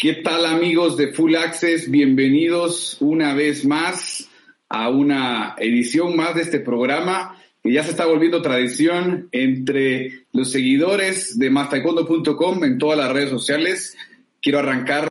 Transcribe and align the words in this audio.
¿Qué 0.00 0.14
tal 0.14 0.46
amigos 0.46 0.96
de 0.96 1.12
Full 1.12 1.34
Access? 1.36 1.90
Bienvenidos 1.90 2.96
una 3.00 3.34
vez 3.34 3.66
más 3.66 4.30
a 4.70 4.88
una 4.88 5.54
edición 5.58 6.16
más 6.16 6.34
de 6.34 6.40
este 6.40 6.58
programa 6.58 7.38
que 7.62 7.70
ya 7.70 7.84
se 7.84 7.90
está 7.90 8.06
volviendo 8.06 8.40
tradición 8.40 9.28
entre 9.30 10.24
los 10.32 10.50
seguidores 10.52 11.38
de 11.38 11.50
mastaekwondo.com 11.50 12.64
en 12.64 12.78
todas 12.78 12.96
las 12.96 13.12
redes 13.12 13.28
sociales. 13.28 13.94
Quiero 14.40 14.60
arrancar 14.60 15.06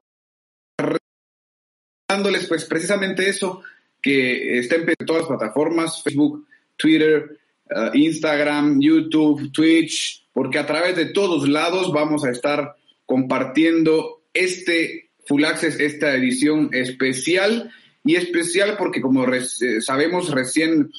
dándoles 2.10 2.48
pues 2.48 2.66
precisamente 2.66 3.30
eso, 3.30 3.62
que 4.02 4.58
estén 4.58 4.90
en 4.90 5.06
todas 5.06 5.22
las 5.22 5.30
plataformas, 5.30 6.02
Facebook, 6.02 6.48
Twitter, 6.76 7.38
uh, 7.70 7.96
Instagram, 7.96 8.82
YouTube, 8.82 9.52
Twitch, 9.52 10.26
porque 10.34 10.58
a 10.58 10.66
través 10.66 10.96
de 10.96 11.06
todos 11.06 11.48
lados 11.48 11.94
vamos 11.94 12.26
a 12.26 12.32
estar 12.32 12.76
compartiendo 13.06 14.19
este 14.34 15.10
Full 15.26 15.46
Access, 15.46 15.80
esta 15.80 16.16
edición 16.16 16.70
especial, 16.74 17.72
y 18.04 18.16
especial 18.16 18.76
porque 18.78 19.02
como 19.02 19.26
eh, 19.32 19.82
sabemos 19.82 20.32
recién 20.32 20.92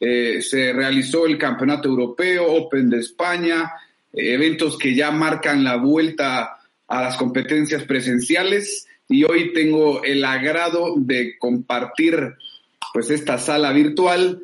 eh, 0.00 0.42
se 0.42 0.72
realizó 0.72 1.26
el 1.26 1.38
Campeonato 1.38 1.88
Europeo, 1.88 2.46
Open 2.46 2.90
de 2.90 2.98
España, 2.98 3.72
eh, 4.12 4.34
eventos 4.34 4.76
que 4.78 4.94
ya 4.94 5.10
marcan 5.10 5.64
la 5.64 5.76
vuelta 5.76 6.58
a 6.86 7.02
las 7.02 7.16
competencias 7.16 7.84
presenciales 7.84 8.86
y 9.08 9.24
hoy 9.24 9.52
tengo 9.52 10.02
el 10.04 10.24
agrado 10.24 10.94
de 10.96 11.38
compartir 11.38 12.34
pues 12.92 13.10
esta 13.10 13.38
sala 13.38 13.72
virtual 13.72 14.42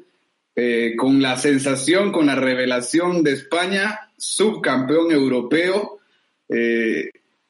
con 0.97 1.21
la 1.21 1.37
sensación, 1.37 2.13
con 2.13 2.27
la 2.27 2.37
revelación 2.37 3.25
de 3.25 3.33
España, 3.33 4.13
subcampeón 4.17 5.11
europeo, 5.11 5.99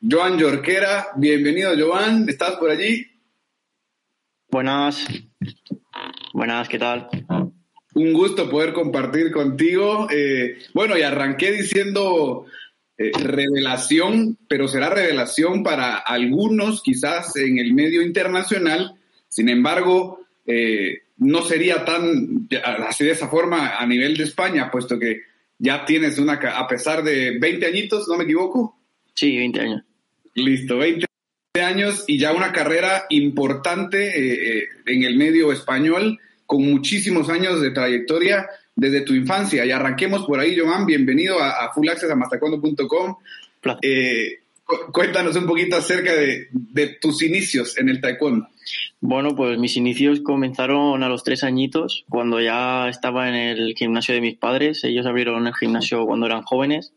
Joan 0.07 0.39
Yorquera. 0.39 1.09
Bienvenido, 1.17 1.73
Joan. 1.79 2.29
¿Estás 2.29 2.57
por 2.57 2.71
allí? 2.71 3.07
Buenas. 4.51 5.07
Buenas, 6.35 6.69
¿qué 6.69 6.79
tal? 6.79 7.09
Un 7.95 8.13
gusto 8.13 8.51
poder 8.51 8.75
compartir 8.75 9.33
contigo. 9.33 10.07
Eh, 10.11 10.59
bueno, 10.75 10.99
y 10.99 11.03
arranqué 11.03 11.53
diciendo 11.53 12.45
eh, 12.99 13.13
revelación, 13.19 14.37
pero 14.47 14.69
será 14.69 14.91
revelación 14.91 15.63
para 15.63 15.97
algunos, 15.97 16.83
quizás 16.83 17.35
en 17.37 17.59
el 17.59 17.73
medio 17.73 18.03
internacional. 18.03 18.97
Sin 19.29 19.49
embargo, 19.49 20.27
eh, 20.45 20.99
no 21.17 21.43
sería 21.43 21.83
tan 21.87 22.47
así 22.87 23.05
de 23.05 23.13
esa 23.13 23.29
forma 23.29 23.79
a 23.79 23.87
nivel 23.87 24.19
de 24.19 24.25
España, 24.25 24.71
puesto 24.71 24.99
que 24.99 25.23
ya 25.59 25.87
tienes 25.87 26.19
una, 26.19 26.35
a 26.35 26.69
pesar 26.69 27.03
de 27.03 27.39
20 27.39 27.65
añitos, 27.65 28.07
¿no 28.07 28.19
me 28.19 28.25
equivoco? 28.25 28.79
Sí, 29.15 29.39
20 29.39 29.61
años. 29.61 29.83
Listo, 30.35 30.79
20 30.79 31.07
años 31.63 32.05
y 32.09 32.19
ya 32.19 32.33
una 32.33 32.53
carrera 32.53 33.05
importante 33.11 34.09
eh, 34.09 34.59
eh, 34.59 34.65
en 34.87 35.05
el 35.05 35.17
medio 35.17 35.53
español 35.53 36.19
con 36.47 36.63
muchísimos 36.63 37.29
años 37.29 37.61
de 37.61 37.71
trayectoria 37.71 38.49
desde 38.75 39.03
tu 39.03 39.15
infancia. 39.15 39.65
Y 39.65 39.71
arranquemos 39.71 40.27
por 40.27 40.41
ahí, 40.41 40.59
Joan. 40.59 40.87
Bienvenido 40.87 41.39
a, 41.41 41.73
Full 41.73 41.89
Access 41.89 42.11
a 42.11 42.17
mastaekwondo.com. 42.17 43.17
Eh, 43.83 44.41
cuéntanos 44.93 45.37
un 45.37 45.47
poquito 45.47 45.77
acerca 45.77 46.13
de, 46.13 46.49
de, 46.51 46.89
tus 47.01 47.23
inicios 47.23 47.79
en 47.79 47.89
el 47.89 48.01
taekwondo. 48.01 48.49
Bueno, 49.01 49.37
pues 49.37 49.57
mis 49.59 49.77
inicios 49.77 50.21
comenzaron 50.21 51.03
a 51.05 51.09
los 51.09 51.23
tres 51.23 51.45
añitos, 51.45 52.05
cuando 52.09 52.41
ya 52.41 52.89
estaba 52.89 53.29
en 53.29 53.37
el 53.37 53.75
gimnasio 53.77 54.15
de 54.15 54.21
mis 54.21 54.37
padres. 54.37 54.83
Ellos 54.83 55.07
abrieron 55.07 55.47
el 55.47 55.55
gimnasio 55.55 56.05
cuando 56.05 56.27
eran 56.27 56.43
jóvenes 56.43 56.93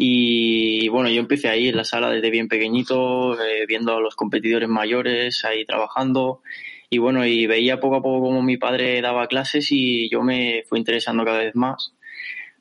y 0.00 0.88
bueno, 0.90 1.10
yo 1.10 1.18
empecé 1.18 1.48
ahí 1.48 1.68
en 1.68 1.76
la 1.76 1.82
sala 1.82 2.08
desde 2.10 2.30
bien 2.30 2.46
pequeñito, 2.46 3.34
eh, 3.42 3.66
viendo 3.66 3.96
a 3.96 4.00
los 4.00 4.14
competidores 4.14 4.68
mayores 4.68 5.44
ahí 5.44 5.64
trabajando. 5.64 6.40
Y 6.88 6.98
bueno, 6.98 7.26
y 7.26 7.48
veía 7.48 7.80
poco 7.80 7.96
a 7.96 8.02
poco 8.02 8.20
cómo 8.26 8.40
mi 8.40 8.56
padre 8.58 9.00
daba 9.02 9.26
clases 9.26 9.72
y 9.72 10.08
yo 10.08 10.22
me 10.22 10.62
fui 10.68 10.78
interesando 10.78 11.24
cada 11.24 11.38
vez 11.40 11.56
más. 11.56 11.94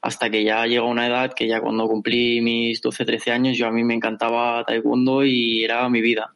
Hasta 0.02 0.32
que 0.32 0.44
ya 0.44 0.66
llegó 0.66 0.88
una 0.88 1.06
edad 1.06 1.34
que 1.34 1.48
ya 1.48 1.62
cuando 1.62 1.88
cumplí 1.88 2.42
mis 2.42 2.82
12, 2.82 3.06
13 3.06 3.32
años, 3.32 3.56
yo 3.56 3.68
a 3.68 3.72
mí 3.72 3.84
me 3.84 3.94
encantaba 3.94 4.64
taekwondo 4.66 5.24
y 5.24 5.64
era 5.64 5.88
mi 5.90 6.02
vida. 6.02 6.34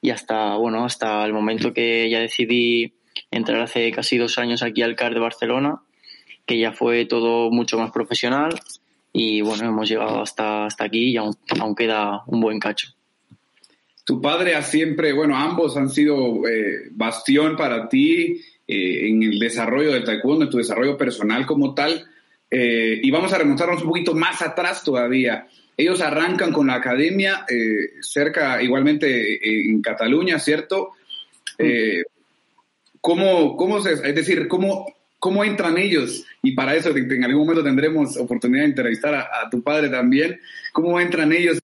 Y 0.00 0.08
hasta, 0.08 0.56
bueno, 0.56 0.86
hasta 0.86 1.22
el 1.26 1.34
momento 1.34 1.74
que 1.74 2.08
ya 2.08 2.20
decidí 2.20 2.94
entrar 3.30 3.60
hace 3.60 3.92
casi 3.92 4.16
dos 4.16 4.38
años 4.38 4.62
aquí 4.62 4.80
al 4.80 4.96
CAR 4.96 5.12
de 5.12 5.20
Barcelona, 5.20 5.82
que 6.46 6.58
ya 6.58 6.72
fue 6.72 7.04
todo 7.04 7.50
mucho 7.50 7.78
más 7.78 7.90
profesional 7.90 8.58
y 9.12 9.40
bueno, 9.40 9.68
hemos 9.68 9.88
llegado 9.88 10.22
hasta, 10.22 10.66
hasta 10.66 10.84
aquí 10.84 11.10
y 11.10 11.16
aún, 11.16 11.34
queda 11.76 12.22
un 12.26 12.40
buen 12.40 12.60
cacho. 12.60 12.88
Tu 14.04 14.20
padre 14.20 14.54
ha 14.54 14.62
siempre, 14.62 15.12
bueno, 15.12 15.36
ambos 15.36 15.76
han 15.76 15.88
sido 15.88 16.46
eh, 16.48 16.88
bastión 16.92 17.56
para 17.56 17.88
ti 17.88 18.40
eh, 18.66 19.08
en 19.08 19.22
el 19.22 19.38
desarrollo 19.38 19.92
del 19.92 20.04
taekwondo, 20.04 20.44
en 20.44 20.50
tu 20.50 20.58
desarrollo 20.58 20.96
personal 20.96 21.44
como 21.46 21.74
tal. 21.74 22.06
Eh, 22.50 23.00
y 23.02 23.10
vamos 23.10 23.32
a 23.32 23.38
remontarnos 23.38 23.82
un 23.82 23.88
poquito 23.88 24.14
más 24.14 24.42
atrás 24.42 24.82
todavía. 24.82 25.46
Ellos 25.76 26.00
arrancan 26.00 26.52
con 26.52 26.66
la 26.66 26.74
academia 26.74 27.46
cerca, 28.02 28.62
igualmente 28.62 29.70
en 29.70 29.80
Cataluña, 29.80 30.38
¿cierto? 30.38 30.90
¿cómo, 33.00 33.56
¿Cómo 33.56 33.80
se, 33.80 33.94
es 33.94 34.14
decir, 34.14 34.46
cómo 34.46 34.84
cómo 35.20 35.44
entran 35.44 35.78
ellos, 35.78 36.24
y 36.42 36.52
para 36.52 36.74
eso 36.74 36.88
en 36.90 37.24
algún 37.24 37.42
momento 37.42 37.62
tendremos 37.62 38.16
oportunidad 38.16 38.62
de 38.62 38.70
entrevistar 38.70 39.14
a, 39.14 39.48
tu 39.50 39.62
padre 39.62 39.90
también, 39.90 40.40
cómo 40.72 40.98
entran 40.98 41.32
ellos 41.32 41.58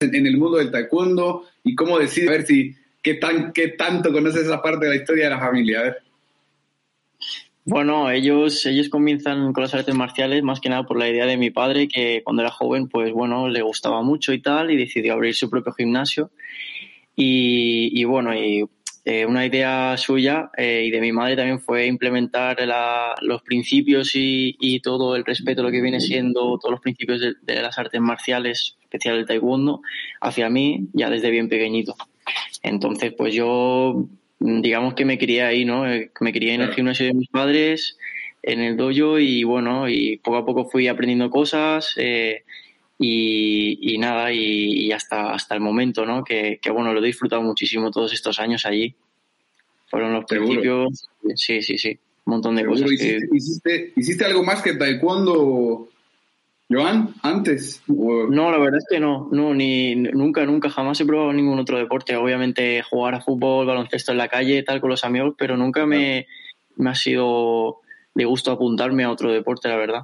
en, 0.00 0.26
el 0.26 0.36
mundo 0.36 0.58
del 0.58 0.70
taekwondo 0.70 1.46
y 1.64 1.74
cómo 1.74 1.98
deciden, 1.98 2.28
a 2.28 2.32
ver 2.32 2.46
si, 2.46 2.76
qué, 3.02 3.14
tan, 3.14 3.52
qué 3.52 3.68
tanto 3.68 4.12
conoces 4.12 4.42
esa 4.42 4.62
parte 4.62 4.84
de 4.84 4.90
la 4.90 4.96
historia 4.96 5.24
de 5.24 5.30
la 5.30 5.40
familia, 5.40 5.80
a 5.80 5.82
ver. 5.84 5.96
Bueno, 7.64 8.10
ellos, 8.10 8.64
ellos 8.64 8.88
comienzan 8.88 9.52
con 9.52 9.62
las 9.62 9.74
artes 9.74 9.94
marciales 9.94 10.42
más 10.42 10.60
que 10.60 10.68
nada 10.68 10.84
por 10.84 10.98
la 10.98 11.08
idea 11.08 11.26
de 11.26 11.36
mi 11.36 11.50
padre, 11.50 11.88
que 11.88 12.22
cuando 12.22 12.42
era 12.42 12.50
joven, 12.50 12.88
pues 12.88 13.12
bueno, 13.12 13.48
le 13.48 13.62
gustaba 13.62 14.02
mucho 14.02 14.32
y 14.32 14.40
tal, 14.40 14.70
y 14.70 14.76
decidió 14.76 15.14
abrir 15.14 15.34
su 15.34 15.50
propio 15.50 15.72
gimnasio. 15.72 16.30
Y, 17.14 17.90
y 17.92 18.04
bueno, 18.04 18.34
y 18.34 18.66
eh, 19.10 19.24
una 19.24 19.46
idea 19.46 19.96
suya 19.96 20.50
eh, 20.54 20.82
y 20.84 20.90
de 20.90 21.00
mi 21.00 21.12
madre 21.12 21.34
también 21.34 21.60
fue 21.60 21.86
implementar 21.86 22.58
los 23.22 23.40
principios 23.40 24.10
y, 24.12 24.80
todo 24.80 25.16
el 25.16 25.24
respeto, 25.24 25.62
lo 25.62 25.70
que 25.70 25.80
viene 25.80 25.98
siendo 25.98 26.58
todos 26.58 26.72
los 26.72 26.82
principios 26.82 27.22
de, 27.22 27.62
las 27.62 27.78
artes 27.78 28.02
marciales, 28.02 28.76
especial 28.82 29.16
el 29.16 29.24
taekwondo, 29.24 29.80
hacia 30.20 30.50
mí 30.50 30.88
ya 30.92 31.08
desde 31.08 31.30
bien 31.30 31.48
pequeñito. 31.48 31.96
Entonces, 32.62 33.14
pues 33.16 33.32
yo, 33.32 34.04
digamos 34.40 34.92
que 34.92 35.06
me 35.06 35.16
crié 35.16 35.42
ahí, 35.42 35.64
¿no? 35.64 35.90
Eh, 35.90 36.10
me 36.20 36.34
crié 36.34 36.52
en 36.52 36.60
el 36.60 36.74
gimnasio 36.74 37.06
de 37.06 37.14
mis 37.14 37.30
padres, 37.30 37.96
en 38.42 38.60
el 38.60 38.76
dojo 38.76 39.18
y 39.18 39.42
bueno, 39.42 39.88
y 39.88 40.18
poco 40.18 40.36
a 40.36 40.44
poco 40.44 40.68
fui 40.68 40.86
aprendiendo 40.86 41.30
cosas. 41.30 41.94
Y, 43.00 43.96
nada, 43.98 44.32
y, 44.32 44.90
hasta, 44.90 45.32
hasta 45.32 45.54
el 45.54 45.60
momento, 45.60 46.04
¿no? 46.04 46.24
Que, 46.24 46.58
bueno, 46.72 46.92
lo 46.92 47.00
he 47.00 47.06
disfrutado 47.06 47.42
muchísimo 47.42 47.90
todos 47.90 48.12
estos 48.12 48.40
años 48.40 48.66
allí. 48.66 48.94
Fueron 49.88 50.12
los 50.12 50.24
principios. 50.24 51.08
Sí, 51.34 51.62
sí, 51.62 51.78
sí. 51.78 51.98
Un 52.24 52.32
montón 52.32 52.56
de 52.56 52.66
cosas. 52.66 52.90
¿Hiciste, 52.90 53.92
¿Hiciste, 53.96 54.24
algo 54.24 54.42
más 54.42 54.62
que 54.62 54.74
taekwondo, 54.74 55.88
Joan, 56.68 57.14
antes? 57.22 57.82
No, 57.86 58.50
la 58.50 58.58
verdad 58.58 58.78
es 58.78 58.86
que 58.90 59.00
no. 59.00 59.28
No, 59.32 59.54
ni 59.54 59.94
nunca, 59.94 60.44
nunca, 60.44 60.68
jamás 60.68 61.00
he 61.00 61.06
probado 61.06 61.32
ningún 61.32 61.58
otro 61.58 61.78
deporte. 61.78 62.16
Obviamente 62.16 62.82
jugar 62.82 63.14
a 63.14 63.20
fútbol, 63.20 63.66
baloncesto 63.66 64.12
en 64.12 64.18
la 64.18 64.28
calle, 64.28 64.62
tal, 64.64 64.80
con 64.80 64.90
los 64.90 65.04
amigos, 65.04 65.34
pero 65.38 65.56
nunca 65.56 65.86
me, 65.86 66.26
me 66.76 66.90
ha 66.90 66.94
sido 66.94 67.78
de 68.14 68.24
gusto 68.24 68.50
apuntarme 68.50 69.04
a 69.04 69.10
otro 69.10 69.32
deporte, 69.32 69.68
la 69.68 69.76
verdad. 69.76 70.02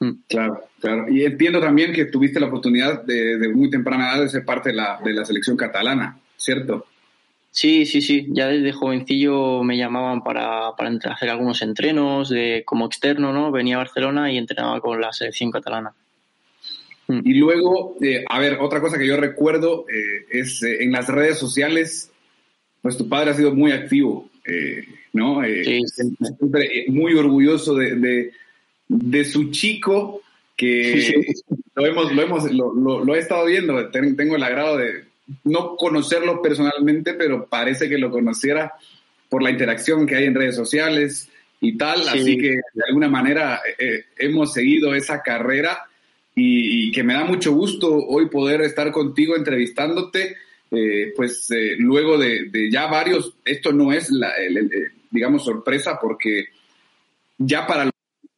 Mm. 0.00 0.12
Claro, 0.28 0.64
claro. 0.80 1.08
Y 1.08 1.24
entiendo 1.24 1.60
también 1.60 1.92
que 1.92 2.06
tuviste 2.06 2.40
la 2.40 2.46
oportunidad 2.46 3.04
de, 3.04 3.48
muy 3.54 3.70
temprana 3.70 4.12
edad 4.12 4.22
de 4.22 4.28
ser 4.30 4.44
parte 4.44 4.70
de 4.70 4.76
la, 4.76 4.98
de 5.04 5.12
la 5.12 5.24
selección 5.24 5.56
catalana, 5.56 6.18
¿cierto? 6.36 6.86
Sí, 7.52 7.84
sí, 7.84 8.00
sí. 8.00 8.26
Ya 8.30 8.48
desde 8.48 8.72
jovencillo 8.72 9.62
me 9.62 9.76
llamaban 9.76 10.22
para, 10.22 10.74
para 10.76 10.90
hacer 11.12 11.28
algunos 11.28 11.60
entrenos 11.62 12.30
de, 12.30 12.62
como 12.64 12.86
externo, 12.86 13.32
¿no? 13.32 13.50
Venía 13.50 13.74
a 13.74 13.78
Barcelona 13.78 14.32
y 14.32 14.38
entrenaba 14.38 14.80
con 14.80 15.00
la 15.00 15.12
selección 15.12 15.50
catalana. 15.50 15.92
Mm. 17.08 17.20
Y 17.24 17.34
luego, 17.34 17.96
eh, 18.00 18.24
a 18.28 18.38
ver, 18.38 18.58
otra 18.60 18.80
cosa 18.80 18.98
que 18.98 19.06
yo 19.06 19.16
recuerdo 19.16 19.84
eh, 19.88 20.26
es 20.30 20.62
eh, 20.62 20.84
en 20.84 20.92
las 20.92 21.08
redes 21.08 21.38
sociales, 21.38 22.10
pues 22.80 22.96
tu 22.96 23.08
padre 23.08 23.32
ha 23.32 23.34
sido 23.34 23.54
muy 23.54 23.72
activo, 23.72 24.30
¿no? 25.12 25.42
Sí, 25.44 25.82
Siempre 26.38 26.86
muy 26.88 27.14
orgulloso 27.14 27.74
de 27.74 27.94
de 27.96 28.32
su 29.24 29.50
chico 29.50 30.22
que 30.56 31.32
lo 31.74 31.86
hemos, 31.86 32.14
lo 32.14 32.22
hemos, 32.22 32.52
lo, 32.52 33.04
lo, 33.04 33.14
he 33.14 33.18
estado 33.18 33.46
viendo, 33.46 33.88
tengo 33.90 34.36
el 34.36 34.42
agrado 34.42 34.76
de 34.76 35.04
no 35.44 35.76
conocerlo 35.76 36.42
personalmente, 36.42 37.14
pero 37.14 37.46
parece 37.46 37.88
que 37.88 37.98
lo 37.98 38.10
conociera 38.10 38.72
por 39.28 39.42
la 39.42 39.50
interacción 39.50 40.06
que 40.06 40.16
hay 40.16 40.24
en 40.24 40.34
redes 40.34 40.56
sociales 40.56 41.28
y 41.60 41.78
tal, 41.78 42.06
así 42.08 42.36
que 42.36 42.60
de 42.72 42.84
alguna 42.88 43.08
manera 43.08 43.60
eh, 43.66 43.74
eh, 43.78 44.04
hemos 44.18 44.52
seguido 44.52 44.94
esa 44.94 45.22
carrera 45.22 45.86
y, 46.34 46.90
que 46.92 47.02
me 47.02 47.14
da 47.14 47.24
mucho 47.24 47.52
gusto 47.52 47.94
hoy 47.94 48.28
poder 48.28 48.62
estar 48.62 48.90
contigo 48.92 49.36
entrevistándote 49.36 50.36
eh, 50.70 51.12
pues 51.16 51.50
eh, 51.50 51.74
luego 51.78 52.16
de, 52.16 52.70
ya 52.70 52.86
varios, 52.86 53.34
esto 53.44 53.72
no 53.72 53.92
es, 53.92 54.10
la, 54.10 54.32
digamos, 55.10 55.44
sorpresa 55.44 55.98
porque 56.00 56.44
ya 57.38 57.66
para 57.66 57.90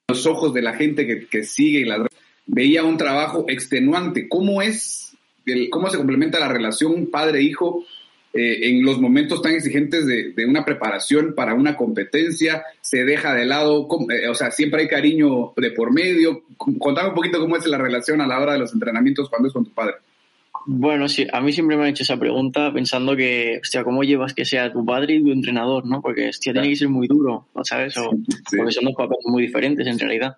los 0.09 0.27
ojos 0.27 0.53
de 0.53 0.63
la 0.63 0.75
gente 0.75 1.07
que, 1.07 1.27
que 1.27 1.43
sigue 1.45 1.87
las 1.87 2.01
veía 2.47 2.85
un 2.85 2.97
trabajo 2.97 3.45
extenuante. 3.49 4.29
¿Cómo 4.29 4.63
es, 4.63 5.17
el, 5.47 5.71
cómo 5.71 5.89
se 5.91 5.97
complementa 5.97 6.41
la 6.41 6.49
relación 6.49 7.07
padre-hijo 7.07 7.85
eh, 8.35 8.71
en 8.71 8.85
los 8.85 9.01
momentos 9.01 9.43
tan 9.43 9.53
exigentes 9.53 10.07
de, 10.07 10.47
una 10.47 10.65
preparación 10.65 11.35
para 11.35 11.55
una 11.55 11.77
competencia? 11.77 12.65
¿Se 12.81 13.05
deja 13.05 13.35
de 13.35 13.47
lado? 13.47 13.87
o 13.89 14.35
sea, 14.35 14.51
siempre 14.51 14.83
hay 14.83 14.89
cariño 14.89 15.53
de 15.57 15.71
por 15.71 15.93
medio. 15.93 16.45
Contame 16.57 17.11
un 17.11 17.15
poquito 17.15 17.41
cómo 17.41 17.57
es 17.57 17.67
la 17.67 17.79
relación 17.79 18.21
a 18.21 18.27
la 18.27 18.41
hora 18.41 18.53
de 18.53 18.59
los 18.59 18.73
entrenamientos 18.73 19.29
cuando 19.29 19.49
es 19.49 19.55
con 19.55 19.65
tu 19.65 19.73
padre. 19.73 19.97
Bueno, 20.67 21.09
sí, 21.09 21.27
a 21.33 21.41
mí 21.41 21.53
siempre 21.53 21.77
me 21.77 21.85
han 21.85 21.91
hecho 21.91 22.05
esa 22.05 22.19
pregunta 22.19 22.73
pensando 22.73 23.17
que, 23.17 23.59
hostia, 23.63 23.83
¿cómo 23.83 24.05
llevas 24.05 24.35
que 24.35 24.45
sea 24.45 24.73
tu 24.73 24.85
padre 24.85 25.15
y 25.15 25.23
tu 25.23 25.33
entrenador, 25.33 25.87
no? 25.87 26.01
Porque, 26.01 26.29
hostia, 26.29 26.53
tiene 26.53 26.69
que 26.69 26.77
ser 26.77 26.89
muy 26.89 27.09
duro, 27.09 27.47
¿sabes? 27.65 27.97
O, 27.99 28.11
Porque 28.57 28.73
son 28.73 28.85
dos 28.85 28.95
papeles 28.95 29.25
muy 29.27 29.43
diferentes 29.43 29.87
en 29.87 29.99
realidad. 29.99 30.37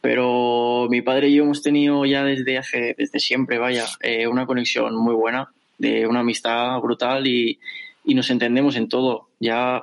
Pero 0.00 0.86
mi 0.88 1.02
padre 1.02 1.28
y 1.28 1.34
yo 1.34 1.44
hemos 1.44 1.62
tenido 1.62 2.04
ya 2.06 2.24
desde 2.24 2.58
hace, 2.58 2.94
desde 2.96 3.20
siempre, 3.20 3.58
vaya, 3.58 3.84
eh, 4.00 4.26
una 4.26 4.46
conexión 4.46 4.96
muy 4.96 5.14
buena, 5.14 5.50
de 5.76 6.06
una 6.06 6.20
amistad 6.20 6.78
brutal 6.80 7.26
y, 7.26 7.58
y 8.04 8.14
nos 8.14 8.30
entendemos 8.30 8.76
en 8.76 8.88
todo. 8.88 9.28
Ya 9.38 9.82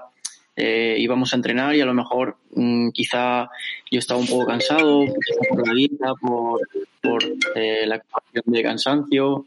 eh, 0.55 0.95
íbamos 0.99 1.33
a 1.33 1.35
entrenar 1.35 1.75
y 1.75 1.81
a 1.81 1.85
lo 1.85 1.93
mejor 1.93 2.37
mm, 2.53 2.89
quizá 2.89 3.49
yo 3.91 3.99
estaba 3.99 4.19
un 4.19 4.27
poco 4.27 4.45
cansado 4.45 5.03
por 5.49 5.67
la 5.67 5.73
dieta, 5.73 6.13
por, 6.19 6.61
por 7.01 7.23
eh, 7.55 7.85
la 7.85 7.99
cuestión 7.99 8.43
de 8.47 8.63
cansancio 8.63 9.45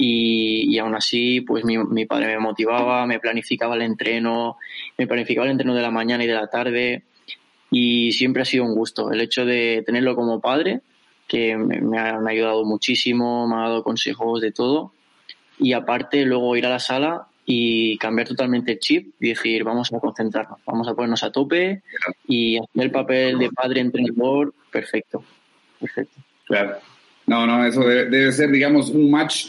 y, 0.00 0.72
y, 0.72 0.78
aún 0.78 0.94
así, 0.94 1.40
pues 1.40 1.64
mi, 1.64 2.06
padre 2.06 2.28
me 2.28 2.38
motivaba, 2.38 3.04
me 3.04 3.18
planificaba 3.18 3.74
el 3.74 3.82
entreno, 3.82 4.56
me 4.96 5.08
planificaba 5.08 5.46
el 5.46 5.50
entreno 5.50 5.74
de 5.74 5.82
la 5.82 5.90
mañana 5.90 6.22
y 6.22 6.28
de 6.28 6.34
la 6.34 6.46
tarde. 6.46 7.02
Y 7.72 8.12
siempre 8.12 8.42
ha 8.42 8.44
sido 8.44 8.64
un 8.64 8.76
gusto 8.76 9.10
el 9.10 9.20
hecho 9.20 9.44
de 9.44 9.82
tenerlo 9.84 10.14
como 10.14 10.40
padre, 10.40 10.80
que 11.26 11.56
me, 11.56 11.98
ha, 11.98 12.20
ayudado 12.24 12.64
muchísimo, 12.64 13.48
me 13.48 13.56
ha 13.56 13.68
dado 13.68 13.82
consejos 13.82 14.40
de 14.40 14.52
todo. 14.52 14.92
Y 15.58 15.72
aparte, 15.72 16.24
luego 16.24 16.56
ir 16.56 16.66
a 16.66 16.70
la 16.70 16.78
sala 16.78 17.26
y 17.44 17.98
cambiar 17.98 18.28
totalmente 18.28 18.72
el 18.72 18.78
chip 18.78 19.14
y 19.18 19.30
decir, 19.30 19.64
vamos 19.64 19.92
a 19.92 19.98
concentrarnos, 19.98 20.60
vamos 20.64 20.86
a 20.86 20.94
ponernos 20.94 21.24
a 21.24 21.32
tope 21.32 21.82
y 22.28 22.56
hacer 22.56 22.82
el 22.84 22.90
papel 22.92 23.38
de 23.38 23.50
padre 23.50 23.80
entrenador 23.80 24.54
perfecto. 24.70 25.24
Perfecto. 25.80 26.20
Claro. 26.46 26.76
No, 27.26 27.46
no, 27.46 27.66
eso 27.66 27.80
debe 27.82 28.32
ser, 28.32 28.50
digamos, 28.50 28.88
un 28.90 29.10
match 29.10 29.48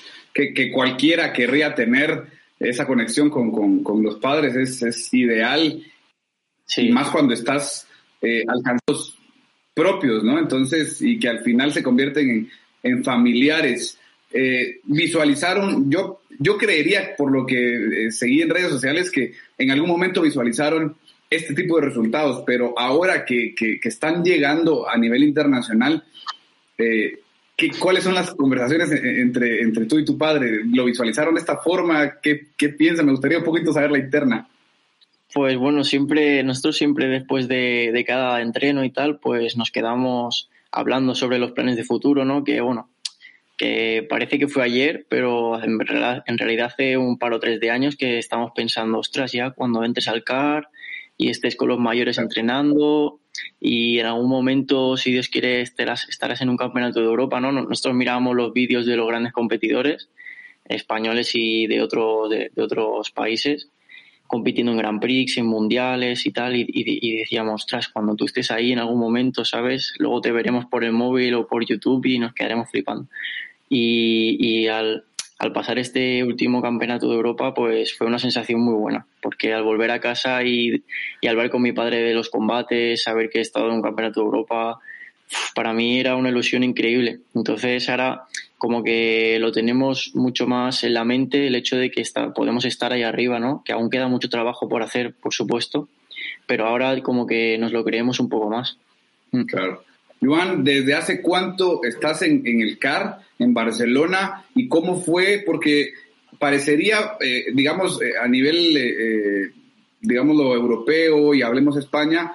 que, 0.53 0.71
cualquiera 0.71 1.33
querría 1.33 1.75
tener 1.75 2.23
esa 2.59 2.85
conexión 2.85 3.29
con, 3.29 3.83
con, 3.83 4.03
los 4.03 4.15
padres, 4.15 4.55
es, 4.55 4.81
es 4.81 5.13
ideal. 5.13 5.83
Y 6.77 6.91
más 6.91 7.09
cuando 7.09 7.33
estás 7.33 7.87
eh, 8.21 8.43
alcanzando 8.47 9.19
propios, 9.73 10.23
¿no? 10.23 10.37
Entonces, 10.37 11.01
y 11.01 11.19
que 11.19 11.29
al 11.29 11.39
final 11.39 11.71
se 11.71 11.83
convierten 11.83 12.29
en, 12.29 12.49
en 12.83 13.03
familiares. 13.03 13.97
Eh, 14.31 14.79
visualizaron, 14.83 15.89
yo, 15.89 16.21
yo 16.37 16.57
creería, 16.57 17.15
por 17.17 17.31
lo 17.31 17.45
que 17.45 18.07
eh, 18.07 18.11
seguí 18.11 18.41
en 18.41 18.49
redes 18.49 18.69
sociales, 18.69 19.09
que 19.09 19.33
en 19.57 19.71
algún 19.71 19.89
momento 19.89 20.21
visualizaron 20.21 20.95
este 21.29 21.53
tipo 21.53 21.79
de 21.79 21.87
resultados, 21.87 22.43
pero 22.45 22.77
ahora 22.77 23.23
que, 23.25 23.53
que, 23.55 23.79
que 23.79 23.89
están 23.89 24.23
llegando 24.23 24.89
a 24.89 24.97
nivel 24.97 25.23
internacional, 25.23 26.03
eh, 26.77 27.19
¿Cuáles 27.79 28.03
son 28.03 28.15
las 28.15 28.33
conversaciones 28.33 28.91
entre, 28.91 29.61
entre 29.61 29.85
tú 29.85 29.99
y 29.99 30.05
tu 30.05 30.17
padre? 30.17 30.61
¿Lo 30.65 30.85
visualizaron 30.85 31.35
de 31.35 31.41
esta 31.41 31.57
forma? 31.57 32.19
¿Qué, 32.21 32.47
qué 32.57 32.69
piensan? 32.69 33.05
Me 33.05 33.11
gustaría 33.11 33.39
un 33.39 33.43
poquito 33.43 33.73
saber 33.73 33.91
la 33.91 33.99
interna. 33.99 34.47
Pues 35.33 35.57
bueno, 35.57 35.83
siempre, 35.83 36.43
nosotros 36.43 36.77
siempre 36.77 37.07
después 37.07 37.47
de, 37.47 37.91
de, 37.93 38.03
cada 38.03 38.41
entreno 38.41 38.83
y 38.83 38.89
tal, 38.89 39.19
pues 39.19 39.57
nos 39.57 39.71
quedamos 39.71 40.49
hablando 40.71 41.13
sobre 41.13 41.37
los 41.37 41.51
planes 41.51 41.75
de 41.75 41.83
futuro, 41.83 42.25
¿no? 42.25 42.43
Que 42.43 42.61
bueno, 42.61 42.89
que 43.59 44.07
parece 44.09 44.39
que 44.39 44.47
fue 44.47 44.63
ayer, 44.63 45.05
pero 45.09 45.61
en 45.61 45.77
realidad, 45.79 46.23
en 46.25 46.37
realidad 46.37 46.67
hace 46.67 46.97
un 46.97 47.19
par 47.19 47.33
o 47.33 47.39
tres 47.39 47.59
de 47.59 47.69
años 47.69 47.97
que 47.97 48.17
estamos 48.17 48.51
pensando, 48.55 48.97
ostras, 48.97 49.33
ya 49.33 49.51
cuando 49.51 49.83
entres 49.83 50.07
al 50.07 50.23
CAR 50.23 50.69
y 51.17 51.29
estés 51.29 51.57
con 51.57 51.67
los 51.67 51.77
mayores 51.77 52.17
entrenando, 52.17 53.19
y 53.59 53.99
en 53.99 54.05
algún 54.05 54.29
momento, 54.29 54.97
si 54.97 55.11
Dios 55.11 55.27
quiere, 55.27 55.61
estarás, 55.61 56.07
en 56.41 56.49
un 56.49 56.57
campeonato 56.57 56.99
de 56.99 57.05
Europa, 57.05 57.39
¿no? 57.39 57.51
Nosotros 57.51 57.95
mirábamos 57.95 58.35
los 58.35 58.53
vídeos 58.53 58.85
de 58.85 58.95
los 58.95 59.07
grandes 59.07 59.33
competidores 59.33 60.09
españoles 60.65 61.31
y 61.33 61.67
de, 61.67 61.81
otro, 61.81 62.29
de, 62.29 62.51
otros 62.57 63.11
países 63.11 63.69
compitiendo 64.27 64.71
en 64.71 64.77
Grand 64.77 65.01
Prix, 65.01 65.37
en 65.37 65.47
mundiales 65.47 66.27
y 66.27 66.31
tal, 66.31 66.55
y, 66.55 67.17
decíamos, 67.17 67.63
ostras, 67.63 67.89
cuando 67.89 68.15
tú 68.15 68.25
estés 68.25 68.51
ahí 68.51 68.71
en 68.71 68.77
algún 68.77 68.99
momento, 68.99 69.43
¿sabes? 69.43 69.95
Luego 69.97 70.21
te 70.21 70.31
veremos 70.31 70.65
por 70.65 70.83
el 70.83 70.91
móvil 70.91 71.33
o 71.33 71.47
por 71.47 71.65
YouTube 71.65 72.05
y 72.05 72.19
nos 72.19 72.33
quedaremos 72.33 72.69
flipando. 72.69 73.07
Y, 73.69 74.37
y 74.39 74.67
al, 74.67 75.03
al 75.39 75.53
pasar 75.53 75.79
este 75.79 76.23
último 76.23 76.61
campeonato 76.61 77.07
de 77.09 77.15
Europa, 77.15 77.53
pues 77.53 77.97
fue 77.97 78.07
una 78.07 78.19
sensación 78.19 78.61
muy 78.61 78.75
buena, 78.75 79.07
porque 79.21 79.53
al 79.53 79.63
volver 79.63 79.89
a 79.91 79.99
casa 79.99 80.43
y, 80.43 80.83
y 81.21 81.27
al 81.27 81.37
ver 81.37 81.49
con 81.49 81.61
mi 81.61 81.71
padre 81.71 82.01
de 82.01 82.13
los 82.13 82.29
combates, 82.29 83.03
saber 83.03 83.29
que 83.29 83.39
he 83.39 83.41
estado 83.41 83.67
en 83.67 83.75
un 83.75 83.81
campeonato 83.81 84.19
de 84.19 84.25
Europa, 84.25 84.79
para 85.55 85.73
mí 85.73 85.99
era 85.99 86.15
una 86.15 86.29
ilusión 86.29 86.63
increíble. 86.63 87.19
Entonces 87.33 87.87
ahora 87.89 88.23
como 88.57 88.83
que 88.83 89.37
lo 89.39 89.53
tenemos 89.53 90.11
mucho 90.13 90.45
más 90.45 90.83
en 90.83 90.93
la 90.93 91.05
mente 91.05 91.47
el 91.47 91.55
hecho 91.55 91.77
de 91.77 91.89
que 91.89 92.01
está, 92.01 92.33
podemos 92.33 92.65
estar 92.65 92.91
ahí 92.91 93.03
arriba, 93.03 93.39
¿no? 93.39 93.63
Que 93.63 93.71
aún 93.71 93.89
queda 93.89 94.09
mucho 94.09 94.29
trabajo 94.29 94.67
por 94.67 94.83
hacer, 94.83 95.13
por 95.13 95.33
supuesto, 95.33 95.87
pero 96.45 96.67
ahora 96.67 97.01
como 97.01 97.25
que 97.25 97.57
nos 97.57 97.71
lo 97.71 97.85
creemos 97.85 98.19
un 98.19 98.27
poco 98.27 98.49
más. 98.49 98.77
Mm. 99.31 99.43
Claro. 99.43 99.83
Joan, 100.21 100.63
¿desde 100.63 100.93
hace 100.93 101.21
cuánto 101.21 101.83
estás 101.83 102.21
en, 102.21 102.43
el 102.45 102.77
CAR? 102.77 103.19
en 103.39 103.53
Barcelona 103.53 104.45
y 104.53 104.67
cómo 104.67 105.01
fue, 105.01 105.41
porque 105.45 105.93
parecería, 106.37 107.13
eh, 107.19 107.45
digamos, 107.53 108.01
eh, 108.01 108.13
a 108.21 108.27
nivel, 108.27 108.77
eh, 108.77 109.51
lo 110.01 110.55
europeo 110.55 111.33
y 111.33 111.41
hablemos 111.41 111.77
España, 111.77 112.33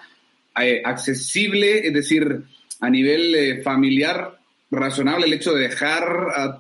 accesible, 0.84 1.86
es 1.86 1.92
decir, 1.92 2.42
a 2.80 2.90
nivel 2.90 3.62
familiar, 3.62 4.38
razonable 4.70 5.26
el 5.26 5.32
hecho 5.32 5.52
de 5.52 5.62
dejar 5.62 6.04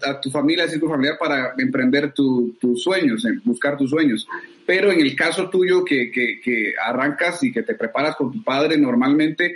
a, 0.02 0.20
tu 0.20 0.30
familia, 0.30 0.64
a 0.64 0.80
tu 0.80 0.88
familiar 0.88 1.16
para 1.18 1.54
emprender 1.58 2.12
tus 2.12 2.82
sueños, 2.82 3.24
buscar 3.44 3.76
tus 3.76 3.90
sueños. 3.90 4.26
Pero 4.66 4.90
en 4.90 5.00
el 5.00 5.14
caso 5.14 5.48
tuyo 5.50 5.84
que, 5.84 6.10
que 6.10 6.74
arrancas 6.82 7.42
y 7.44 7.52
que 7.52 7.62
te 7.62 7.74
preparas 7.74 8.16
con 8.16 8.32
tu 8.32 8.42
padre 8.42 8.78
normalmente, 8.78 9.54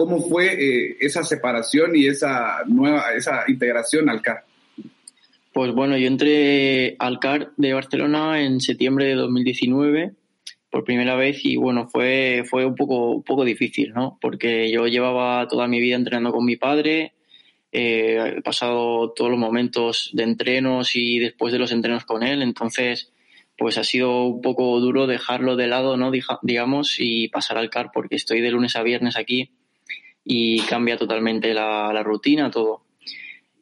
¿Cómo 0.00 0.18
fue 0.18 0.54
eh, 0.54 0.96
esa 0.98 1.22
separación 1.22 1.94
y 1.94 2.06
esa 2.06 2.64
nueva, 2.66 3.12
esa 3.14 3.44
integración 3.48 4.08
al 4.08 4.22
CAR? 4.22 4.46
Pues 5.52 5.74
bueno, 5.74 5.98
yo 5.98 6.06
entré 6.06 6.96
al 6.98 7.18
CAR 7.18 7.52
de 7.58 7.74
Barcelona 7.74 8.40
en 8.40 8.62
septiembre 8.62 9.04
de 9.04 9.14
2019 9.16 10.14
por 10.70 10.84
primera 10.84 11.16
vez 11.16 11.44
y 11.44 11.56
bueno, 11.56 11.86
fue, 11.86 12.44
fue 12.48 12.64
un 12.64 12.76
poco, 12.76 13.22
poco 13.22 13.44
difícil, 13.44 13.92
¿no? 13.92 14.16
Porque 14.22 14.70
yo 14.70 14.86
llevaba 14.86 15.46
toda 15.48 15.68
mi 15.68 15.78
vida 15.80 15.96
entrenando 15.96 16.32
con 16.32 16.46
mi 16.46 16.56
padre, 16.56 17.12
eh, 17.70 18.36
he 18.38 18.40
pasado 18.40 19.12
todos 19.12 19.30
los 19.30 19.38
momentos 19.38 20.08
de 20.14 20.22
entrenos 20.22 20.96
y 20.96 21.18
después 21.18 21.52
de 21.52 21.58
los 21.58 21.72
entrenos 21.72 22.06
con 22.06 22.22
él, 22.22 22.40
entonces 22.40 23.12
pues 23.58 23.76
ha 23.76 23.84
sido 23.84 24.24
un 24.24 24.40
poco 24.40 24.80
duro 24.80 25.06
dejarlo 25.06 25.56
de 25.56 25.66
lado, 25.66 25.98
¿no? 25.98 26.10
Digamos, 26.40 26.96
y 26.98 27.28
pasar 27.28 27.58
al 27.58 27.68
CAR 27.68 27.90
porque 27.92 28.16
estoy 28.16 28.40
de 28.40 28.50
lunes 28.50 28.76
a 28.76 28.82
viernes 28.82 29.18
aquí 29.18 29.50
y 30.24 30.60
cambia 30.62 30.96
totalmente 30.96 31.54
la, 31.54 31.92
la 31.92 32.02
rutina, 32.02 32.50
todo. 32.50 32.82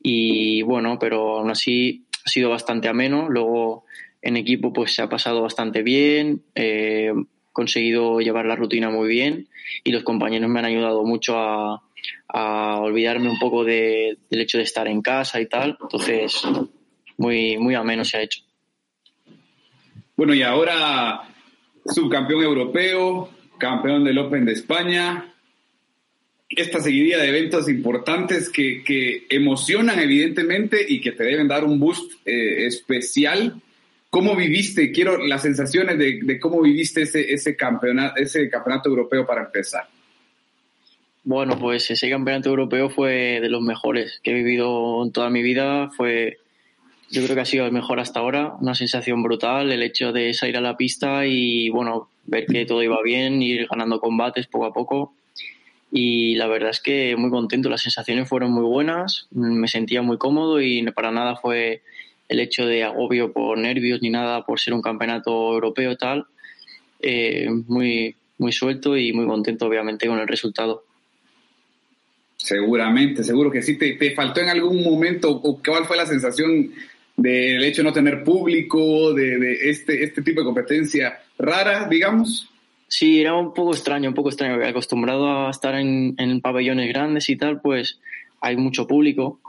Y 0.03 0.63
bueno, 0.63 0.99
pero 0.99 1.39
aún 1.39 1.51
así 1.51 2.05
ha 2.25 2.29
sido 2.29 2.51
bastante 2.51 2.89
ameno. 2.89 3.29
Luego 3.29 3.85
en 4.23 4.37
equipo 4.37 4.73
pues 4.73 4.95
se 4.95 5.03
ha 5.03 5.09
pasado 5.09 5.43
bastante 5.43 5.83
bien, 5.83 6.43
eh, 6.55 7.13
conseguido 7.53 8.21
llevar 8.21 8.47
la 8.47 8.57
rutina 8.57 8.91
muy 8.91 9.09
bien 9.09 9.49
y 9.85 9.93
los 9.93 10.03
compañeros 10.05 10.49
me 10.49 10.59
han 10.61 10.67
ayudado 10.67 11.05
mucho 11.05 11.39
a, 11.39 11.83
a 12.29 12.81
olvidarme 12.81 13.29
un 13.29 13.39
poco 13.39 13.65
de, 13.65 14.19
del 14.31 14.41
hecho 14.41 14.59
de 14.59 14.65
estar 14.65 14.87
en 14.89 15.03
casa 15.03 15.41
y 15.41 15.47
tal. 15.47 15.77
Entonces, 15.81 16.43
muy, 17.17 17.59
muy 17.59 17.75
ameno 17.75 18.05
se 18.05 18.17
ha 18.19 18.23
hecho. 18.23 18.43
Bueno, 20.17 20.35
y 20.35 20.43
ahora 20.43 21.23
subcampeón 21.85 22.43
europeo, 22.43 23.31
campeón 23.59 24.05
del 24.05 24.19
Open 24.19 24.45
de 24.45 24.53
España, 24.53 25.33
esta 26.49 26.81
seguidilla 26.81 27.19
de 27.19 27.29
eventos 27.29 27.69
importantes 27.69 28.51
que, 28.51 28.83
que, 28.83 29.27
emocionan 29.29 29.99
evidentemente 30.01 30.85
y 30.89 31.01
que 31.01 31.13
te 31.13 31.25
deben 31.25 31.49
dar 31.49 31.65
un 31.65 31.79
boost 31.79 32.13
eh, 32.25 32.67
especial. 32.67 33.61
¿Cómo 34.11 34.35
viviste? 34.35 34.91
Quiero 34.91 35.19
las 35.19 35.43
sensaciones 35.43 35.99
de, 35.99 36.41
cómo 36.41 36.63
viviste 36.63 37.03
ese, 37.03 37.33
ese, 37.33 37.55
campeonato, 37.57 38.19
ese 38.21 38.49
campeonato 38.49 38.89
europeo 38.89 39.27
para 39.27 39.43
empezar. 39.45 39.87
Bueno, 41.25 41.59
pues 41.59 41.91
ese 41.91 42.09
campeonato 42.09 42.49
europeo 42.49 42.89
fue 42.89 43.39
de 43.43 43.51
los 43.51 43.61
mejores 43.61 44.19
que 44.23 44.31
he 44.31 44.35
vivido 44.35 45.05
en 45.05 45.13
toda 45.13 45.29
mi 45.29 45.43
vida. 45.43 45.91
Fue, 45.91 46.39
yo 47.11 47.23
creo 47.23 47.35
que 47.35 47.43
ha 47.43 47.45
sido 47.45 47.67
el 47.67 47.73
mejor 47.73 48.01
hasta 48.01 48.21
ahora, 48.21 48.55
una 48.59 48.75
sensación 48.75 49.23
brutal, 49.23 49.71
el 49.71 49.83
hecho 49.83 50.13
de 50.13 50.33
salir 50.33 50.57
a 50.57 50.63
la 50.63 50.79
pista 50.79 51.27
y 51.27 51.69
bueno, 51.69 52.09
ver 52.25 52.47
que 52.47 52.65
todo 52.65 52.83
iba 52.83 53.03
bien, 53.03 53.43
ir 53.43 53.67
ganando 53.71 54.01
combates 54.01 54.47
poco 54.47 54.65
a 54.65 54.73
poco. 54.73 55.13
Y 55.91 56.35
la 56.35 56.47
verdad 56.47 56.71
es 56.71 56.81
que 56.81 57.17
muy 57.17 57.31
contento, 57.31 57.71
las 57.71 57.83
sensaciones 57.83 58.29
fueron 58.29 58.53
muy 58.53 58.65
buenas, 58.65 59.27
me 59.31 59.69
sentía 59.69 60.03
muy 60.03 60.19
cómodo 60.19 60.61
y 60.61 60.83
para 60.93 61.11
nada 61.11 61.37
fue 61.37 61.83
el 62.29 62.41
hecho 62.41 62.67
de 62.67 62.85
agobio 62.85 63.33
por 63.33 63.57
nervios 63.57 64.03
ni 64.03 64.11
nada 64.11 64.45
por 64.45 64.61
ser 64.61 64.75
un 64.75 64.83
campeonato 64.83 65.31
europeo 65.55 65.97
tal. 65.97 66.27
Eh, 67.01 67.49
muy, 67.67 68.15
muy 68.39 68.53
suelto 68.53 68.97
y 68.97 69.13
muy 69.13 69.27
contento 69.27 69.67
obviamente 69.67 70.07
con 70.07 70.19
el 70.19 70.29
resultado. 70.29 70.85
Seguramente, 72.37 73.25
seguro 73.25 73.51
que 73.51 73.63
sí. 73.63 73.77
¿Te, 73.79 73.95
te 73.95 74.15
faltó 74.15 74.41
en 74.41 74.49
algún 74.49 74.83
momento 74.83 75.31
o 75.31 75.61
cuál 75.63 75.87
fue 75.87 75.97
la 75.97 76.07
sensación 76.07 76.71
del 77.17 77.65
hecho 77.65 77.83
de 77.83 77.89
no 77.89 77.93
tener 77.93 78.23
público, 78.23 79.13
de, 79.13 79.71
este, 79.71 80.05
este 80.05 80.23
tipo 80.23 80.41
de 80.41 80.45
competencia 80.45 81.21
rara, 81.37 81.89
digamos? 81.89 82.49
Sí, 82.89 83.21
era 83.21 83.35
un 83.35 83.53
poco 83.53 83.73
extraño, 83.73 84.09
un 84.09 84.15
poco 84.15 84.31
extraño. 84.31 84.65
Acostumbrado 84.67 85.47
a 85.47 85.51
estar 85.51 85.75
en, 85.75 86.41
pabellones 86.41 86.89
grandes 86.89 87.29
y 87.29 87.37
tal, 87.37 87.61
pues 87.61 88.01
hay 88.41 88.57
mucho 88.57 88.87
público. 88.87 89.41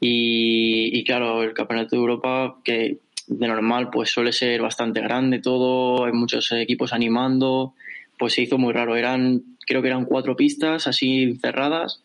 Y, 0.00 1.04
claro, 1.04 1.42
el 1.42 1.54
Campeonato 1.54 1.94
de 1.94 2.00
Europa, 2.00 2.56
que 2.64 2.98
de 3.26 3.46
normal 3.46 3.90
pues 3.90 4.10
suele 4.10 4.32
ser 4.32 4.60
bastante 4.60 5.00
grande 5.00 5.38
todo, 5.38 6.04
hay 6.04 6.12
muchos 6.12 6.50
equipos 6.50 6.92
animando, 6.92 7.74
pues 8.18 8.34
se 8.34 8.42
hizo 8.42 8.58
muy 8.58 8.72
raro. 8.72 8.96
Eran, 8.96 9.42
creo 9.66 9.82
que 9.82 9.88
eran 9.88 10.04
cuatro 10.04 10.34
pistas 10.36 10.88
así 10.88 11.36
cerradas 11.40 12.02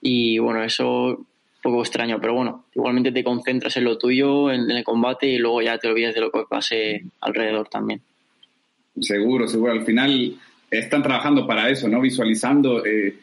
y 0.00 0.38
bueno, 0.38 0.62
eso 0.62 1.26
poco 1.62 1.80
extraño, 1.80 2.20
pero 2.20 2.34
bueno, 2.34 2.64
igualmente 2.74 3.10
te 3.10 3.24
concentras 3.24 3.76
en 3.76 3.84
lo 3.84 3.98
tuyo, 3.98 4.50
en, 4.52 4.70
el 4.70 4.84
combate 4.84 5.26
y 5.26 5.38
luego 5.38 5.62
ya 5.62 5.78
te 5.78 5.88
olvidas 5.88 6.14
de 6.14 6.20
lo 6.20 6.30
que 6.30 6.44
pase 6.48 7.04
alrededor 7.20 7.68
también. 7.68 8.00
Seguro, 9.00 9.48
seguro. 9.48 9.72
Al 9.72 9.84
final 9.84 10.36
están 10.70 11.02
trabajando 11.02 11.46
para 11.46 11.68
eso, 11.68 11.88
¿no? 11.88 12.00
Visualizando 12.00 12.84
eh, 12.84 13.16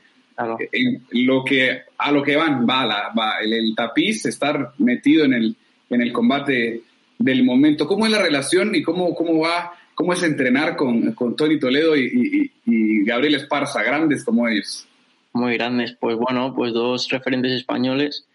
lo 1.12 1.44
que, 1.44 1.82
a 1.98 2.12
lo 2.12 2.24
que 2.24 2.36
van, 2.36 2.65
va, 2.67 2.86
la, 2.86 3.13
va 3.17 3.39
el, 3.41 3.74
tapiz, 3.75 4.25
estar 4.25 4.74
metido 4.77 5.25
en 5.25 5.34
el, 5.34 5.55
en 5.89 6.01
el 6.01 6.12
combate 6.12 6.82
del 7.17 7.44
momento. 7.44 7.88
¿Cómo 7.88 8.05
es 8.05 8.12
la 8.12 8.22
relación 8.22 8.75
y 8.75 8.84
cómo, 8.84 9.13
cómo 9.15 9.39
va, 9.39 9.74
cómo 9.94 10.13
es 10.13 10.24
entrenar 10.24 10.75
con, 10.75 11.13
con 11.13 11.36
Tony 11.36 11.60
Toledo 11.60 11.96
y, 11.96 12.51
y 12.65 13.03
Gabriel 13.05 13.36
Esparza, 13.36 13.84
grandes 13.84 14.24
como 14.24 14.48
ellos? 14.48 14.88
Muy 15.34 15.55
grandes, 15.55 15.96
pues 16.00 16.15
bueno, 16.15 16.53
pues 16.55 16.74
dos 16.74 17.10
referentes 17.10 17.51
españoles 17.51 18.25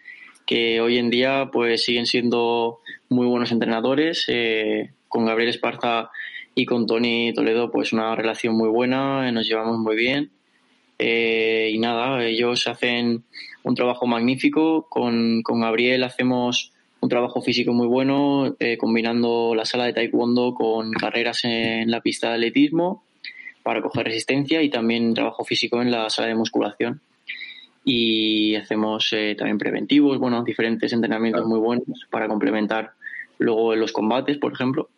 que 0.47 0.81
hoy 0.81 0.99
en 0.99 1.11
día 1.11 1.49
pues 1.53 1.85
siguen 1.85 2.07
siendo 2.07 2.81
muy 3.09 3.27
buenos 3.27 3.53
entrenadores. 3.53 4.25
Eh, 4.29 4.91
con 5.11 5.27
Gabriel 5.27 5.51
Esparza 5.51 6.11
y 6.55 6.67
con 6.67 6.87
Tony 6.87 7.33
Toledo 7.35 7.71
pues 7.71 7.93
una 7.93 8.15
relación 8.15 8.57
muy 8.57 8.69
buena, 8.69 9.29
eh, 9.29 9.33
nos 9.33 9.47
llevamos 9.47 9.79
muy 9.79 9.97
bien. 9.97 10.31
Eh, 10.99 11.71
y 11.73 11.79
nada, 11.79 12.25
ellos 12.25 12.67
hacen 12.67 13.25
un 13.63 13.75
trabajo 13.75 14.07
magnífico. 14.07 14.87
Con, 14.89 15.43
con 15.43 15.61
Gabriel 15.61 16.05
hacemos 16.05 16.73
un 17.01 17.09
trabajo 17.09 17.41
físico 17.41 17.73
muy 17.73 17.87
bueno, 17.87 18.55
combinando 18.79 19.55
la 19.55 19.65
sala 19.65 19.87
de 19.87 19.95
taekwondo 19.95 20.55
con 20.55 20.93
carreras 20.93 21.45
en 21.45 21.91
la 21.91 22.03
pista 22.03 22.29
de 22.29 22.35
atletismo 22.35 23.05
para 23.63 23.81
coger 23.81 24.05
resistencia 24.05 24.63
y 24.63 24.69
también 24.69 25.15
trabajo 25.15 25.43
físico 25.45 25.81
en 25.81 25.91
la 25.91 26.11
sala 26.11 26.29
de 26.29 26.35
musculación 26.35 27.01
y 27.85 28.55
hacemos 28.57 29.13
eh, 29.13 29.35
también 29.37 29.59
preventivos, 29.59 30.19
bueno, 30.19 30.43
diferentes 30.45 30.93
entrenamientos 30.93 31.47
muy 31.47 31.59
buenos 31.59 32.07
para 32.11 32.29
complementar 32.29 32.93
luego 33.39 33.75
los 33.75 33.93
combates, 33.93 34.39
por 34.39 34.53
ejemplo. 34.53 34.91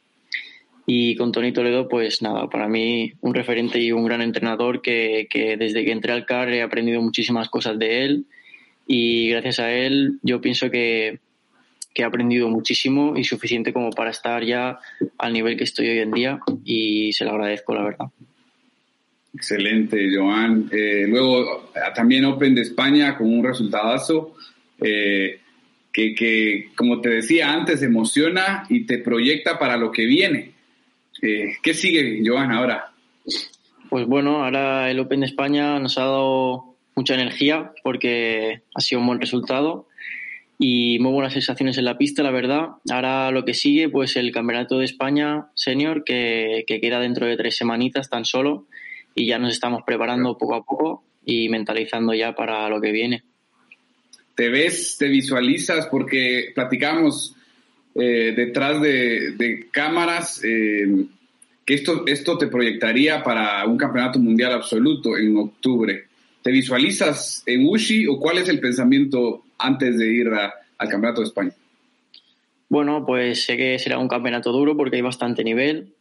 Y 0.87 1.15
con 1.17 1.31
Tony 1.31 1.53
Toledo, 1.53 1.89
pues 1.89 2.23
nada, 2.23 2.51
para 2.51 2.69
mí 2.69 3.13
un 3.21 3.35
referente 3.35 3.79
y 3.79 3.93
un 3.93 4.05
gran 4.05 4.21
entrenador 4.21 4.83
que, 4.83 5.29
que 5.31 5.57
desde 5.57 5.85
que 5.85 5.93
entré 5.93 6.13
al 6.13 6.27
CAR 6.27 6.53
he 6.53 6.63
aprendido 6.63 7.01
muchísimas 7.01 7.49
cosas 7.49 7.79
de 7.79 8.05
él 8.05 8.27
y 8.87 9.31
gracias 9.31 9.61
a 9.61 9.73
él 9.73 10.19
yo 10.23 10.41
pienso 10.41 10.71
que, 10.71 11.21
que 11.95 12.03
he 12.03 12.05
aprendido 12.05 12.49
muchísimo 12.49 13.17
y 13.17 13.25
suficiente 13.25 13.73
como 13.73 13.91
para 13.91 14.11
estar 14.11 14.45
ya 14.45 14.79
al 15.19 15.33
nivel 15.33 15.57
que 15.57 15.65
estoy 15.65 15.89
hoy 15.89 15.99
en 15.99 16.11
día 16.11 16.41
y 16.65 17.13
se 17.13 17.25
lo 17.25 17.33
agradezco, 17.33 17.75
la 17.75 17.85
verdad. 17.85 18.07
Excelente, 19.35 20.09
Joan. 20.15 20.69
Eh, 20.71 21.07
luego 21.09 21.71
también 21.95 22.25
Open 22.27 22.55
de 22.55 22.63
España 22.63 23.17
con 23.17 23.33
un 23.33 23.45
resultadazo 23.45 24.35
eh, 24.81 25.41
que, 25.91 26.15
que, 26.15 26.69
como 26.75 27.01
te 27.01 27.09
decía 27.11 27.53
antes, 27.53 27.83
emociona 27.83 28.65
y 28.69 28.85
te 28.85 28.99
proyecta 28.99 29.59
para 29.59 29.77
lo 29.77 29.91
que 29.91 30.05
viene. 30.05 30.52
Eh, 31.21 31.55
¿Qué 31.63 31.75
sigue, 31.75 32.23
Joan, 32.25 32.53
ahora? 32.53 32.93
Pues 33.89 34.07
bueno, 34.07 34.45
ahora 34.45 34.91
el 34.91 34.99
Open 35.01 35.21
de 35.21 35.27
España 35.27 35.79
nos 35.79 35.99
ha 35.99 36.03
dado 36.03 36.77
mucha 36.95 37.15
energía 37.15 37.73
porque 37.83 38.63
ha 38.75 38.81
sido 38.81 39.01
un 39.01 39.07
buen 39.07 39.21
resultado 39.21 39.87
y 40.59 40.99
muy 41.01 41.13
buenas 41.13 41.33
sensaciones 41.33 41.77
en 41.79 41.85
la 41.85 41.99
pista, 41.99 42.23
la 42.23 42.31
verdad. 42.31 42.69
Ahora 42.91 43.31
lo 43.31 43.45
que 43.45 43.53
sigue, 43.55 43.89
pues 43.89 44.17
el 44.17 44.33
Campeonato 44.33 44.79
de 44.79 44.85
España 44.85 45.49
Senior, 45.55 46.05
que, 46.05 46.65
que 46.67 46.81
queda 46.81 47.01
dentro 47.01 47.27
de 47.27 47.37
tres 47.37 47.57
semanitas 47.57 48.09
tan 48.09 48.25
solo 48.25 48.67
y 49.15 49.27
ya 49.27 49.39
nos 49.39 49.53
estamos 49.53 49.83
preparando 49.85 50.39
poco 50.39 50.55
a 50.55 50.65
poco 50.65 51.05
y 51.25 51.49
mentalizando 51.49 52.15
ya 52.15 52.35
para 52.35 52.69
lo 52.69 52.81
que 52.81 52.93
viene. 52.93 53.25
¿Te 54.35 54.49
ves, 54.49 54.97
te 54.99 55.09
visualizas? 55.09 55.87
Porque 55.87 56.53
platicamos 56.55 57.37
eh, 57.95 58.33
detrás 58.35 58.81
de, 58.81 59.67
cámaras 59.71 60.43
eh, 60.45 60.87
que 61.65 61.75
esto, 61.75 62.05
esto 62.07 62.39
te 62.39 62.47
proyectaría 62.47 63.23
para 63.23 63.65
un 63.67 63.77
campeonato 63.77 64.19
mundial 64.19 64.53
absoluto 64.53 65.17
en 65.17 65.37
octubre. 65.37 66.05
¿Te 66.43 66.51
visualizas 66.51 67.43
en 67.47 67.67
Ushi 67.67 68.07
o 68.07 68.19
cuál 68.19 68.39
es 68.39 68.49
el 68.49 68.61
pensamiento 68.61 69.45
antes 69.59 69.99
de 69.99 70.07
ir 70.13 70.29
al 70.29 70.89
campeonato 70.89 71.21
de 71.21 71.29
España? 71.29 71.53
Bueno, 72.69 73.05
pues 73.05 73.45
sé 73.45 73.57
que 73.57 73.79
será 73.79 73.99
un 73.99 74.09
campeonato 74.09 74.51
duro 74.51 74.77
porque 74.77 74.97
hay 74.97 75.03
bastante 75.03 75.45
nivel. 75.45 75.93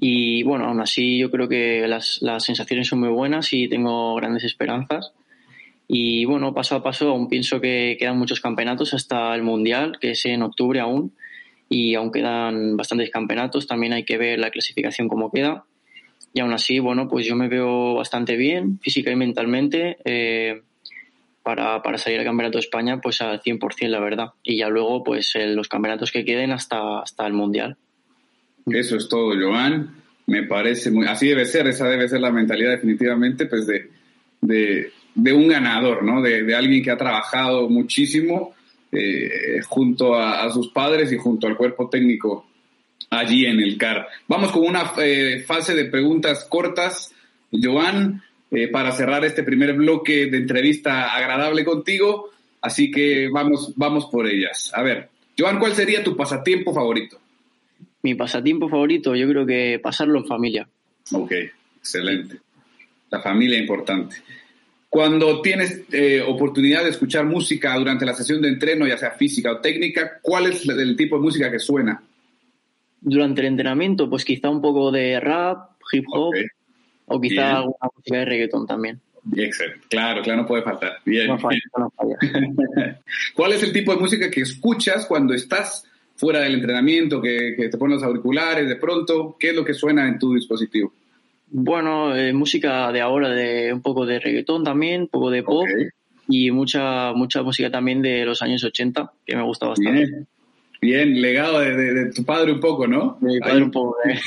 Y 0.00 0.42
bueno, 0.42 0.64
aún 0.64 0.80
así 0.80 1.18
yo 1.18 1.30
creo 1.30 1.48
que 1.48 1.86
las, 1.86 2.22
las 2.22 2.44
sensaciones 2.44 2.88
son 2.88 3.00
muy 3.00 3.10
buenas 3.10 3.52
y 3.52 3.68
tengo 3.68 4.14
grandes 4.16 4.44
esperanzas. 4.44 5.12
Y 5.88 6.24
bueno, 6.24 6.54
paso 6.54 6.76
a 6.76 6.82
paso 6.82 7.10
aún 7.10 7.28
pienso 7.28 7.60
que 7.60 7.96
quedan 7.98 8.18
muchos 8.18 8.40
campeonatos 8.40 8.94
hasta 8.94 9.34
el 9.34 9.42
Mundial, 9.42 9.98
que 10.00 10.12
es 10.12 10.24
en 10.26 10.42
octubre 10.42 10.80
aún. 10.80 11.12
Y 11.68 11.94
aún 11.94 12.12
quedan 12.12 12.76
bastantes 12.76 13.10
campeonatos, 13.10 13.66
también 13.66 13.92
hay 13.92 14.04
que 14.04 14.18
ver 14.18 14.38
la 14.38 14.50
clasificación 14.50 15.08
cómo 15.08 15.30
queda. 15.30 15.64
Y 16.34 16.40
aún 16.40 16.52
así, 16.52 16.78
bueno, 16.78 17.08
pues 17.08 17.26
yo 17.26 17.36
me 17.36 17.48
veo 17.48 17.94
bastante 17.94 18.36
bien 18.36 18.78
física 18.80 19.10
y 19.10 19.16
mentalmente 19.16 19.98
eh, 20.04 20.62
para, 21.42 21.82
para, 21.82 21.98
salir 21.98 22.20
al 22.20 22.24
Campeonato 22.24 22.56
de 22.56 22.62
España 22.62 23.00
pues 23.00 23.20
al 23.20 23.40
100% 23.42 23.88
la 23.88 24.00
verdad. 24.00 24.28
Y 24.42 24.58
ya 24.58 24.68
luego 24.68 25.04
pues 25.04 25.32
los 25.36 25.68
campeonatos 25.68 26.10
que 26.10 26.24
queden 26.24 26.52
hasta, 26.52 27.00
hasta 27.00 27.26
el 27.26 27.32
Mundial. 27.32 27.76
Eso 28.66 28.96
es 28.96 29.08
todo, 29.08 29.34
Joan. 29.38 30.02
Me 30.26 30.44
parece 30.44 30.90
muy, 30.90 31.06
así 31.06 31.28
debe 31.28 31.44
ser, 31.44 31.66
esa 31.66 31.88
debe 31.88 32.08
ser 32.08 32.20
la 32.20 32.30
mentalidad 32.30 32.70
definitivamente, 32.70 33.46
pues 33.46 33.66
de, 33.66 33.90
de, 34.40 34.92
un 35.14 35.48
ganador, 35.48 36.02
¿no? 36.02 36.22
De, 36.22 36.54
alguien 36.54 36.82
que 36.82 36.90
ha 36.90 36.96
trabajado 36.96 37.68
muchísimo 37.68 38.54
eh, 38.90 39.60
junto 39.66 40.14
a, 40.14 40.50
sus 40.50 40.68
padres 40.68 41.12
y 41.12 41.16
junto 41.16 41.46
al 41.46 41.56
cuerpo 41.56 41.88
técnico 41.88 42.46
allí 43.10 43.46
en 43.46 43.60
el 43.60 43.76
CAR. 43.76 44.08
Vamos 44.26 44.52
con 44.52 44.64
una 44.64 44.92
eh, 44.98 45.44
fase 45.46 45.74
de 45.74 45.86
preguntas 45.86 46.44
cortas, 46.44 47.12
Joan, 47.52 48.22
eh, 48.50 48.68
para 48.68 48.92
cerrar 48.92 49.24
este 49.24 49.42
primer 49.42 49.74
bloque 49.74 50.26
de 50.26 50.38
entrevista 50.38 51.14
agradable 51.14 51.64
contigo. 51.64 52.30
Así 52.60 52.90
que 52.90 53.28
vamos, 53.28 53.72
vamos 53.76 54.06
por 54.06 54.26
ellas. 54.26 54.70
A 54.74 54.82
ver, 54.82 55.08
Joan, 55.38 55.58
¿cuál 55.58 55.74
sería 55.74 56.04
tu 56.04 56.16
pasatiempo 56.16 56.72
favorito? 56.72 57.18
Mi 58.02 58.14
pasatiempo 58.14 58.68
favorito, 58.68 59.14
yo 59.14 59.28
creo 59.28 59.46
que 59.46 59.80
pasarlo 59.82 60.18
en 60.18 60.26
familia. 60.26 60.68
Ok, 61.12 61.32
excelente. 61.78 62.38
La 63.10 63.20
familia 63.20 63.58
importante. 63.58 64.16
Cuando 64.92 65.40
tienes 65.40 65.84
eh, 65.90 66.20
oportunidad 66.20 66.84
de 66.84 66.90
escuchar 66.90 67.24
música 67.24 67.74
durante 67.78 68.04
la 68.04 68.12
sesión 68.12 68.42
de 68.42 68.48
entreno, 68.48 68.86
ya 68.86 68.98
sea 68.98 69.12
física 69.12 69.50
o 69.50 69.56
técnica, 69.58 70.18
¿cuál 70.20 70.48
es 70.48 70.68
el 70.68 70.94
tipo 70.96 71.16
de 71.16 71.22
música 71.22 71.50
que 71.50 71.58
suena? 71.58 72.02
Durante 73.00 73.40
el 73.40 73.46
entrenamiento, 73.46 74.10
pues 74.10 74.22
quizá 74.22 74.50
un 74.50 74.60
poco 74.60 74.92
de 74.92 75.18
rap, 75.18 75.70
hip 75.90 76.04
hop 76.12 76.34
o 77.06 77.18
quizá 77.18 77.56
alguna 77.56 77.88
música 77.96 78.18
de 78.18 78.24
reggaeton 78.26 78.66
también. 78.66 79.00
Excelente. 79.34 79.86
Claro, 79.88 80.20
claro, 80.20 80.42
no 80.42 80.46
puede 80.46 80.62
faltar. 80.62 80.98
Bien. 81.06 81.26
No 81.26 81.38
falla, 81.38 81.58
no 81.78 81.90
falla. 81.96 82.18
¿Cuál 83.34 83.52
es 83.54 83.62
el 83.62 83.72
tipo 83.72 83.94
de 83.94 83.98
música 83.98 84.30
que 84.30 84.42
escuchas 84.42 85.06
cuando 85.06 85.32
estás 85.32 85.86
fuera 86.16 86.40
del 86.40 86.56
entrenamiento, 86.56 87.22
que, 87.22 87.56
te 87.56 87.78
pones 87.78 87.94
los 87.94 88.04
auriculares 88.04 88.68
de 88.68 88.76
pronto? 88.76 89.38
¿Qué 89.40 89.48
es 89.48 89.56
lo 89.56 89.64
que 89.64 89.72
suena 89.72 90.06
en 90.06 90.18
tu 90.18 90.34
dispositivo? 90.34 90.92
Bueno, 91.54 92.16
eh, 92.16 92.32
música 92.32 92.90
de 92.92 93.02
ahora, 93.02 93.28
de 93.28 93.74
un 93.74 93.82
poco 93.82 94.06
de 94.06 94.18
reggaetón 94.18 94.64
también, 94.64 95.02
un 95.02 95.08
poco 95.08 95.30
de 95.30 95.42
pop 95.42 95.66
y 96.26 96.50
mucha 96.50 97.12
mucha 97.12 97.42
música 97.42 97.70
también 97.70 98.00
de 98.00 98.24
los 98.24 98.40
años 98.40 98.64
80, 98.64 99.12
que 99.26 99.36
me 99.36 99.42
gusta 99.42 99.66
bastante. 99.66 100.26
Bien, 100.80 101.20
legado 101.20 101.60
de, 101.60 102.10
tu 102.10 102.24
padre 102.24 102.52
un 102.52 102.60
poco, 102.60 102.86
¿no? 102.86 103.18
Mi 103.20 103.38
padre 103.38 103.64
un 103.64 103.70
poco. 103.70 103.96
¿eh? 104.04 104.18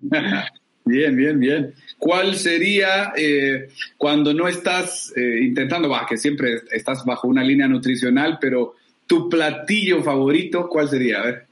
bien, 0.86 1.14
bien, 1.14 1.38
bien. 1.38 1.74
¿Cuál 1.98 2.34
sería 2.34 3.12
eh, 3.14 3.68
cuando 3.98 4.32
no 4.32 4.48
estás 4.48 5.12
eh, 5.14 5.40
intentando, 5.42 5.88
bah, 5.88 6.06
que 6.08 6.16
siempre 6.16 6.62
estás 6.72 7.04
bajo 7.04 7.28
una 7.28 7.44
línea 7.44 7.68
nutricional, 7.68 8.38
pero 8.40 8.74
tu 9.06 9.28
platillo 9.28 10.02
favorito, 10.02 10.66
¿cuál 10.66 10.88
sería? 10.88 11.20
A 11.20 11.24
ver. 11.26 11.46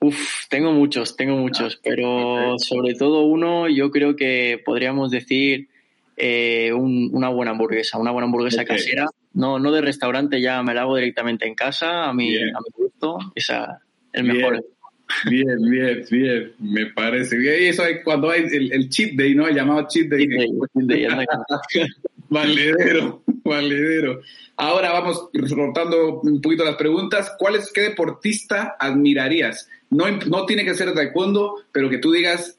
Uf, 0.00 0.46
tengo 0.48 0.72
muchos, 0.72 1.16
tengo 1.16 1.36
muchos, 1.36 1.76
ah, 1.76 1.80
pero 1.82 2.58
sobre 2.58 2.94
todo 2.94 3.22
uno, 3.22 3.68
yo 3.68 3.90
creo 3.90 4.14
que 4.14 4.60
podríamos 4.64 5.10
decir 5.10 5.68
eh, 6.16 6.72
una 6.72 7.30
buena 7.30 7.50
hamburguesa, 7.50 7.98
una 7.98 8.12
buena 8.12 8.26
hamburguesa 8.26 8.64
casera, 8.64 9.06
no, 9.34 9.58
no 9.58 9.72
de 9.72 9.80
restaurante, 9.80 10.40
ya 10.40 10.62
me 10.62 10.74
la 10.74 10.82
hago 10.82 10.96
directamente 10.96 11.46
en 11.46 11.54
casa, 11.54 12.04
a 12.04 12.12
mi, 12.12 12.36
a 12.36 12.60
mi 12.60 12.70
gusto, 12.76 13.18
esa 13.34 13.82
el 14.12 14.24
mejor. 14.24 14.64
Bien, 15.24 15.58
bien, 15.70 16.04
bien, 16.10 16.52
me 16.58 16.86
parece. 16.86 17.36
Y 17.40 17.66
eso 17.66 17.84
es 17.84 18.02
cuando 18.04 18.30
hay 18.30 18.42
el, 18.42 18.72
el 18.72 18.88
chip 18.88 19.18
day, 19.18 19.34
¿no? 19.34 19.48
El 19.48 19.54
llamado 19.54 19.86
chip 19.88 20.10
day. 20.10 20.28
valedero, 22.28 23.22
valedero. 23.44 24.20
Ahora 24.56 24.92
vamos 24.92 25.28
rotando 25.32 26.20
un 26.20 26.40
poquito 26.40 26.64
las 26.64 26.76
preguntas. 26.76 27.34
¿Cuál 27.38 27.56
es, 27.56 27.72
qué 27.72 27.82
deportista 27.82 28.76
admirarías? 28.78 29.68
No, 29.90 30.10
no 30.10 30.46
tiene 30.46 30.64
que 30.64 30.74
ser 30.74 30.92
taekwondo, 30.92 31.56
pero 31.72 31.88
que 31.88 31.98
tú 31.98 32.12
digas, 32.12 32.58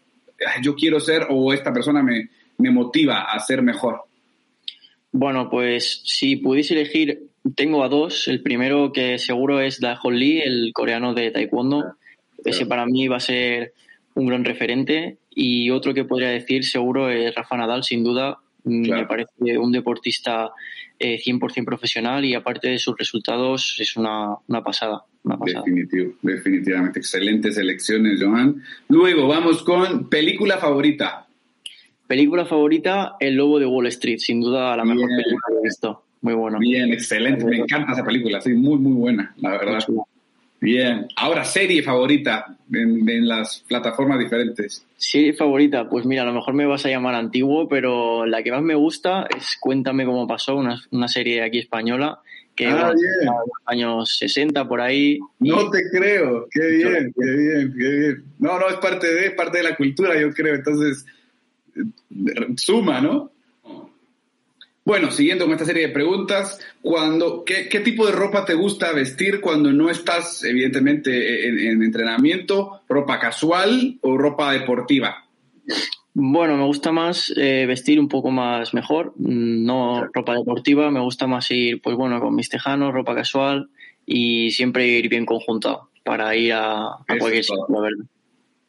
yo 0.61 0.75
quiero 0.75 0.99
ser 0.99 1.27
o 1.29 1.53
esta 1.53 1.73
persona 1.73 2.01
me, 2.01 2.29
me 2.57 2.71
motiva 2.71 3.23
a 3.23 3.39
ser 3.39 3.61
mejor. 3.61 4.03
Bueno, 5.11 5.49
pues 5.49 6.01
si 6.05 6.35
pudiese 6.37 6.73
elegir, 6.73 7.29
tengo 7.55 7.83
a 7.83 7.89
dos. 7.89 8.27
El 8.27 8.41
primero 8.41 8.91
que 8.91 9.17
seguro 9.17 9.61
es 9.61 9.79
Hon 10.03 10.19
Lee, 10.19 10.41
el 10.41 10.71
coreano 10.73 11.13
de 11.13 11.31
taekwondo 11.31 11.95
ese 12.45 12.65
para 12.65 12.85
mí 12.85 13.07
va 13.07 13.17
a 13.17 13.21
ser 13.21 13.73
un 14.15 14.27
gran 14.27 14.45
referente. 14.45 15.17
Y 15.29 15.69
otro 15.69 15.93
que 15.93 16.05
podría 16.05 16.29
decir 16.29 16.65
seguro 16.65 17.09
es 17.09 17.33
Rafa 17.35 17.57
Nadal, 17.57 17.83
sin 17.83 18.03
duda. 18.03 18.39
Mm, 18.63 18.89
me 18.89 19.05
parece 19.05 19.57
un 19.57 19.71
deportista 19.71 20.51
100% 20.99 21.61
eh, 21.61 21.63
profesional 21.63 22.25
y 22.25 22.33
aparte 22.33 22.69
de 22.69 22.79
sus 22.79 22.97
resultados 22.97 23.77
es 23.79 23.95
una, 23.95 24.37
pasada. 24.63 25.03
Una 25.23 25.37
Definitivo, 25.45 26.13
definitivamente. 26.21 26.99
Excelentes 26.99 27.57
elecciones, 27.57 28.21
Johan. 28.21 28.63
Luego 28.87 29.27
vamos 29.27 29.63
con 29.63 30.09
película 30.09 30.57
favorita. 30.57 31.27
Película 32.07 32.45
favorita, 32.45 33.15
El 33.19 33.35
Lobo 33.35 33.59
de 33.59 33.65
Wall 33.65 33.87
Street. 33.87 34.17
Sin 34.19 34.41
duda 34.41 34.75
la 34.75 34.85
mejor 34.85 35.09
película 35.09 35.41
que 35.47 35.59
he 35.59 35.63
visto. 35.63 36.03
Muy 36.21 36.33
buena. 36.33 36.57
Bien, 36.59 36.91
excelente. 36.91 37.45
Me 37.45 37.57
encanta 37.57 37.93
esa 37.93 38.03
película. 38.03 38.41
Sí, 38.41 38.53
muy, 38.53 38.77
muy 38.77 38.93
buena, 38.93 39.33
la 39.37 39.51
verdad. 39.51 39.79
Bien. 40.61 41.07
Ahora, 41.15 41.45
serie 41.45 41.81
favorita 41.81 42.57
en, 42.73 43.27
las 43.27 43.63
plataformas 43.67 44.19
diferentes. 44.19 44.85
Serie 44.97 45.33
favorita, 45.33 45.87
pues 45.87 46.05
mira, 46.05 46.23
a 46.23 46.25
lo 46.25 46.33
mejor 46.33 46.53
me 46.53 46.65
vas 46.65 46.85
a 46.85 46.89
llamar 46.89 47.15
antiguo, 47.15 47.69
pero 47.69 48.25
la 48.25 48.43
que 48.43 48.51
más 48.51 48.61
me 48.61 48.75
gusta 48.75 49.27
es 49.35 49.57
Cuéntame 49.59 50.05
cómo 50.05 50.27
pasó, 50.27 50.57
una, 50.57 51.07
serie 51.07 51.43
aquí 51.43 51.59
española 51.59 52.19
que 52.59 52.67
ah, 52.67 52.91
en 52.91 53.25
los 53.25 53.49
años 53.65 54.17
60 54.17 54.67
por 54.67 54.81
ahí. 54.81 55.17
No 55.39 55.69
te 55.69 55.89
creo, 55.89 56.45
qué 56.51 56.67
bien, 56.67 57.13
qué 57.17 57.31
bien, 57.31 57.73
qué 57.77 57.89
bien. 57.89 58.23
No, 58.37 58.59
no, 58.59 58.67
es 58.67 58.75
parte 58.75 59.07
de, 59.07 59.31
parte 59.31 59.59
de 59.59 59.63
la 59.63 59.77
cultura, 59.77 60.19
yo 60.19 60.33
creo, 60.33 60.55
entonces 60.55 61.05
eh, 61.77 62.47
suma, 62.57 62.99
¿no? 62.99 63.31
Bueno, 64.83 65.09
siguiendo 65.09 65.45
con 65.45 65.53
esta 65.53 65.65
serie 65.65 65.87
de 65.87 65.93
preguntas, 65.93 66.59
cuando, 66.81 67.45
¿qué, 67.45 67.79
tipo 67.79 68.05
de 68.05 68.11
ropa 68.11 68.43
te 68.43 68.55
gusta 68.55 68.91
vestir 68.91 69.39
cuando 69.39 69.71
no 69.71 69.89
estás, 69.89 70.43
evidentemente, 70.43 71.47
en, 71.47 71.81
entrenamiento? 71.81 72.81
¿Ropa 72.89 73.19
casual 73.19 73.99
o 74.01 74.17
ropa 74.17 74.51
deportiva? 74.51 75.25
Bueno, 76.13 76.57
me 76.57 76.65
gusta 76.65 76.91
más 76.91 77.33
eh, 77.37 77.65
vestir 77.67 77.99
un 77.99 78.07
poco 78.07 78.31
más 78.31 78.73
mejor, 78.73 79.13
mm, 79.17 79.65
no 79.65 80.05
ropa 80.13 80.33
deportiva, 80.35 80.91
me 80.91 80.99
gusta 80.99 81.27
más 81.27 81.49
ir, 81.51 81.81
pues 81.81 81.95
bueno, 81.95 82.19
con 82.19 82.35
mis 82.35 82.49
tejanos, 82.49 82.93
ropa 82.93 83.15
casual 83.15 83.69
y 84.05 84.51
siempre 84.51 84.87
ir 84.87 85.07
bien 85.07 85.25
conjuntado 85.25 85.89
para 86.03 86.35
ir 86.35 86.53
a, 86.53 86.97
cualquier 87.19 87.43
sitio, 87.43 87.67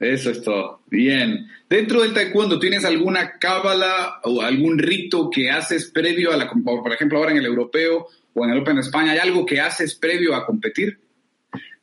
eso 0.01 0.31
es 0.31 0.43
todo. 0.43 0.81
Bien. 0.87 1.47
Dentro 1.69 2.01
del 2.01 2.15
taekwondo, 2.15 2.59
¿tienes 2.59 2.87
alguna 2.87 3.39
cábala 3.39 4.21
o 4.25 4.41
algún 4.41 4.79
rito 4.79 5.29
que 5.29 5.51
haces 5.51 5.91
previo 5.91 6.33
a 6.33 6.39
la, 6.39 6.51
por 6.51 6.93
ejemplo, 6.93 7.19
ahora 7.19 7.33
en 7.33 7.37
el 7.37 7.45
europeo 7.45 8.07
o 8.33 8.45
en 8.45 8.51
el 8.51 8.59
Open 8.61 8.77
de 8.77 8.81
España, 8.81 9.13
¿hay 9.13 9.19
algo 9.19 9.45
que 9.45 9.61
haces 9.61 9.95
previo 9.95 10.35
a 10.35 10.47
competir? 10.47 10.99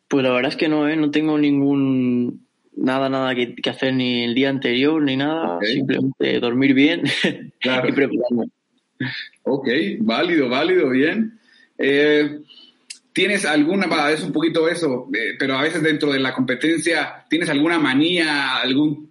Pues 0.08 0.24
la 0.24 0.32
verdad 0.32 0.52
es 0.52 0.58
que 0.58 0.68
no, 0.68 0.88
¿eh? 0.90 0.96
no 0.96 1.12
tengo 1.12 1.38
ningún, 1.38 2.47
nada, 2.78 3.10
nada 3.10 3.36
que, 3.36 3.70
hacer 3.70 3.94
ni 3.94 4.24
el 4.24 4.34
día 4.34 4.50
anterior 4.50 5.02
ni 5.02 5.18
nada, 5.18 5.60
simplemente 5.62 6.40
dormir 6.40 6.74
bien 6.74 7.04
y 7.24 7.92
prepararme. 7.92 8.50
Ok, 9.44 9.68
válido, 10.00 10.50
válido, 10.50 10.90
bien. 10.90 11.40
Eh, 11.78 12.40
¿Tienes 13.14 13.46
alguna, 13.46 14.12
es 14.12 14.24
un 14.24 14.32
poquito 14.32 14.68
eso, 14.70 15.08
eh, 15.14 15.36
pero 15.40 15.58
a 15.58 15.64
veces 15.64 15.82
dentro 15.82 16.12
de 16.12 16.20
la 16.20 16.34
competencia, 16.34 17.26
¿tienes 17.30 17.50
alguna 17.50 17.80
manía, 17.80 18.58
algún 18.58 19.10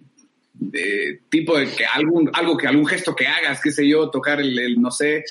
eh, 0.73 1.19
tipo 1.29 1.57
de 1.57 1.67
que 1.67 1.85
algún, 1.85 2.29
algo 2.33 2.55
que 2.55 2.67
algún 2.67 2.85
gesto 2.85 3.15
que 3.15 3.27
hagas, 3.27 3.61
qué 3.61 3.71
sé 3.71 3.87
yo, 3.87 4.09
tocar 4.09 4.39
el, 4.39 4.79
no 4.79 4.91
sé? 4.91 5.25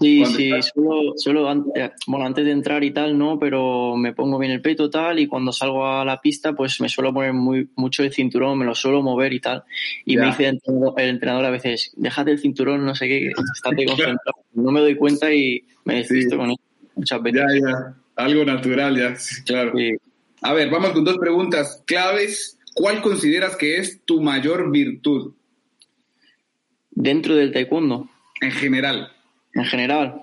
Sí, 0.00 0.26
sí, 0.26 0.50
solo, 0.74 1.12
solo 1.16 1.72
eh, 1.76 1.92
bueno, 2.08 2.26
antes 2.26 2.44
de 2.44 2.50
entrar 2.50 2.82
y 2.82 2.90
tal, 2.90 3.16
no, 3.16 3.38
pero 3.38 3.96
me 3.96 4.12
pongo 4.12 4.36
bien 4.36 4.50
el 4.50 4.60
peto 4.60 4.90
tal 4.90 5.20
y 5.20 5.28
cuando 5.28 5.52
salgo 5.52 5.86
a 5.86 6.04
la 6.04 6.20
pista 6.20 6.54
pues 6.54 6.80
me 6.80 6.88
suelo 6.88 7.14
poner 7.14 7.32
muy, 7.32 7.68
mucho 7.76 8.02
el 8.02 8.12
cinturón, 8.12 8.58
me 8.58 8.64
lo 8.64 8.74
suelo 8.74 9.00
mover 9.00 9.32
y 9.32 9.40
tal. 9.40 9.62
Y 10.04 10.16
me 10.16 10.26
dice 10.26 10.48
el 10.48 11.08
entrenador, 11.08 11.44
a 11.44 11.50
veces, 11.50 11.92
déjate 11.96 12.32
el 12.32 12.40
cinturón, 12.40 12.84
no 12.84 12.96
sé 12.96 13.06
qué, 13.06 13.28
estate 13.28 13.84
concentrado. 13.86 14.44
No 14.54 14.72
me 14.72 14.80
doy 14.80 14.96
cuenta 14.96 15.32
y 15.32 15.62
me 15.84 15.98
despisto 15.98 16.36
con 16.36 16.50
él 16.50 16.56
muchas 16.96 17.22
veces. 17.22 17.42
Ya, 17.42 17.70
ya. 17.70 17.96
Algo 18.16 18.44
natural, 18.44 18.96
ya, 18.96 19.14
claro. 19.44 19.72
A 20.42 20.52
ver, 20.52 20.68
vamos 20.68 20.90
con 20.90 21.04
dos 21.04 21.18
preguntas 21.18 21.82
claves. 21.86 22.58
¿Cuál 22.74 23.00
consideras 23.02 23.56
que 23.56 23.78
es 23.78 24.02
tu 24.04 24.20
mayor 24.20 24.70
virtud? 24.70 25.32
Dentro 26.90 27.36
del 27.36 27.52
taekwondo. 27.52 28.10
En 28.40 28.50
general. 28.50 29.12
En 29.56 29.64
general. 29.64 30.22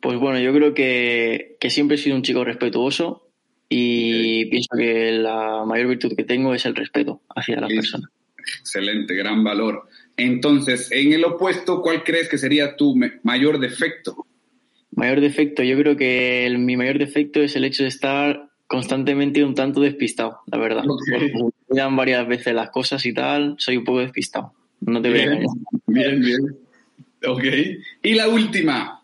Pues 0.00 0.18
bueno, 0.18 0.38
yo 0.38 0.52
creo 0.52 0.74
que, 0.74 1.56
siempre 1.68 1.96
he 1.96 1.98
sido 1.98 2.16
un 2.16 2.22
chico 2.22 2.44
respetuoso 2.44 3.26
y 3.68 4.44
pienso 4.46 4.76
que 4.76 5.12
la 5.12 5.64
mayor 5.64 5.88
virtud 5.88 6.14
que 6.14 6.24
tengo 6.24 6.54
es 6.54 6.66
el 6.66 6.76
respeto 6.76 7.22
hacia 7.34 7.60
las 7.60 7.72
personas. 7.72 8.10
Excelente, 8.60 9.14
gran 9.14 9.42
valor. 9.42 9.88
Entonces, 10.16 10.92
en 10.92 11.14
el 11.14 11.24
opuesto, 11.24 11.80
¿cuál 11.80 12.04
crees 12.04 12.28
que 12.28 12.36
sería 12.36 12.76
tu 12.76 12.94
mayor 13.22 13.58
defecto? 13.58 14.26
Mayor 14.90 15.20
defecto, 15.22 15.62
yo 15.62 15.76
creo 15.78 15.96
que 15.96 16.54
mi 16.58 16.76
mayor 16.76 16.98
defecto 16.98 17.40
es 17.40 17.56
el 17.56 17.64
hecho 17.64 17.82
de 17.82 17.88
estar 17.88 18.50
constantemente 18.66 19.42
un 19.42 19.54
tanto 19.54 19.80
despistado, 19.80 20.40
la 20.46 20.58
verdad. 20.58 20.84
Me 21.68 21.76
dan 21.80 21.96
varias 21.96 22.28
veces 22.28 22.54
las 22.54 22.70
cosas 22.70 23.04
y 23.06 23.14
tal, 23.14 23.54
soy 23.58 23.78
un 23.78 23.84
poco 23.84 24.00
despistado. 24.00 24.52
No 24.80 25.00
te 25.00 25.10
bien, 25.10 25.46
Bien, 25.86 26.20
bien. 26.20 26.63
Ok. 27.26 27.44
Y 28.02 28.14
la 28.14 28.28
última. 28.28 29.02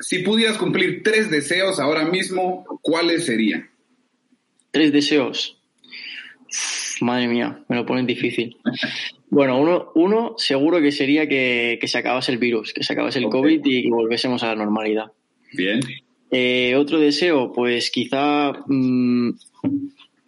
Si 0.00 0.18
pudieras 0.18 0.58
cumplir 0.58 1.02
tres 1.02 1.30
deseos 1.30 1.78
ahora 1.78 2.04
mismo, 2.04 2.64
¿cuáles 2.82 3.26
serían? 3.26 3.70
Tres 4.70 4.92
deseos. 4.92 5.58
madre 7.00 7.28
mía, 7.28 7.64
me 7.68 7.76
lo 7.76 7.86
ponen 7.86 8.06
difícil. 8.06 8.56
Bueno, 9.30 9.60
uno, 9.60 9.92
uno 9.94 10.34
seguro 10.36 10.80
que 10.80 10.92
sería 10.92 11.26
que, 11.28 11.78
se 11.82 11.98
acabase 11.98 12.32
el 12.32 12.38
virus, 12.38 12.72
que 12.72 12.82
se 12.82 12.92
acabase 12.92 13.18
el 13.18 13.30
COVID 13.30 13.60
y 13.64 13.82
que 13.84 13.90
volviésemos 13.90 14.42
a 14.42 14.48
la 14.48 14.56
normalidad. 14.56 15.06
Bien. 15.52 15.80
Eh, 16.30 16.74
otro 16.76 16.98
deseo, 16.98 17.52
pues 17.52 17.90
quizá, 17.90 18.52
mm, 18.66 19.30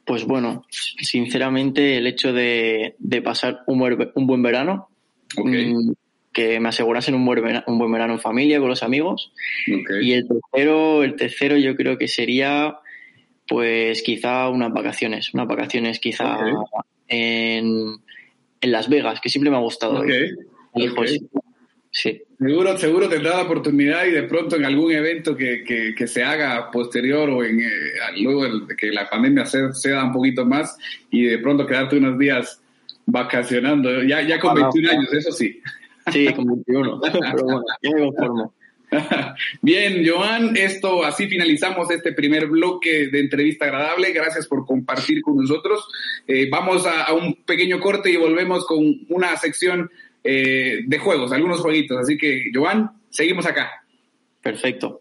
pues 0.04 0.24
bueno, 0.24 0.64
sinceramente 0.70 1.98
el 1.98 2.06
hecho 2.06 2.32
de, 2.32 2.94
pasar 3.24 3.60
un, 3.66 3.78
buen 4.26 4.42
verano, 4.42 4.88
mm, 5.36 5.92
que 6.34 6.60
me 6.60 6.68
asegurasen 6.68 7.14
un 7.14 7.24
buen, 7.24 7.42
verano, 7.42 7.64
un 7.66 7.78
buen 7.78 7.90
verano 7.90 8.12
en 8.12 8.20
familia, 8.20 8.60
con 8.60 8.68
los 8.68 8.82
amigos. 8.82 9.32
Y 10.02 10.12
el 10.12 10.28
tercero, 10.28 11.02
el 11.02 11.16
tercero 11.16 11.56
yo 11.56 11.74
creo 11.76 11.96
que 11.96 12.08
sería, 12.08 12.76
pues 13.48 14.02
quizá 14.02 14.50
unas 14.50 14.72
vacaciones, 14.72 15.32
unas 15.32 15.46
vacaciones 15.46 15.98
quizá 15.98 16.38
en 17.08 18.00
en 18.64 18.72
Las 18.72 18.88
Vegas, 18.88 19.20
que 19.20 19.28
siempre 19.28 19.50
me 19.50 19.58
ha 19.58 19.60
gustado. 19.60 20.02
Sí. 21.90 22.20
Seguro, 22.40 22.76
seguro 22.76 23.08
tendrá 23.08 23.36
la 23.36 23.42
oportunidad 23.42 24.04
y 24.06 24.10
de 24.10 24.24
pronto 24.24 24.56
en 24.56 24.64
algún 24.64 24.90
evento 24.90 25.36
que, 25.36 25.94
se 26.06 26.24
haga 26.24 26.70
posterior 26.70 27.30
o 27.30 27.44
en, 27.44 27.60
eh, 27.60 27.70
luego 28.20 28.66
que 28.76 28.90
la 28.90 29.08
pandemia 29.08 29.46
se, 29.46 29.90
da 29.90 30.04
un 30.04 30.12
poquito 30.12 30.44
más 30.44 30.76
y 31.10 31.24
de 31.24 31.38
pronto 31.38 31.66
quedarte 31.66 31.98
unos 31.98 32.18
días 32.18 32.60
vacacionando, 33.06 34.02
ya, 34.02 34.22
ya 34.22 34.40
con 34.40 34.54
21 34.54 34.90
años, 34.90 35.12
eso 35.12 35.30
sí. 35.30 35.60
Sí, 36.12 36.26
con 36.34 36.46
21, 36.46 37.00
pero 37.12 37.44
bueno, 37.44 37.62
ya 37.82 37.90
me 37.90 38.00
conformo. 38.00 38.54
Bien, 39.62 40.04
Joan, 40.06 40.56
esto 40.56 41.04
así 41.04 41.26
finalizamos 41.26 41.90
este 41.90 42.12
primer 42.12 42.46
bloque 42.46 43.08
de 43.08 43.20
entrevista 43.20 43.64
agradable. 43.64 44.12
Gracias 44.12 44.46
por 44.46 44.64
compartir 44.64 45.20
con 45.22 45.36
nosotros. 45.36 45.88
Eh, 46.26 46.48
vamos 46.50 46.86
a, 46.86 47.12
un 47.12 47.34
pequeño 47.44 47.80
corte 47.80 48.10
y 48.10 48.16
volvemos 48.16 48.64
con 48.66 48.78
una 49.08 49.36
sección 49.36 49.90
eh, 50.22 50.80
de 50.86 50.98
juegos, 50.98 51.32
algunos 51.32 51.60
jueguitos. 51.60 51.98
Así 51.98 52.16
que, 52.16 52.50
Joan, 52.54 52.90
seguimos 53.10 53.46
acá. 53.46 53.84
Perfecto. 54.40 55.00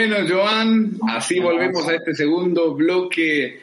Bueno, 0.00 0.16
Joan, 0.26 0.92
así 1.10 1.40
volvemos 1.40 1.86
a 1.86 1.96
este 1.96 2.14
segundo 2.14 2.74
bloque 2.74 3.60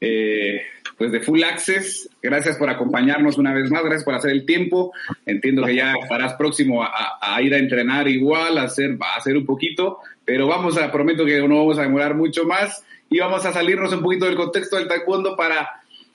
eh, 0.00 0.62
pues 0.98 1.12
de 1.12 1.20
Full 1.20 1.44
Access. 1.44 2.10
Gracias 2.20 2.56
por 2.56 2.68
acompañarnos 2.68 3.38
una 3.38 3.54
vez 3.54 3.70
más, 3.70 3.84
gracias 3.84 4.02
por 4.02 4.16
hacer 4.16 4.32
el 4.32 4.44
tiempo. 4.44 4.92
Entiendo 5.26 5.62
que 5.62 5.76
ya 5.76 5.94
estarás 6.02 6.34
próximo 6.34 6.82
a, 6.82 7.40
ir 7.40 7.54
a 7.54 7.58
entrenar 7.58 8.08
igual, 8.08 8.58
a 8.58 8.64
hacer, 8.64 8.98
a 9.00 9.16
hacer 9.16 9.36
un 9.36 9.46
poquito, 9.46 10.00
pero 10.24 10.48
vamos 10.48 10.76
a, 10.76 10.90
prometo 10.90 11.24
que 11.24 11.38
no 11.38 11.58
vamos 11.58 11.78
a 11.78 11.82
demorar 11.82 12.16
mucho 12.16 12.44
más 12.46 12.84
y 13.08 13.20
vamos 13.20 13.46
a 13.46 13.52
salirnos 13.52 13.92
un 13.92 14.02
poquito 14.02 14.24
del 14.24 14.34
contexto 14.34 14.74
del 14.74 14.88
taekwondo 14.88 15.36
para, 15.36 15.68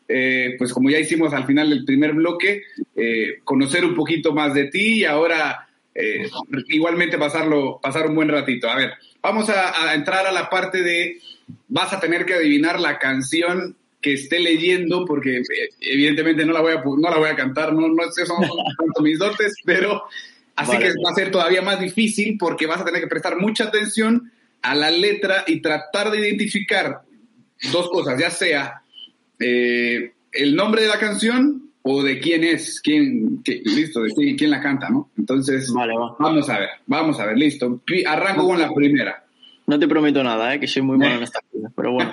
eh, 0.06 0.56
pues 0.58 0.74
como 0.74 0.90
ya 0.90 1.00
hicimos 1.00 1.32
al 1.34 1.46
final 1.46 1.70
del 1.70 1.86
primer 1.86 2.12
bloque, 2.12 2.64
eh, 2.94 3.40
conocer 3.46 3.86
un 3.86 3.96
poquito 3.96 4.34
más 4.34 4.54
de 4.54 4.66
ti 4.66 5.00
y 5.00 5.06
ahora 5.06 5.70
igualmente 6.68 7.18
pasarlo, 7.18 7.80
pasar 7.82 8.08
un 8.08 8.16
buen 8.16 8.30
ratito. 8.30 8.70
A 8.70 8.76
ver, 8.76 8.94
Vamos 9.22 9.50
a, 9.50 9.94
entrar 9.94 10.26
a 10.26 10.32
la 10.32 10.50
parte 10.50 10.82
de, 10.82 11.20
vas 11.68 11.94
a 11.94 12.00
tener 12.00 12.26
que 12.26 12.34
adivinar 12.34 12.80
la 12.80 12.98
canción 12.98 13.76
que 14.02 14.14
esté 14.14 14.40
leyendo, 14.40 15.06
porque 15.06 15.38
eh, 15.38 15.70
evidentemente 15.80 16.46
no 16.46 16.54
la 16.54 16.62
voy 16.62 16.74
a, 16.74 16.84
no 16.84 17.10
la 17.10 17.18
voy 17.18 17.30
a 17.30 17.36
cantar, 17.36 17.74
no, 17.74 17.88
no 17.88 18.12
sé, 18.12 18.26
son 18.26 18.42
tanto 18.78 19.02
mis 19.02 19.20
dotes, 19.20 19.56
pero 19.64 20.04
así 20.56 20.78
que 20.78 20.90
va 21.06 21.12
a 21.12 21.16
ser 21.16 21.30
todavía 21.30 21.62
más 21.62 21.80
difícil 21.80 22.38
porque 22.40 22.66
vas 22.66 22.82
a 22.82 22.86
tener 22.86 23.02
que 23.02 23.08
prestar 23.08 23.38
mucha 23.38 23.66
atención 23.66 24.32
a 24.62 24.76
la 24.76 24.90
letra 24.90 25.44
y 25.48 25.62
tratar 25.62 26.12
de 26.12 26.20
identificar 26.20 27.02
dos 27.72 27.90
cosas, 27.90 28.20
ya 28.20 28.32
sea 28.32 28.82
eh, 29.40 30.14
el 30.32 30.56
nombre 30.56 30.84
de 30.84 30.88
la 30.88 31.00
canción 31.00 31.71
o 31.84 32.04
de 32.04 32.20
quién 32.20 32.44
es, 32.44 32.80
quién, 32.82 33.42
listo, 33.66 34.02
de 34.04 34.36
quién, 34.36 34.52
la 34.52 34.62
canta, 34.62 34.90
¿no? 34.90 35.10
Entonces, 35.18 35.72
vamos 35.74 36.50
a 36.50 36.60
ver, 36.60 36.70
vamos 36.86 37.20
a 37.20 37.26
ver, 37.26 37.38
listo. 37.38 37.82
Arranco 38.06 38.46
con 38.46 38.60
la 38.60 38.72
primera. 38.74 39.24
No 39.68 39.80
te 39.80 39.88
prometo 39.88 40.24
nada, 40.24 40.54
¿eh? 40.54 40.60
que 40.60 40.68
soy 40.68 40.82
muy 40.82 40.98
malo 40.98 41.16
en 41.16 41.24
esta 41.24 41.40
cosas, 41.40 41.72
pero 41.76 41.94
bueno. 41.94 42.12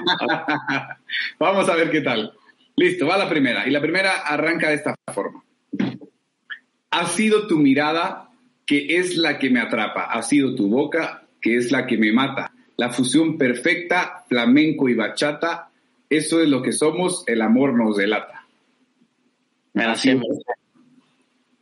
vamos 1.39 1.69
a 1.69 1.75
ver 1.75 1.91
qué 1.91 2.01
tal. 2.01 2.33
Listo, 2.77 3.07
va 3.07 3.19
la 3.19 3.29
primera. 3.29 3.67
Y 3.67 3.71
la 3.71 3.81
primera 3.81 4.19
arranca 4.19 4.69
de 4.69 4.77
esta 4.77 4.95
forma. 5.13 5.43
Ha 6.91 7.07
sido 7.07 7.47
tu 7.47 7.59
mirada 7.59 8.31
que 8.65 8.99
es 8.99 9.17
la 9.17 9.39
que 9.39 9.51
me 9.51 9.61
atrapa. 9.61 10.05
Ha 10.05 10.23
sido 10.23 10.55
tu 10.55 10.69
boca 10.69 11.25
que 11.41 11.57
es 11.57 11.73
la 11.73 11.87
que 11.87 11.99
me 11.99 12.13
mata. 12.13 12.53
La 12.77 12.91
fusión 12.91 13.37
perfecta, 13.37 14.25
flamenco 14.29 14.89
y 14.89 14.95
bachata. 14.95 15.71
Eso 16.09 16.41
es 16.41 16.49
lo 16.49 16.63
que 16.63 16.73
somos, 16.73 17.25
el 17.27 17.43
amor 17.43 17.75
nos 17.75 17.97
delata. 17.97 18.38
Me 19.79 19.85
la 19.85 19.95
sé. 19.95 20.21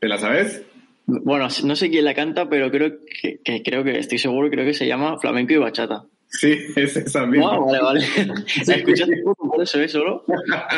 ¿Te 0.01 0.09
la 0.09 0.17
sabes? 0.17 0.63
Bueno, 1.05 1.49
no 1.65 1.77
sé 1.77 1.91
quién 1.91 2.05
la 2.07 2.15
canta, 2.15 2.49
pero 2.49 2.71
creo 2.71 2.99
que, 3.05 3.63
creo 3.63 3.85
que 3.85 3.99
estoy 3.99 4.17
seguro, 4.17 4.49
creo 4.49 4.65
que 4.65 4.73
se 4.73 4.87
llama 4.87 5.19
Flamenco 5.19 5.53
y 5.53 5.59
Bachata. 5.59 6.05
Sí, 6.29 6.59
es 6.77 6.97
esa 6.97 7.27
misma. 7.27 7.57
Ah, 7.57 7.59
vale, 7.59 7.81
vale. 7.83 8.01
¿Escuchaste 8.47 9.23
poco 9.23 9.51
por 9.51 9.63
eso, 9.63 9.79
eh, 9.81 9.89
solo? 9.89 10.25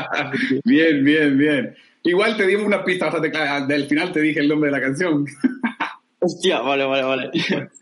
bien, 0.64 1.04
bien, 1.04 1.38
bien. 1.38 1.76
Igual 2.02 2.36
te 2.36 2.46
dimos 2.46 2.66
una 2.66 2.84
pista. 2.84 3.08
Del 3.68 3.86
final 3.86 4.12
te 4.12 4.20
dije 4.20 4.40
el 4.40 4.48
nombre 4.48 4.70
de 4.70 4.76
la 4.76 4.82
canción. 4.82 5.24
Hostia, 6.18 6.60
vale, 6.60 6.84
vale, 6.86 7.04
vale. 7.04 7.30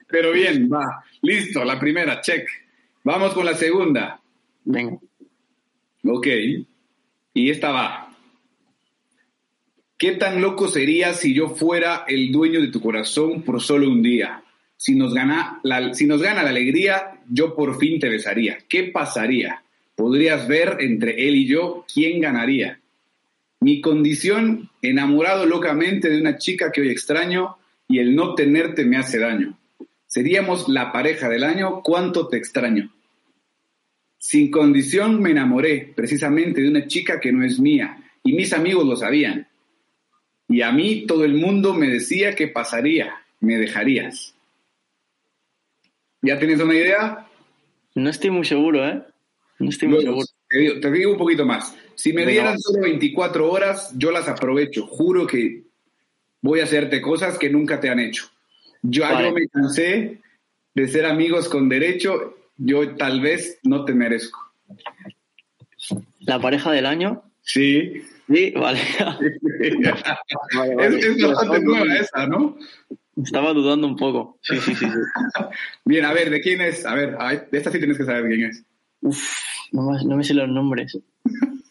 Pero 0.09 0.33
bien, 0.33 0.69
va. 0.71 1.03
Listo, 1.23 1.65
la 1.65 1.81
primera, 1.81 2.21
check. 2.21 2.47
Vamos 3.05 3.33
con 3.33 3.47
la 3.47 3.55
segunda. 3.55 4.21
Venga. 4.65 4.99
Ok. 6.05 6.27
Y 7.33 7.51
esta 7.51 7.71
va. 7.71 8.06
¿Qué 9.99 10.13
tan 10.13 10.43
loco 10.43 10.69
sería 10.69 11.15
si 11.15 11.33
yo 11.33 11.49
fuera 11.49 12.05
el 12.07 12.31
dueño 12.31 12.61
de 12.61 12.69
tu 12.69 12.83
corazón 12.83 13.43
por 13.43 13.63
solo 13.63 13.89
un 13.89 14.03
día? 14.03 14.43
Si 14.77 14.95
nos, 14.95 15.15
gana 15.15 15.59
la, 15.63 15.95
si 15.95 16.07
nos 16.07 16.21
gana 16.21 16.43
la 16.43 16.51
alegría, 16.51 17.23
yo 17.31 17.55
por 17.55 17.79
fin 17.79 17.99
te 17.99 18.11
besaría. 18.11 18.59
¿Qué 18.69 18.85
pasaría? 18.85 19.63
Podrías 19.95 20.47
ver 20.47 20.77
entre 20.81 21.27
él 21.27 21.37
y 21.37 21.47
yo 21.47 21.87
quién 21.93 22.21
ganaría. 22.21 22.79
Mi 23.61 23.81
condición, 23.81 24.69
enamorado 24.83 25.47
locamente 25.47 26.11
de 26.11 26.21
una 26.21 26.37
chica 26.37 26.71
que 26.71 26.83
hoy 26.83 26.91
extraño 26.91 27.57
y 27.89 27.99
el 27.99 28.15
no 28.15 28.35
tenerte 28.35 28.85
me 28.85 28.99
hace 28.99 29.19
daño. 29.19 29.59
Seríamos 30.07 30.69
la 30.69 30.93
pareja 30.93 31.31
del 31.31 31.43
año, 31.43 31.81
cuánto 31.83 32.29
te 32.29 32.37
extraño. 32.37 32.93
Sin 34.19 34.51
condición 34.51 35.23
me 35.23 35.31
enamoré 35.31 35.91
precisamente 35.97 36.61
de 36.61 36.69
una 36.69 36.87
chica 36.87 37.19
que 37.19 37.33
no 37.33 37.43
es 37.47 37.59
mía 37.59 37.97
y 38.23 38.35
mis 38.35 38.53
amigos 38.53 38.85
lo 38.85 38.97
sabían. 38.97 39.49
Y 40.49 40.63
a 40.63 40.73
mí 40.73 41.07
todo 41.07 41.25
el 41.25 41.35
mundo 41.35 41.75
me 41.75 41.89
decía 41.89 42.35
que 42.35 42.49
pasaría, 42.49 43.15
me 43.41 43.57
dejarías. 43.57 44.35
¿Ya 46.23 46.39
tienes 46.39 46.61
una 46.61 46.75
idea? 46.75 47.27
No 47.95 48.11
estoy 48.11 48.31
muy 48.31 48.45
seguro, 48.45 48.87
¿eh? 48.87 49.03
No 49.59 49.71
estoy 49.71 49.89
muy 49.89 50.03
seguro. 50.03 50.27
Te 50.49 50.91
digo, 50.91 51.13
un 51.13 51.19
poquito 51.19 51.45
más. 51.45 51.75
Si 51.95 52.13
me 52.13 52.27
dieran 52.27 52.59
solo 52.59 52.83
24 52.83 53.51
horas, 53.51 53.93
yo 53.97 54.11
las 54.11 54.29
aprovecho. 54.29 54.87
Juro 54.87 55.27
que 55.27 55.63
voy 56.43 56.61
a 56.61 56.65
hacerte 56.65 57.01
cosas 57.01 57.39
que 57.39 57.51
nunca 57.51 57.81
te 57.81 57.89
han 57.89 57.99
hecho. 57.99 58.31
Yo, 58.83 59.03
yo 59.21 59.33
me 59.33 59.49
cansé 59.49 60.21
de 60.75 60.89
ser 60.89 61.07
amigos 61.07 61.49
con 61.49 61.69
derecho. 61.69 62.37
Yo 62.57 62.95
tal 62.97 63.21
vez 63.21 63.59
no 63.63 63.85
te 63.85 63.95
merezco. 63.95 64.41
¿La 66.21 66.41
pareja 66.41 66.73
del 66.73 66.87
año? 66.87 67.23
Sí. 67.43 68.03
Sí, 68.29 68.53
vale. 68.57 68.81
Es, 70.81 71.23
bastante 71.23 71.61
nueva 71.61 71.95
esa, 71.95 72.27
¿no? 72.27 72.57
Estaba 73.23 73.53
dudando 73.53 73.87
un 73.87 73.97
poco. 73.97 74.39
Sí, 74.43 74.57
sí, 74.59 74.75
sí, 74.75 74.87
Bien, 75.85 76.05
a 76.05 76.13
ver, 76.13 76.31
¿de 76.31 76.41
quién 76.41 76.61
es? 76.61 76.85
A 76.85 76.95
ver, 76.95 77.17
de 77.51 77.59
esta 77.59 77.71
sí 77.71 77.79
tienes 77.79 77.97
que 77.97 78.05
saber 78.05 78.27
quién 78.27 78.51
es. 78.51 78.65
Uf, 79.01 79.39
no, 79.73 80.17
me 80.17 80.25
sé 80.25 80.35
los 80.35 80.49
nombres. 80.49 80.99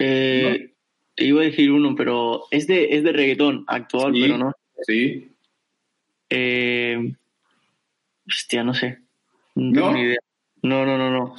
Eh, 0.00 0.74
Te 1.16 1.24
iba 1.24 1.40
a 1.40 1.44
decir 1.44 1.72
uno, 1.72 1.96
pero 1.96 2.44
es 2.52 2.68
de, 2.68 2.94
es 2.94 3.02
de 3.02 3.10
reggaetón 3.10 3.64
actual, 3.66 4.12
pero 4.12 4.38
no. 4.38 4.52
Sí. 4.86 5.28
Eh, 6.30 7.14
hostia, 8.24 8.62
no 8.62 8.74
sé. 8.74 9.00
No, 9.56 9.72
tengo 9.72 9.92
Ni 9.92 10.02
idea. 10.02 10.20
no, 10.62 10.86
no, 10.86 10.96
no, 10.96 11.10
no. 11.10 11.34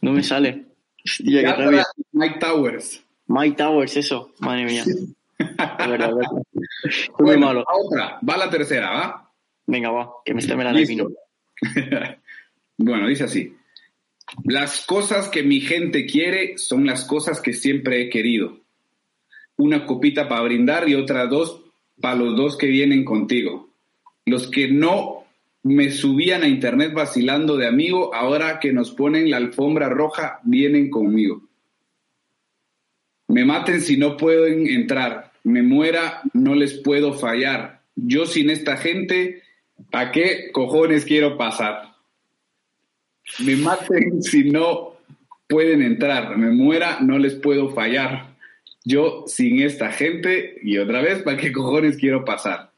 No 0.00 0.12
me 0.12 0.24
sale. 0.24 0.64
Hostia, 1.04 1.86
Mike 2.10 2.40
Towers. 2.40 3.04
Mike 3.28 3.56
Towers, 3.56 3.96
eso, 3.96 4.32
madre 4.40 4.64
mía. 4.64 4.84
verdad, 5.38 6.12
Muy 7.18 7.36
malo. 7.36 7.64
otra, 7.66 8.18
va 8.28 8.36
la 8.36 8.50
tercera, 8.50 8.90
¿va? 8.90 9.32
Venga, 9.66 9.90
va, 9.90 10.10
que 10.24 10.34
me 10.34 10.40
esté 10.40 10.56
me 10.56 10.64
la 10.64 10.72
bueno, 12.78 13.06
dice 13.08 13.24
así. 13.24 13.54
Las 14.44 14.84
cosas 14.86 15.28
que 15.28 15.42
mi 15.42 15.60
gente 15.60 16.06
quiere 16.06 16.56
son 16.58 16.86
las 16.86 17.04
cosas 17.04 17.40
que 17.40 17.52
siempre 17.52 18.02
he 18.02 18.10
querido. 18.10 18.60
Una 19.56 19.84
copita 19.84 20.28
para 20.28 20.42
brindar 20.42 20.88
y 20.88 20.94
otras 20.94 21.28
dos 21.28 21.62
para 22.00 22.16
los 22.16 22.36
dos 22.36 22.56
que 22.56 22.68
vienen 22.68 23.04
contigo. 23.04 23.68
Los 24.24 24.48
que 24.48 24.68
no 24.68 25.24
me 25.62 25.90
subían 25.90 26.44
a 26.44 26.48
internet 26.48 26.92
vacilando 26.94 27.56
de 27.56 27.66
amigo, 27.66 28.14
ahora 28.14 28.60
que 28.60 28.72
nos 28.72 28.92
ponen 28.92 29.30
la 29.30 29.38
alfombra 29.38 29.88
roja, 29.88 30.40
vienen 30.44 30.90
conmigo. 30.90 31.47
Me 33.28 33.44
maten 33.44 33.80
si 33.80 33.96
no 33.96 34.16
pueden 34.16 34.66
entrar. 34.66 35.32
Me 35.44 35.62
muera, 35.62 36.22
no 36.32 36.54
les 36.54 36.74
puedo 36.74 37.12
fallar. 37.12 37.82
Yo 37.94 38.26
sin 38.26 38.50
esta 38.50 38.76
gente, 38.76 39.42
¿a 39.92 40.10
qué 40.12 40.50
cojones 40.52 41.04
quiero 41.04 41.36
pasar? 41.36 41.94
Me 43.44 43.56
maten 43.56 44.22
si 44.22 44.50
no 44.50 44.96
pueden 45.46 45.82
entrar. 45.82 46.36
Me 46.36 46.50
muera, 46.50 46.98
no 47.00 47.18
les 47.18 47.34
puedo 47.34 47.68
fallar. 47.70 48.36
Yo 48.84 49.24
sin 49.26 49.60
esta 49.60 49.92
gente, 49.92 50.58
y 50.62 50.78
otra 50.78 51.02
vez, 51.02 51.22
¿para 51.22 51.36
qué 51.36 51.52
cojones 51.52 51.98
quiero 51.98 52.24
pasar? 52.24 52.70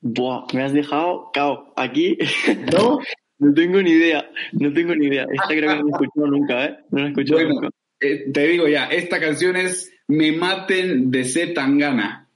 Buah, 0.00 0.46
me 0.52 0.62
has 0.62 0.72
dejado 0.72 1.30
cao. 1.32 1.72
Aquí 1.76 2.18
no, 2.72 2.98
no 3.38 3.54
tengo 3.54 3.80
ni 3.82 3.90
idea. 3.90 4.28
No 4.52 4.72
tengo 4.72 4.94
ni 4.94 5.06
idea. 5.06 5.26
Esta 5.32 5.48
creo 5.48 5.60
que 5.60 5.66
no 5.66 5.74
la 5.74 5.80
he 5.80 5.90
escuchado 5.90 6.26
nunca, 6.26 6.64
¿eh? 6.66 6.78
No 6.90 6.98
la 6.98 7.06
he 7.06 7.08
escuchado 7.08 7.48
nunca. 7.48 7.70
Eh, 8.00 8.30
te 8.32 8.46
digo 8.46 8.68
ya, 8.68 8.86
esta 8.86 9.20
canción 9.20 9.56
es 9.56 9.92
Me 10.06 10.32
maten 10.32 11.10
de 11.10 11.24
C. 11.24 11.48
Tangana. 11.48 12.28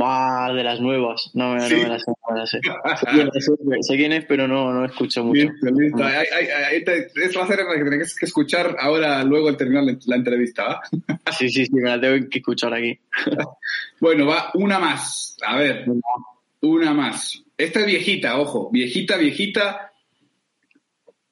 Va, 0.00 0.52
de 0.52 0.62
las 0.62 0.80
nuevas. 0.80 1.30
No, 1.34 1.54
no, 1.54 1.54
me 1.54 1.60
las 1.60 1.68
sé. 2.02 2.10
No 2.10 2.34
me 2.34 2.38
las 2.38 2.50
sé. 2.50 2.60
sé, 3.80 3.96
quién 3.96 4.12
es, 4.12 4.24
pero 4.26 4.46
no, 4.46 4.72
no 4.72 4.84
escucho 4.84 5.24
mucho. 5.24 5.40
Listo, 5.40 5.70
listo. 5.70 6.04
Ay, 6.04 6.26
ay, 6.32 6.46
ay, 6.70 6.84
es 7.14 7.36
va 7.36 7.44
a 7.44 7.46
ser 7.46 7.58
la 7.58 7.74
que 7.74 7.88
tienes 7.88 8.14
que 8.14 8.26
escuchar 8.26 8.76
ahora, 8.78 9.24
luego 9.24 9.48
al 9.48 9.56
terminar 9.56 9.84
la 10.04 10.16
entrevista, 10.16 10.64
¿va? 10.64 10.82
Sí, 11.38 11.48
sí, 11.48 11.66
sí, 11.66 11.72
me 11.72 11.88
la 11.88 12.00
tengo 12.00 12.28
que 12.28 12.38
escuchar 12.38 12.74
aquí. 12.74 12.98
bueno, 14.00 14.26
va 14.26 14.50
una 14.54 14.78
más. 14.78 15.36
A 15.42 15.56
ver, 15.56 15.86
una 16.60 16.92
más. 16.92 17.42
Esta 17.56 17.80
es 17.80 17.86
viejita, 17.86 18.38
ojo, 18.38 18.70
viejita, 18.70 19.16
viejita. 19.16 19.92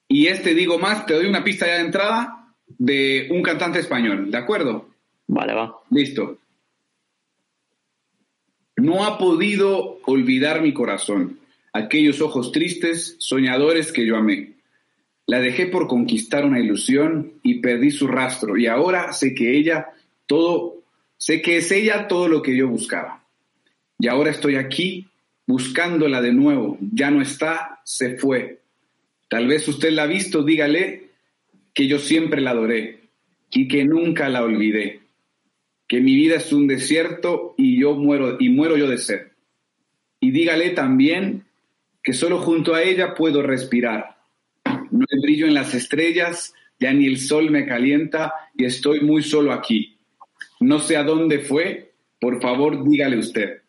Y 0.07 0.27
este 0.27 0.55
digo 0.55 0.77
más, 0.79 1.05
te 1.05 1.13
doy 1.13 1.27
una 1.27 1.43
pista 1.43 1.67
ya 1.67 1.75
de 1.75 1.81
entrada 1.81 2.40
de 2.77 3.27
un 3.31 3.41
cantante 3.41 3.79
español, 3.79 4.31
¿de 4.31 4.37
acuerdo? 4.37 4.89
Vale, 5.27 5.53
va. 5.53 5.79
Listo. 5.89 6.39
No 8.77 9.05
ha 9.05 9.17
podido 9.17 9.99
olvidar 10.05 10.61
mi 10.61 10.73
corazón, 10.73 11.39
aquellos 11.73 12.21
ojos 12.21 12.51
tristes, 12.51 13.15
soñadores 13.19 13.91
que 13.91 14.05
yo 14.05 14.17
amé. 14.17 14.53
La 15.27 15.39
dejé 15.39 15.67
por 15.67 15.87
conquistar 15.87 16.45
una 16.45 16.59
ilusión 16.59 17.33
y 17.43 17.59
perdí 17.59 17.91
su 17.91 18.07
rastro 18.07 18.57
y 18.57 18.67
ahora 18.67 19.13
sé 19.13 19.33
que 19.33 19.55
ella 19.55 19.89
todo, 20.25 20.83
sé 21.17 21.41
que 21.41 21.57
es 21.57 21.71
ella 21.71 22.07
todo 22.07 22.27
lo 22.27 22.41
que 22.41 22.55
yo 22.55 22.67
buscaba. 22.67 23.23
Y 23.99 24.07
ahora 24.07 24.31
estoy 24.31 24.55
aquí 24.55 25.07
buscándola 25.45 26.21
de 26.21 26.33
nuevo. 26.33 26.77
Ya 26.81 27.11
no 27.11 27.21
está, 27.21 27.81
se 27.85 28.17
fue. 28.17 28.61
Tal 29.29 29.47
vez 29.47 29.67
usted 29.67 29.91
la 29.91 30.03
ha 30.03 30.07
visto, 30.07 30.43
dígale 30.43 31.10
que 31.73 31.87
yo 31.87 31.99
siempre 31.99 32.41
la 32.41 32.51
adoré 32.51 33.09
y 33.51 33.67
que 33.67 33.85
nunca 33.85 34.29
la 34.29 34.43
olvidé, 34.43 35.01
que 35.87 35.99
mi 35.99 36.15
vida 36.15 36.35
es 36.37 36.53
un 36.53 36.67
desierto 36.67 37.53
y 37.57 37.79
yo 37.79 37.95
muero 37.95 38.37
y 38.39 38.49
muero 38.49 38.77
yo 38.77 38.87
de 38.87 38.97
sed. 38.97 39.27
Y 40.19 40.31
dígale 40.31 40.71
también 40.71 41.45
que 42.03 42.13
solo 42.13 42.39
junto 42.39 42.73
a 42.73 42.83
ella 42.83 43.13
puedo 43.13 43.41
respirar. 43.41 44.17
No 44.91 45.05
hay 45.09 45.21
brillo 45.21 45.47
en 45.47 45.53
las 45.53 45.73
estrellas, 45.73 46.53
ya 46.79 46.93
ni 46.93 47.07
el 47.07 47.17
sol 47.17 47.51
me 47.51 47.65
calienta 47.65 48.33
y 48.55 48.65
estoy 48.65 49.01
muy 49.01 49.21
solo 49.23 49.51
aquí. 49.51 49.97
No 50.59 50.79
sé 50.79 50.97
a 50.97 51.03
dónde 51.03 51.39
fue, 51.39 51.93
por 52.19 52.41
favor 52.41 52.87
dígale 52.87 53.17
usted. 53.17 53.61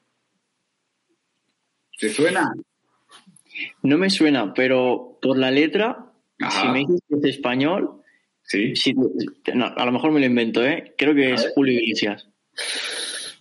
¿Te 1.98 2.10
suena? 2.10 2.52
No 3.82 3.98
me 3.98 4.10
suena, 4.10 4.54
pero 4.54 5.18
por 5.20 5.38
la 5.38 5.50
letra 5.50 6.11
si 6.50 6.68
me 6.68 6.78
dices 6.80 7.00
que 7.08 7.16
es 7.16 7.36
español, 7.36 8.02
¿Sí? 8.42 8.74
a 9.52 9.84
lo 9.86 9.92
mejor 9.92 10.12
me 10.12 10.20
lo 10.20 10.26
invento, 10.26 10.64
¿eh? 10.64 10.94
Creo 10.98 11.14
que 11.14 11.34
es 11.34 11.52
Julio 11.54 11.78
Iglesias. 11.80 12.28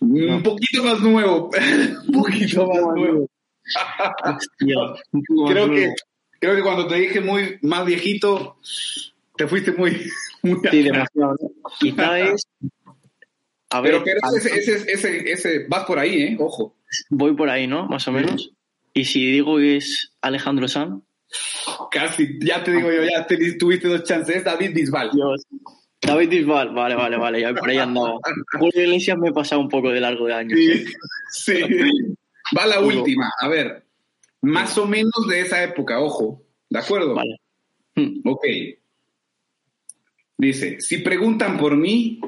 Un 0.00 0.42
poquito 0.42 0.84
más 0.84 1.00
nuevo. 1.00 1.50
un 2.08 2.12
poquito 2.12 2.66
más 2.66 2.82
nuevo. 2.94 3.28
creo, 5.46 5.70
Que, 5.70 5.94
creo 6.40 6.56
que 6.56 6.62
cuando 6.62 6.86
te 6.86 6.96
dije 6.96 7.20
muy 7.20 7.58
más 7.62 7.86
viejito, 7.86 8.58
te 9.36 9.46
fuiste 9.46 9.72
muy. 9.72 10.10
muy 10.42 10.60
sí, 10.70 10.82
demasiado. 10.82 11.36
Quizá 11.80 12.20
es. 12.32 12.46
A 13.70 13.80
ver, 13.80 14.02
pero, 14.04 14.20
ese, 14.36 14.58
ese, 14.58 14.92
ese, 14.92 15.32
ese, 15.32 15.66
vas 15.66 15.84
por 15.84 15.98
ahí, 15.98 16.22
¿eh? 16.22 16.36
Ojo. 16.38 16.76
Voy 17.08 17.34
por 17.34 17.48
ahí, 17.48 17.66
¿no? 17.66 17.86
Más 17.86 18.06
o 18.08 18.12
menos. 18.12 18.52
Y 18.92 19.06
si 19.06 19.30
digo 19.30 19.56
que 19.56 19.76
es 19.76 20.12
Alejandro 20.20 20.68
Sanz. 20.68 21.02
Casi, 21.90 22.38
ya 22.40 22.62
te 22.62 22.72
digo 22.72 22.90
yo, 22.90 23.02
ya 23.02 23.26
tuviste 23.58 23.88
dos 23.88 24.04
chances. 24.04 24.44
David 24.44 24.74
Bisbal. 24.74 25.10
Dios. 25.12 25.46
David 26.00 26.28
Bisbal, 26.28 26.74
vale, 26.74 26.94
vale, 26.94 27.16
vale, 27.16 27.40
ya 27.40 27.54
por 27.54 27.70
ahí 27.70 27.78
andaba. 27.78 28.18
Julio 28.58 28.82
Iglesias 28.82 29.16
me 29.18 29.28
he 29.28 29.32
pasado 29.32 29.60
un 29.60 29.68
poco 29.68 29.90
de 29.90 30.00
largo 30.00 30.26
de 30.26 30.34
años. 30.34 30.58
Sí, 31.30 31.54
Va 32.56 32.66
la 32.66 32.80
última, 32.80 33.30
a 33.38 33.48
ver. 33.48 33.84
Más 34.42 34.76
o 34.76 34.86
menos 34.86 35.26
de 35.28 35.40
esa 35.40 35.62
época, 35.62 36.00
ojo. 36.00 36.42
¿De 36.68 36.78
acuerdo? 36.78 37.14
Vale. 37.14 37.40
Hmm. 37.94 38.20
Ok. 38.24 38.44
Dice, 40.36 40.80
si 40.80 40.98
preguntan 40.98 41.56
por 41.56 41.76
mí, 41.76 42.20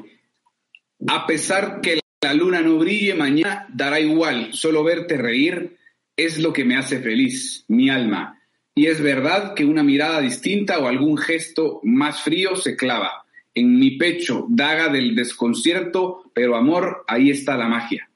a 1.07 1.27
pesar 1.27 1.81
que 1.81 1.99
la 2.21 2.33
luna 2.33 2.61
no 2.61 2.77
brille 2.77 3.13
mañana, 3.13 3.67
dará 3.69 3.99
igual, 3.99 4.53
solo 4.53 4.83
verte 4.83 5.17
reír 5.17 5.77
es 6.15 6.39
lo 6.39 6.53
que 6.53 6.63
me 6.63 6.77
hace 6.77 7.01
feliz, 7.01 7.65
mi 7.67 7.89
alma 7.89 8.35
y 8.77 8.87
es 8.87 9.01
verdad 9.01 9.53
que 9.53 9.63
una 9.63 9.83
mirada 9.83 10.19
distinta 10.19 10.79
o 10.79 10.87
algún 10.87 11.17
gesto 11.17 11.79
más 11.83 12.21
frío 12.21 12.57
se 12.57 12.75
clava. 12.75 13.25
En 13.53 13.79
mi 13.79 13.91
pecho, 13.91 14.47
daga 14.49 14.89
del 14.89 15.15
desconcierto, 15.15 16.29
pero 16.33 16.57
amor, 16.57 17.05
ahí 17.07 17.29
está 17.29 17.55
la 17.55 17.69
magia. 17.69 18.09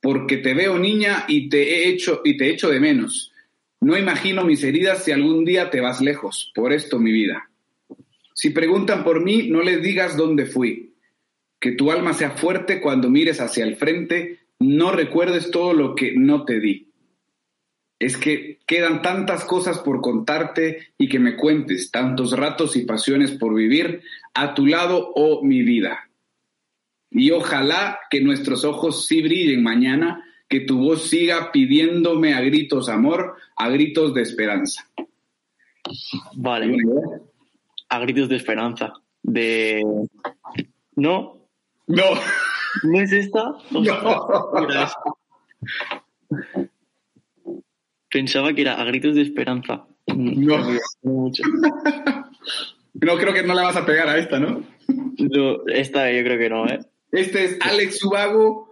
Porque 0.00 0.36
te 0.36 0.54
veo 0.54 0.78
niña 0.78 1.24
y 1.26 1.48
te 1.48 1.62
he 1.62 1.88
hecho 1.88 2.22
y 2.24 2.36
te 2.36 2.48
echo 2.48 2.70
de 2.70 2.78
menos. 2.78 3.32
No 3.80 3.98
imagino 3.98 4.44
mis 4.44 4.62
heridas 4.62 5.02
si 5.02 5.10
algún 5.10 5.44
día 5.44 5.68
te 5.68 5.80
vas 5.80 6.00
lejos. 6.00 6.52
Por 6.54 6.72
esto 6.72 7.00
mi 7.00 7.10
vida. 7.10 7.50
Si 8.34 8.50
preguntan 8.50 9.02
por 9.02 9.20
mí, 9.24 9.48
no 9.48 9.62
les 9.62 9.82
digas 9.82 10.16
dónde 10.16 10.46
fui. 10.46 10.94
Que 11.58 11.72
tu 11.72 11.90
alma 11.90 12.12
sea 12.12 12.30
fuerte 12.30 12.80
cuando 12.80 13.10
mires 13.10 13.40
hacia 13.40 13.64
el 13.64 13.74
frente. 13.74 14.38
No 14.60 14.92
recuerdes 14.92 15.50
todo 15.50 15.74
lo 15.74 15.96
que 15.96 16.14
no 16.16 16.44
te 16.44 16.60
di 16.60 16.91
es 18.02 18.16
que 18.16 18.58
quedan 18.66 19.00
tantas 19.00 19.44
cosas 19.44 19.78
por 19.78 20.00
contarte 20.00 20.88
y 20.98 21.08
que 21.08 21.20
me 21.20 21.36
cuentes, 21.36 21.92
tantos 21.92 22.36
ratos 22.36 22.74
y 22.74 22.84
pasiones 22.84 23.30
por 23.30 23.54
vivir 23.54 24.02
a 24.34 24.54
tu 24.54 24.66
lado, 24.66 25.12
oh 25.14 25.44
mi 25.44 25.62
vida. 25.62 26.10
Y 27.12 27.30
ojalá 27.30 28.00
que 28.10 28.20
nuestros 28.20 28.64
ojos 28.64 29.06
sí 29.06 29.22
brillen 29.22 29.62
mañana, 29.62 30.24
que 30.48 30.58
tu 30.60 30.78
voz 30.78 31.04
siga 31.04 31.52
pidiéndome 31.52 32.34
a 32.34 32.40
gritos 32.40 32.88
amor, 32.88 33.36
a 33.54 33.68
gritos 33.68 34.12
de 34.14 34.22
esperanza. 34.22 34.88
Vale. 36.34 36.76
A 37.88 38.00
gritos 38.00 38.28
de 38.28 38.34
esperanza. 38.34 38.94
De. 39.22 39.80
¿No? 40.96 41.38
No. 41.86 42.04
¿No 42.82 43.00
es 43.00 43.12
esta? 43.12 43.44
No. 43.70 43.82
Pensaba 48.12 48.52
que 48.52 48.60
era 48.60 48.74
a 48.74 48.84
gritos 48.84 49.14
de 49.14 49.22
esperanza. 49.22 49.86
No. 50.14 50.58
no 51.02 51.30
creo 52.92 53.32
que 53.32 53.42
no 53.42 53.54
la 53.54 53.62
vas 53.62 53.76
a 53.76 53.86
pegar 53.86 54.06
a 54.06 54.18
esta, 54.18 54.38
¿no? 54.38 54.62
no 54.86 55.66
esta 55.68 56.12
yo 56.12 56.22
creo 56.22 56.38
que 56.38 56.50
no, 56.50 56.66
¿eh? 56.66 56.80
Este 57.10 57.44
es 57.44 57.58
Alex 57.62 58.04
Ubago. 58.04 58.68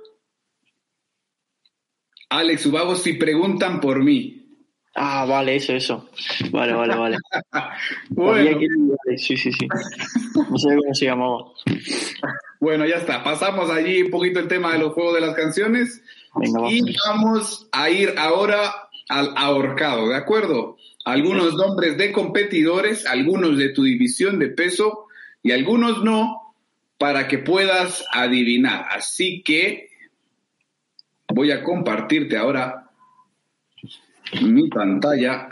Alex 2.29 2.67
Ubago, 2.67 2.95
si 2.97 3.15
preguntan 3.15 3.81
por 3.81 4.05
mí. 4.05 4.37
Ah, 4.95 5.25
vale, 5.25 5.57
eso, 5.57 5.73
eso. 5.73 6.11
Vale, 6.51 6.75
vale, 6.75 6.95
vale. 6.95 7.17
bueno. 8.11 8.61
Sí, 9.17 9.39
sí, 9.39 9.53
sí. 9.53 9.69
No 10.51 10.59
sé 10.59 10.69
cómo 10.77 10.95
se 10.95 11.07
llamaba. 11.07 11.45
Bueno, 12.61 12.85
ya 12.87 12.97
está. 12.97 13.25
Pasamos 13.25 13.71
allí 13.71 14.03
un 14.03 14.11
poquito 14.11 14.39
el 14.39 14.49
tema 14.49 14.73
de 14.75 14.81
los 14.81 14.93
juegos 14.93 15.15
de 15.15 15.21
las 15.23 15.35
canciones. 15.35 16.03
y 16.43 16.95
vamos 17.07 17.69
a 17.73 17.89
ir 17.89 18.15
ahora 18.19 18.90
al 19.11 19.33
ahorcado, 19.37 20.09
¿de 20.09 20.17
acuerdo? 20.17 20.77
Algunos 21.05 21.55
nombres 21.55 21.99
de 21.99 22.13
competidores, 22.13 23.07
algunos 23.07 23.59
de 23.59 23.71
tu 23.71 23.83
división 23.83 24.39
de 24.39 24.49
peso 24.49 25.07
y 25.43 25.51
algunos 25.51 26.05
no, 26.05 26.55
para 26.97 27.27
que 27.27 27.39
puedas 27.39 28.05
adivinar. 28.13 28.87
Así 28.89 29.43
que 29.43 29.89
voy 31.29 31.51
a 31.51 31.65
compartirte 31.65 32.37
ahora 32.37 32.89
mi 34.43 34.69
pantalla. 34.69 35.49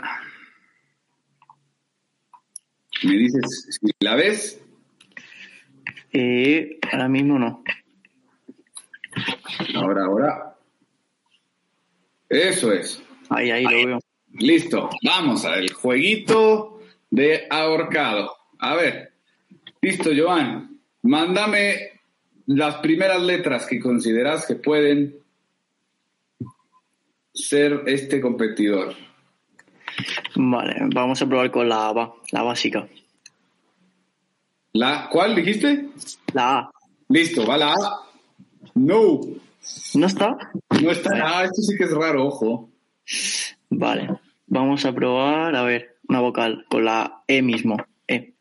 Me 3.03 3.13
dices 3.13 3.79
si 3.81 3.91
la 3.99 4.15
ves. 4.15 4.61
Eh, 6.13 6.79
ahora 6.91 7.09
mismo 7.09 7.37
no. 7.37 7.63
Ahora, 9.75 10.05
ahora. 10.05 10.55
Eso 12.29 12.71
es. 12.71 13.03
Ahí, 13.29 13.51
ahí, 13.51 13.63
lo 13.63 13.87
veo. 13.87 13.99
Listo. 14.33 14.89
Vamos 15.03 15.45
al 15.45 15.71
jueguito 15.71 16.81
de 17.09 17.47
ahorcado. 17.49 18.35
A 18.59 18.75
ver. 18.75 19.13
Listo, 19.81 20.11
Joan. 20.15 20.79
Mándame 21.03 22.01
las 22.47 22.75
primeras 22.77 23.21
letras 23.21 23.65
que 23.67 23.79
consideras 23.79 24.45
que 24.45 24.55
pueden 24.55 25.15
ser 27.33 27.83
este 27.85 28.19
competidor. 28.19 28.95
Vale, 30.35 30.75
vamos 30.93 31.21
a 31.21 31.27
probar 31.27 31.51
con 31.51 31.69
la 31.69 31.89
A, 31.89 32.13
la 32.31 32.43
básica. 32.43 32.87
¿La 34.73 35.09
cuál 35.09 35.35
dijiste? 35.35 35.89
La 36.33 36.57
A. 36.57 36.71
Listo, 37.09 37.45
va 37.45 37.57
la 37.57 37.73
A. 37.73 37.99
No. 38.75 39.21
¿No 39.95 40.07
está? 40.07 40.37
No 40.81 40.91
está. 40.91 41.09
Ah, 41.21 41.43
esto 41.43 41.61
sí 41.61 41.75
que 41.77 41.85
es 41.85 41.91
raro, 41.91 42.27
ojo. 42.27 42.69
Vale, 43.69 44.09
vamos 44.47 44.85
a 44.85 44.93
probar, 44.93 45.55
a 45.55 45.63
ver, 45.63 45.97
una 46.07 46.19
vocal 46.19 46.65
con 46.69 46.85
la 46.85 47.23
E 47.27 47.41
mismo. 47.41 47.77
E. 48.07 48.33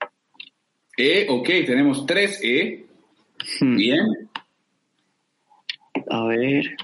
E, 0.96 1.26
ok, 1.28 1.46
tenemos 1.66 2.07
tres 2.07 2.40
E. 2.42 2.87
Hmm. 3.61 3.76
Bien. 3.76 4.00
A 6.11 6.24
ver. 6.24 6.76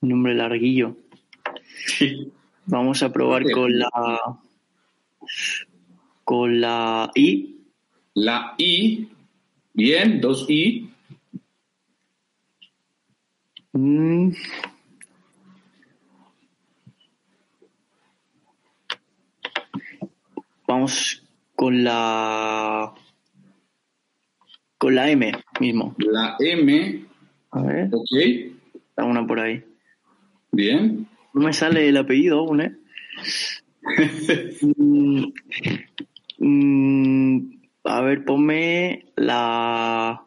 Nombre 0.00 0.34
larguillo. 0.34 0.96
Sí. 1.86 2.30
Vamos 2.66 3.02
a 3.02 3.12
probar 3.12 3.50
con 3.50 3.78
la. 3.78 3.88
Con 6.24 6.60
la 6.60 7.10
I. 7.14 7.56
La 8.14 8.54
I. 8.58 9.08
Bien, 9.72 10.20
dos 10.20 10.44
I. 10.48 10.90
Mm. 13.72 14.32
Vamos 20.78 21.24
con 21.56 21.82
la. 21.82 22.94
Con 24.78 24.94
la 24.94 25.10
M 25.10 25.32
mismo. 25.58 25.96
La 25.98 26.36
M. 26.38 27.04
A 27.50 27.62
ver, 27.62 27.88
Ok. 27.92 28.06
está 28.76 29.02
una 29.02 29.26
por 29.26 29.40
ahí. 29.40 29.64
Bien. 30.52 31.08
No 31.34 31.40
me 31.40 31.52
sale 31.52 31.88
el 31.88 31.96
apellido 31.96 32.38
aún, 32.38 32.60
¿eh? 32.60 32.76
Mm, 34.76 35.24
mm, 36.38 37.38
a 37.84 38.00
ver, 38.02 38.24
ponme 38.24 39.06
la. 39.16 40.22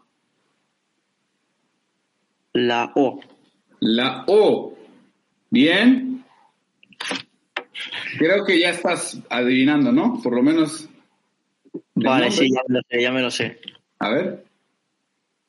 La 2.52 2.92
O. 2.96 3.22
La 3.80 4.26
O. 4.28 4.78
Bien. 5.50 6.01
Creo 8.24 8.46
que 8.46 8.60
ya 8.60 8.70
estás 8.70 9.20
adivinando, 9.30 9.92
¿no? 9.92 10.20
Por 10.22 10.36
lo 10.36 10.44
menos. 10.44 10.88
¿El 11.74 11.82
Vale, 11.96 12.26
nombre? 12.30 12.32
sí, 12.32 12.50
ya 12.54 12.62
me 12.68 12.74
lo 12.76 12.82
sé, 12.90 13.02
ya 13.02 13.12
me 13.12 13.22
lo 13.22 13.32
sé. 13.32 13.60
A 14.00 14.10
ver. 14.10 14.44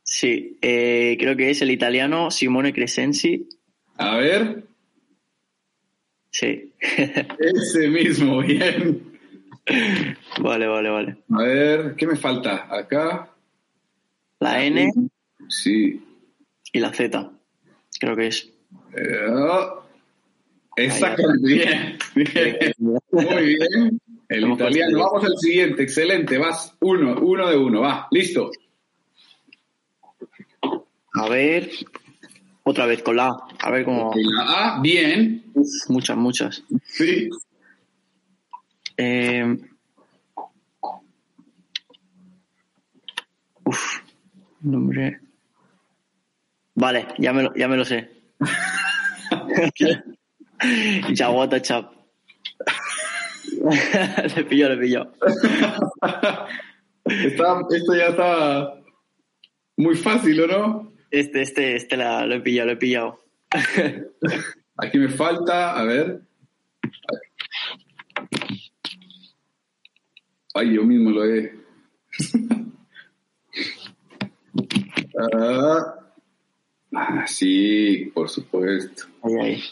Sí, 0.03 0.59
eh, 0.61 1.17
creo 1.19 1.37
que 1.37 1.51
es 1.51 1.63
el 1.63 1.71
italiano 1.71 2.31
Simone 2.31 2.73
Crescenzi. 2.73 3.49
A 3.97 4.17
ver. 4.17 4.65
Sí. 6.31 6.73
Ese 6.81 7.89
mismo, 7.89 8.41
bien. 8.41 9.19
vale, 10.41 10.67
vale, 10.67 10.89
vale. 10.91 11.17
A 11.31 11.43
ver, 11.43 11.95
¿qué 11.97 12.07
me 12.07 12.17
falta? 12.17 12.67
Acá. 12.75 13.29
La 14.41 14.65
N 14.65 14.93
Sí. 15.49 16.03
y 16.73 16.79
la 16.81 16.93
Z. 16.93 17.31
Creo 18.01 18.17
que 18.17 18.27
es. 18.29 18.51
Eh, 18.97 19.27
oh. 19.31 19.82
Exactamente, 20.77 21.47
bien. 21.47 21.99
bien. 22.15 22.75
Muy 23.11 23.45
bien. 23.45 24.01
El 24.29 24.51
italiano. 24.51 24.99
Vamos 24.99 25.25
al 25.25 25.37
siguiente. 25.39 25.83
Excelente. 25.83 26.39
Vas 26.39 26.75
uno, 26.81 27.17
uno 27.21 27.49
de 27.49 27.57
uno. 27.57 27.81
Va, 27.83 28.09
listo. 28.11 28.51
A 31.15 31.29
ver. 31.29 31.71
Otra 32.65 32.87
vez 32.87 33.03
con 33.03 33.17
la 33.17 33.29
A. 33.29 33.49
A 33.61 33.71
ver 33.71 33.85
cómo. 33.85 34.13
Y 34.15 34.25
la 34.25 34.77
A, 34.77 34.81
bien. 34.81 35.45
Uf, 35.55 35.69
muchas, 35.89 36.17
muchas. 36.17 36.65
Sí. 36.85 37.29
Eh, 38.97 39.57
uf, 43.65 44.01
nombre. 44.61 45.21
Vale, 46.75 47.09
ya 47.19 47.33
me 47.33 47.43
lo, 47.43 47.55
ya 47.55 47.69
me 47.69 47.77
lo 47.77 47.85
sé. 47.85 48.11
Yaguata 51.12 51.61
Chap. 51.61 51.92
le 54.37 54.44
pilló, 54.44 54.68
le 54.68 54.77
pilló. 54.77 55.12
Está- 57.05 57.61
esto 57.70 57.94
ya 57.94 58.07
está 58.09 58.75
muy 59.77 59.96
fácil, 59.96 60.40
¿o 60.42 60.46
no? 60.46 60.92
Este, 61.11 61.42
este, 61.42 61.77
este 61.77 61.96
la, 61.96 62.27
lo 62.27 62.35
he 62.37 62.40
pillado, 62.40 62.68
lo 62.68 62.72
he 62.72 62.77
pillado. 62.77 63.20
Aquí 64.79 64.98
me 64.98 65.09
falta, 65.09 65.79
a 65.79 65.85
ver. 65.85 66.22
Ay, 70.55 70.75
yo 70.75 70.85
mismo 70.85 71.11
lo 71.11 71.25
he. 71.25 71.53
ah, 75.33 77.25
sí, 77.27 78.11
por 78.14 78.29
supuesto. 78.29 79.05
Ahí, 79.22 79.35
ahí. 79.40 79.62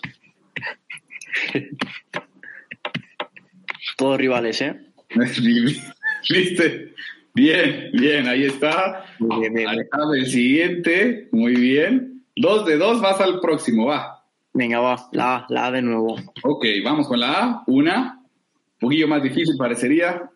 Todos 3.96 4.18
rivales, 4.18 4.60
¿eh? 4.62 4.80
¿Viste? 6.30 6.94
Bien, 7.34 7.90
bien, 7.92 8.26
ahí 8.26 8.44
está. 8.44 9.04
Muy 9.18 9.40
bien, 9.40 9.54
bien, 9.54 9.68
Ahí 9.68 9.78
está 9.80 9.98
el 10.14 10.26
siguiente, 10.26 11.28
muy 11.32 11.54
bien. 11.54 12.24
Dos 12.36 12.66
de 12.66 12.76
dos, 12.76 13.00
vas 13.00 13.20
al 13.20 13.40
próximo, 13.40 13.86
va. 13.86 14.24
Venga, 14.52 14.80
va, 14.80 15.08
la 15.12 15.36
A, 15.36 15.46
la 15.48 15.66
A 15.66 15.70
de 15.70 15.82
nuevo. 15.82 16.16
Ok, 16.42 16.64
vamos 16.84 17.06
con 17.06 17.20
la 17.20 17.44
A. 17.44 17.64
Una, 17.66 18.20
un 18.20 18.78
poquillo 18.78 19.06
más 19.06 19.22
difícil 19.22 19.56
parecería. 19.56 20.30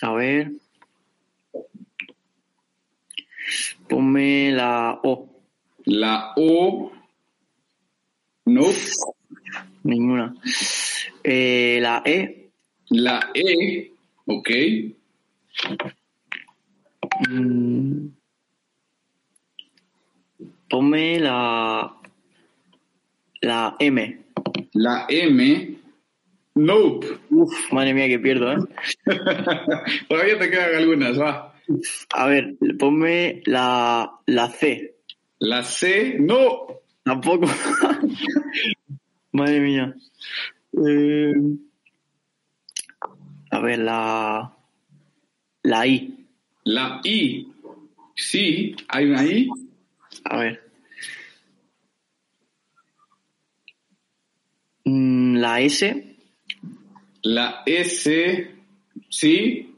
A 0.00 0.12
ver. 0.12 0.52
Ponme 3.88 4.52
la 4.52 5.00
O. 5.02 5.28
La 5.84 6.34
O. 6.36 6.92
No. 8.44 8.62
Ninguna. 9.84 10.34
Eh, 11.22 11.78
la 11.80 12.02
E. 12.04 12.50
La 12.90 13.30
E. 13.34 13.92
Ok. 14.26 14.50
Mm. 17.28 18.08
Ponme 20.68 21.20
la. 21.20 21.94
La 23.40 23.76
M. 23.78 24.18
La 24.72 25.06
M. 25.08 25.78
Nope. 26.54 27.06
Uf, 27.30 27.72
madre 27.72 27.94
mía, 27.94 28.08
que 28.08 28.18
pierdo, 28.18 28.52
¿eh? 28.52 28.56
Todavía 30.08 30.38
te 30.38 30.50
quedan 30.50 30.74
algunas, 30.74 31.18
va. 31.18 31.54
A 32.14 32.26
ver, 32.26 32.56
ponme 32.78 33.42
la, 33.46 34.10
la 34.26 34.48
C. 34.48 34.96
La 35.38 35.62
C. 35.62 36.16
No. 36.18 36.66
Tampoco. 37.04 37.46
madre 39.32 39.60
mía. 39.60 39.94
Eh, 40.72 41.34
a 43.50 43.60
ver, 43.60 43.78
la. 43.78 44.56
La 45.62 45.86
I. 45.86 46.26
La 46.64 47.00
I. 47.04 47.52
Sí, 48.14 48.74
hay 48.88 49.04
una 49.06 49.24
I. 49.24 49.48
A 50.24 50.38
ver. 50.38 50.70
Mm, 54.84 55.36
La 55.36 55.60
S. 55.60 56.16
La 57.22 57.62
S. 57.66 58.50
Sí. 59.08 59.74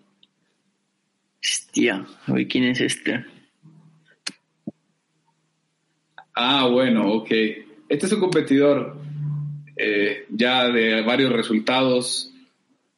Hostia, 1.42 2.06
a 2.26 2.32
ver 2.32 2.48
quién 2.48 2.64
es 2.64 2.80
este. 2.80 3.24
Ah, 6.34 6.66
bueno, 6.66 7.12
ok. 7.12 7.30
Este 7.88 8.06
es 8.06 8.12
un 8.12 8.20
competidor 8.20 9.00
eh, 9.80 10.26
ya 10.30 10.68
de 10.68 11.02
varios 11.02 11.32
resultados 11.32 12.32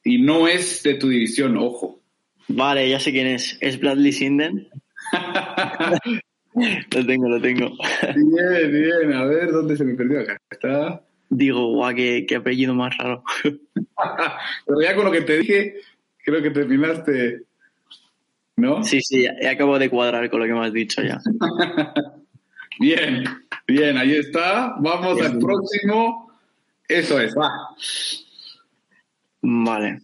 y 0.03 0.21
no 0.21 0.47
es 0.47 0.83
de 0.83 0.95
tu 0.95 1.09
división, 1.09 1.57
ojo. 1.57 1.99
Vale, 2.47 2.89
ya 2.89 2.99
sé 2.99 3.11
quién 3.11 3.27
es. 3.27 3.57
¿Es 3.61 3.79
Bradley 3.79 4.11
Sinden? 4.11 4.67
lo 6.53 7.05
tengo, 7.05 7.29
lo 7.29 7.41
tengo. 7.41 7.71
Bien, 8.15 8.71
bien. 8.71 9.13
A 9.13 9.25
ver, 9.25 9.51
¿dónde 9.51 9.77
se 9.77 9.85
me 9.85 9.95
perdió 9.95 10.21
acá? 10.21 10.37
Está. 10.49 11.01
Digo, 11.29 11.73
guau, 11.73 11.95
qué, 11.95 12.25
qué 12.27 12.35
apellido 12.35 12.75
más 12.75 12.95
raro. 12.97 13.23
Pero 13.43 14.81
ya 14.81 14.95
con 14.95 15.05
lo 15.05 15.11
que 15.11 15.21
te 15.21 15.39
dije, 15.39 15.75
Creo 16.23 16.41
que 16.41 16.51
terminaste, 16.51 17.43
¿no? 18.55 18.83
Sí, 18.83 19.01
sí, 19.01 19.27
acabo 19.27 19.77
de 19.77 19.89
cuadrar 19.89 20.29
con 20.29 20.39
lo 20.39 20.45
que 20.45 20.53
me 20.53 20.65
has 20.65 20.73
dicho 20.73 21.01
ya. 21.01 21.19
Bien, 22.79 23.23
bien, 23.67 23.95
ahí 23.97 24.15
está. 24.15 24.73
Vamos 24.79 25.13
Bien. 25.13 25.27
al 25.27 25.37
próximo. 25.37 26.32
Eso 26.87 27.19
es, 27.19 27.35
va. 27.35 27.49
Vale. 29.41 30.01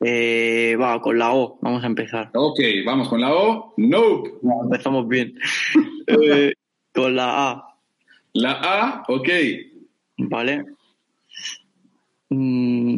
Eh, 0.00 0.76
va, 0.80 1.00
con 1.00 1.18
la 1.18 1.32
O, 1.32 1.58
vamos 1.62 1.82
a 1.82 1.86
empezar. 1.86 2.30
Ok, 2.34 2.60
vamos 2.84 3.08
con 3.08 3.20
la 3.20 3.34
O. 3.34 3.74
Nope. 3.76 4.30
Empezamos 4.62 5.08
bien. 5.08 5.38
Eh, 6.08 6.52
con 6.94 7.16
la 7.16 7.50
A, 7.50 7.78
La 8.32 8.52
A, 8.52 9.04
ok. 9.08 9.28
¿vale? 10.18 10.64
Mm. 12.30 12.96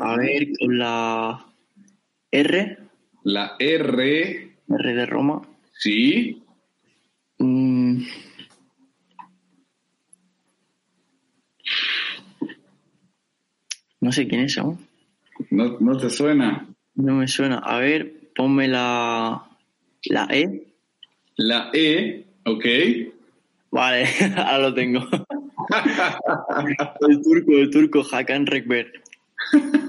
A 0.00 0.16
ver, 0.16 0.48
con 0.58 0.78
la 0.78 1.46
R, 2.30 2.78
La 3.24 3.56
R, 3.58 4.56
R 4.68 4.94
de 4.94 5.06
Roma. 5.06 5.42
Sí. 5.82 6.42
Mm. 7.38 8.04
No 14.00 14.12
sé 14.12 14.28
quién 14.28 14.42
es 14.42 14.58
aún. 14.58 14.78
No, 15.50 15.78
no 15.80 15.96
te 15.96 16.10
suena. 16.10 16.68
No 16.94 17.14
me 17.14 17.26
suena. 17.26 17.58
A 17.58 17.78
ver, 17.78 18.12
ponme 18.34 18.68
la, 18.68 19.44
la 20.04 20.28
E. 20.30 20.66
La 21.36 21.70
E, 21.72 22.26
ok. 22.44 22.64
Vale, 23.70 24.06
ahora 24.36 24.58
lo 24.58 24.74
tengo. 24.74 25.00
el 27.08 27.22
turco, 27.22 27.52
el 27.52 27.70
turco, 27.70 28.04
Hakan 28.10 28.46
Rekber. 28.46 28.92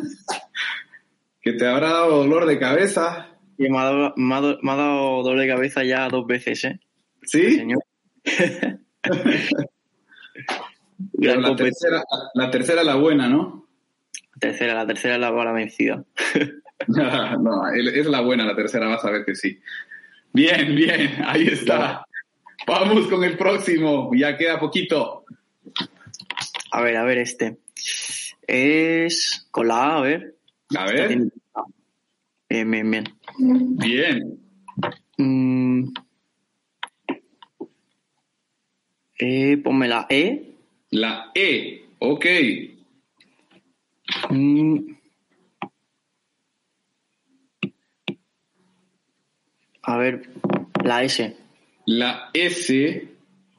Que 1.44 1.52
te 1.52 1.68
habrá 1.68 1.89
dado 1.89 2.20
dolor 2.20 2.46
de 2.46 2.58
cabeza. 2.58 3.33
Que 3.64 3.70
me 3.70 3.78
ha, 3.80 3.84
dado, 3.86 4.14
me 4.18 4.36
ha 4.36 4.41
dado- 4.41 4.59
me 4.61 4.72
ha 4.72 4.76
dado 4.76 5.24
doble 5.24 5.47
cabeza 5.47 5.84
ya 5.84 6.09
dos 6.09 6.28
veces, 6.28 6.64
¿eh? 6.66 6.80
¿Sí? 7.24 7.55
Señor. 7.55 7.84
Pero 10.24 10.39
Gran 11.14 11.41
la 11.41 11.55
tercera, 11.55 12.03
la 12.34 12.51
tercera 12.51 12.84
la 12.84 12.95
buena, 12.95 13.28
¿no? 13.30 13.68
tercera, 14.39 14.74
la 14.74 14.86
tercera 14.86 15.16
es 15.16 15.22
la 15.22 15.30
bala 15.32 15.51
vencida. 15.53 16.03
no, 16.88 17.68
es 17.70 18.05
la 18.07 18.20
buena, 18.22 18.45
la 18.45 18.55
tercera 18.55 18.88
vas 18.88 19.05
a 19.05 19.11
ver 19.11 19.24
que 19.26 19.36
sí. 19.36 19.59
Bien, 20.34 20.76
bien, 20.76 21.22
ahí 21.26 21.47
está. 21.47 22.05
Vamos 22.68 23.07
con 23.07 23.24
el 23.24 23.38
próximo, 23.38 24.11
ya 24.16 24.36
queda 24.38 24.59
poquito. 24.59 25.24
A 26.72 26.82
ver, 26.82 26.97
a 26.97 27.03
ver, 27.03 27.20
este. 27.20 27.57
Es 28.47 29.47
con 29.51 29.68
la 29.70 29.95
A, 29.95 29.97
a 29.97 30.01
ver. 30.01 30.36
A 30.76 30.86
ver, 30.86 31.18
Bien, 32.54 32.70
bien, 32.70 32.91
bien. 32.91 33.04
bien. 33.78 34.39
Mm. 35.18 35.91
Eh, 39.18 39.58
ponme 39.58 39.88
la 39.88 40.06
E. 40.08 40.54
La 40.91 41.32
E, 41.34 41.84
ok. 41.97 42.26
Mm. 44.30 44.78
A 49.82 49.97
ver, 49.97 50.30
la 50.84 51.04
S. 51.04 51.36
La 51.88 52.30
S, 52.34 53.08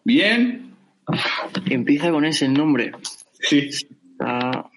bien. 0.04 0.76
Empieza 1.68 2.12
con 2.12 2.24
ese 2.24 2.46
el 2.46 2.54
nombre. 2.54 2.92
Sí. 3.40 3.70
Ah. 4.20 4.70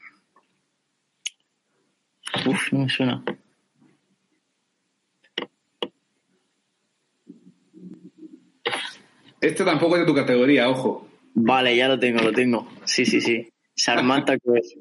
Uf, 2.48 2.74
no 2.74 2.80
me 2.80 2.90
suena. 2.90 3.24
Este 9.42 9.64
tampoco 9.64 9.96
es 9.96 10.02
de 10.02 10.08
tu 10.08 10.16
categoría, 10.16 10.70
ojo. 10.70 11.08
Vale, 11.36 11.76
ya 11.76 11.88
lo 11.88 12.00
tengo, 12.00 12.22
lo 12.24 12.32
tengo. 12.32 12.68
Sí, 12.86 13.06
sí, 13.06 13.22
sí. 13.22 13.48
Sarmata, 13.76 14.38
que 14.40 14.60
es 14.60 14.76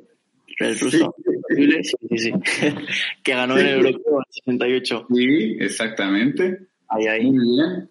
el 0.59 0.79
ruso. 0.79 1.15
Sí, 1.55 1.69
sí, 1.83 2.19
sí. 2.19 2.33
que 3.23 3.33
ganó 3.35 3.59
en 3.59 3.67
el 3.67 3.73
europeo 3.75 4.13
en 4.13 4.19
el 4.19 4.33
68. 4.69 5.07
Sí, 5.15 5.57
exactamente. 5.61 6.61
Ahí, 6.89 7.07
ahí. 7.07 7.31
Muy 7.31 7.57
bien. 7.57 7.91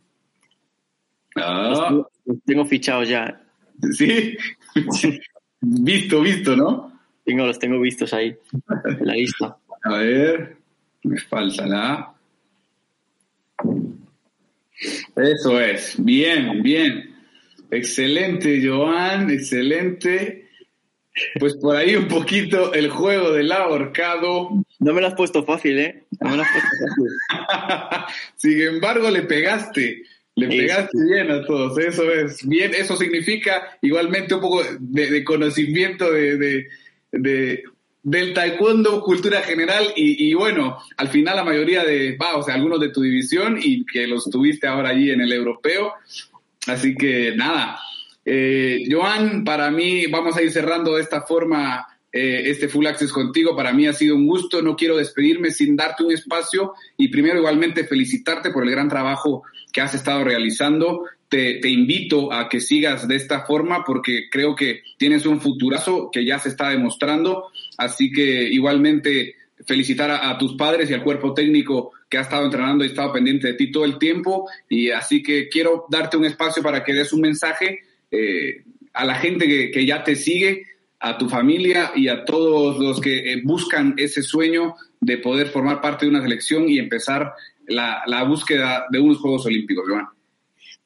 Los 1.36 1.45
Ah, 1.45 1.86
tengo, 1.89 2.09
los 2.26 2.38
tengo 2.43 2.66
fichados 2.66 3.09
ya. 3.09 3.41
sí. 3.91 4.36
visto, 5.61 6.22
visto, 6.22 6.55
¿no? 6.55 6.91
Tengo, 7.24 7.45
los 7.45 7.59
tengo 7.59 7.80
vistos 7.80 8.13
ahí. 8.13 8.36
En 8.99 9.05
la 9.05 9.13
lista. 9.13 9.57
A 9.84 9.97
ver, 9.97 10.57
me 11.03 11.20
falta 11.20 11.68
la 11.68 11.93
A. 11.93 12.16
Eso 15.16 15.59
es, 15.61 15.95
bien, 15.97 16.61
bien. 16.61 17.16
Excelente, 17.72 18.61
Joan, 18.66 19.30
excelente. 19.32 20.47
Pues 21.39 21.55
por 21.55 21.76
ahí 21.78 21.95
un 21.95 22.07
poquito 22.09 22.74
el 22.74 22.89
juego 22.89 23.32
del 23.32 23.51
ahorcado. 23.51 24.49
No 24.80 24.93
me 24.93 24.99
lo 25.01 25.07
has 25.07 25.13
puesto 25.13 25.45
fácil, 25.45 25.80
¿eh? 25.80 26.03
No 26.20 26.32
me 26.32 26.38
lo 26.38 26.43
has 26.43 26.49
puesto 26.51 26.70
fácil. 27.47 28.05
Sin 28.36 28.61
embargo, 28.61 29.09
le 29.09 29.22
pegaste. 29.22 30.03
Le 30.36 30.51
Sí, 30.51 30.57
pegaste 30.57 30.97
bien 31.09 31.32
a 31.32 31.45
todos. 31.45 31.78
Eso 31.80 32.11
es 32.11 32.45
bien. 32.45 32.74
Eso 32.76 32.97
significa 32.97 33.78
igualmente 33.82 34.36
un 34.36 34.41
poco 34.41 34.61
de, 34.80 35.09
de 35.09 35.24
conocimiento 35.24 36.11
de, 36.11 36.38
de- 36.38 36.68
de- 37.13 37.63
del 38.06 38.34
taekwondo, 38.34 39.01
cultura 39.01 39.41
general 39.41 39.91
y, 39.95 40.32
bueno, 40.36 40.78
al 40.95 41.08
final 41.08 41.38
la 41.38 41.43
mayoría 41.43 41.84
de, 41.84 42.16
va, 42.16 42.38
o 42.38 42.43
sea, 42.43 42.53
algunos 42.53 42.80
de 42.80 42.89
tu 42.89 43.01
división 43.01 43.58
y 43.60 43.84
que 43.84 44.06
los 44.06 44.30
tuviste 44.30 44.68
ahora 44.68 44.89
allí 44.89 45.10
en 45.10 45.22
el 45.22 45.34
europeo. 45.34 45.91
Así 46.68 46.95
que 46.95 47.34
nada. 47.36 47.80
Eh, 48.24 48.84
Joan, 48.91 49.43
para 49.43 49.72
mí, 49.72 50.06
vamos 50.06 50.38
a 50.38 50.43
ir 50.43 50.51
cerrando 50.51 50.95
de 50.95 51.01
esta 51.01 51.22
forma 51.24 51.88
eh, 52.12 52.43
este 52.45 52.70
Full 52.70 52.86
Access 52.86 53.12
contigo. 53.12 53.56
Para 53.56 53.74
mí 53.74 53.88
ha 53.88 53.93
sido 53.93 54.16
un 54.16 54.28
gusto. 54.28 54.62
No 54.62 54.76
quiero 54.76 54.97
despedirme 54.97 55.49
sin 55.49 55.76
darte 55.76 56.03
un 56.03 56.12
espacio 56.12 56.74
y 56.97 57.08
primero 57.08 57.39
igualmente 57.39 57.86
felicitarte 57.86 58.51
por 58.51 58.66
el 58.66 58.70
gran 58.70 58.88
trabajo 58.88 59.41
que 59.74 59.82
has 59.82 59.95
estado 59.95 60.24
realizando. 60.24 61.06
Te 61.28 61.68
invito 61.68 62.32
a 62.32 62.47
que 62.47 62.62
sigas 62.62 63.10
de 63.10 63.16
esta 63.16 63.45
forma 63.45 63.84
porque 63.84 64.30
creo 64.32 64.56
que 64.56 64.84
tienes 64.97 65.26
un 65.26 65.41
futurazo 65.41 66.10
que 66.10 66.24
ya 66.24 66.38
se 66.39 66.49
está 66.49 66.70
demostrando. 66.70 67.47
Así 67.78 68.12
que 68.12 68.44
igualmente 68.44 69.36
felicitar 69.66 70.12
a, 70.12 70.38
tus 70.38 70.56
padres 70.56 70.90
y 70.90 70.94
al 70.94 71.04
cuerpo 71.04 71.34
técnico 71.34 71.92
que 72.10 72.18
ha 72.18 72.22
estado 72.22 72.46
entrenando 72.46 72.84
y 72.84 72.88
estado 72.88 73.14
pendiente 73.14 73.48
de 73.48 73.54
ti 73.54 73.72
todo 73.72 73.86
el 73.86 73.98
tiempo. 73.98 74.50
Y 74.70 74.90
así 74.90 75.24
que 75.24 75.48
quiero 75.50 75.86
darte 75.90 76.18
un 76.18 76.26
espacio 76.26 76.62
para 76.62 76.84
que 76.84 76.94
des 76.94 77.14
un 77.14 77.22
mensaje 77.22 77.80
eh, 78.12 78.64
a 78.94 79.06
la 79.06 79.16
gente 79.16 79.48
que, 79.48 79.72
que 79.72 79.86
ya 79.86 80.04
te 80.04 80.16
sigue, 80.16 80.64
a 81.00 81.18
tu 81.18 81.30
familia 81.30 81.92
y 81.96 82.08
a 82.08 82.26
todos 82.26 82.80
los 82.80 83.00
que 83.00 83.34
eh, 83.34 83.42
buscan 83.44 83.94
ese 83.98 84.24
sueño 84.24 84.76
de 85.00 85.18
poder 85.18 85.48
formar 85.48 85.82
parte 85.82 86.06
de 86.06 86.10
una 86.10 86.22
selección 86.22 86.68
y 86.68 86.80
empezar 86.80 87.34
la, 87.68 88.02
la 88.08 88.24
búsqueda 88.24 88.86
de 88.90 89.00
unos 89.00 89.20
Juegos 89.20 89.46
Olímpicos, 89.46 89.86
Joan. 89.88 90.08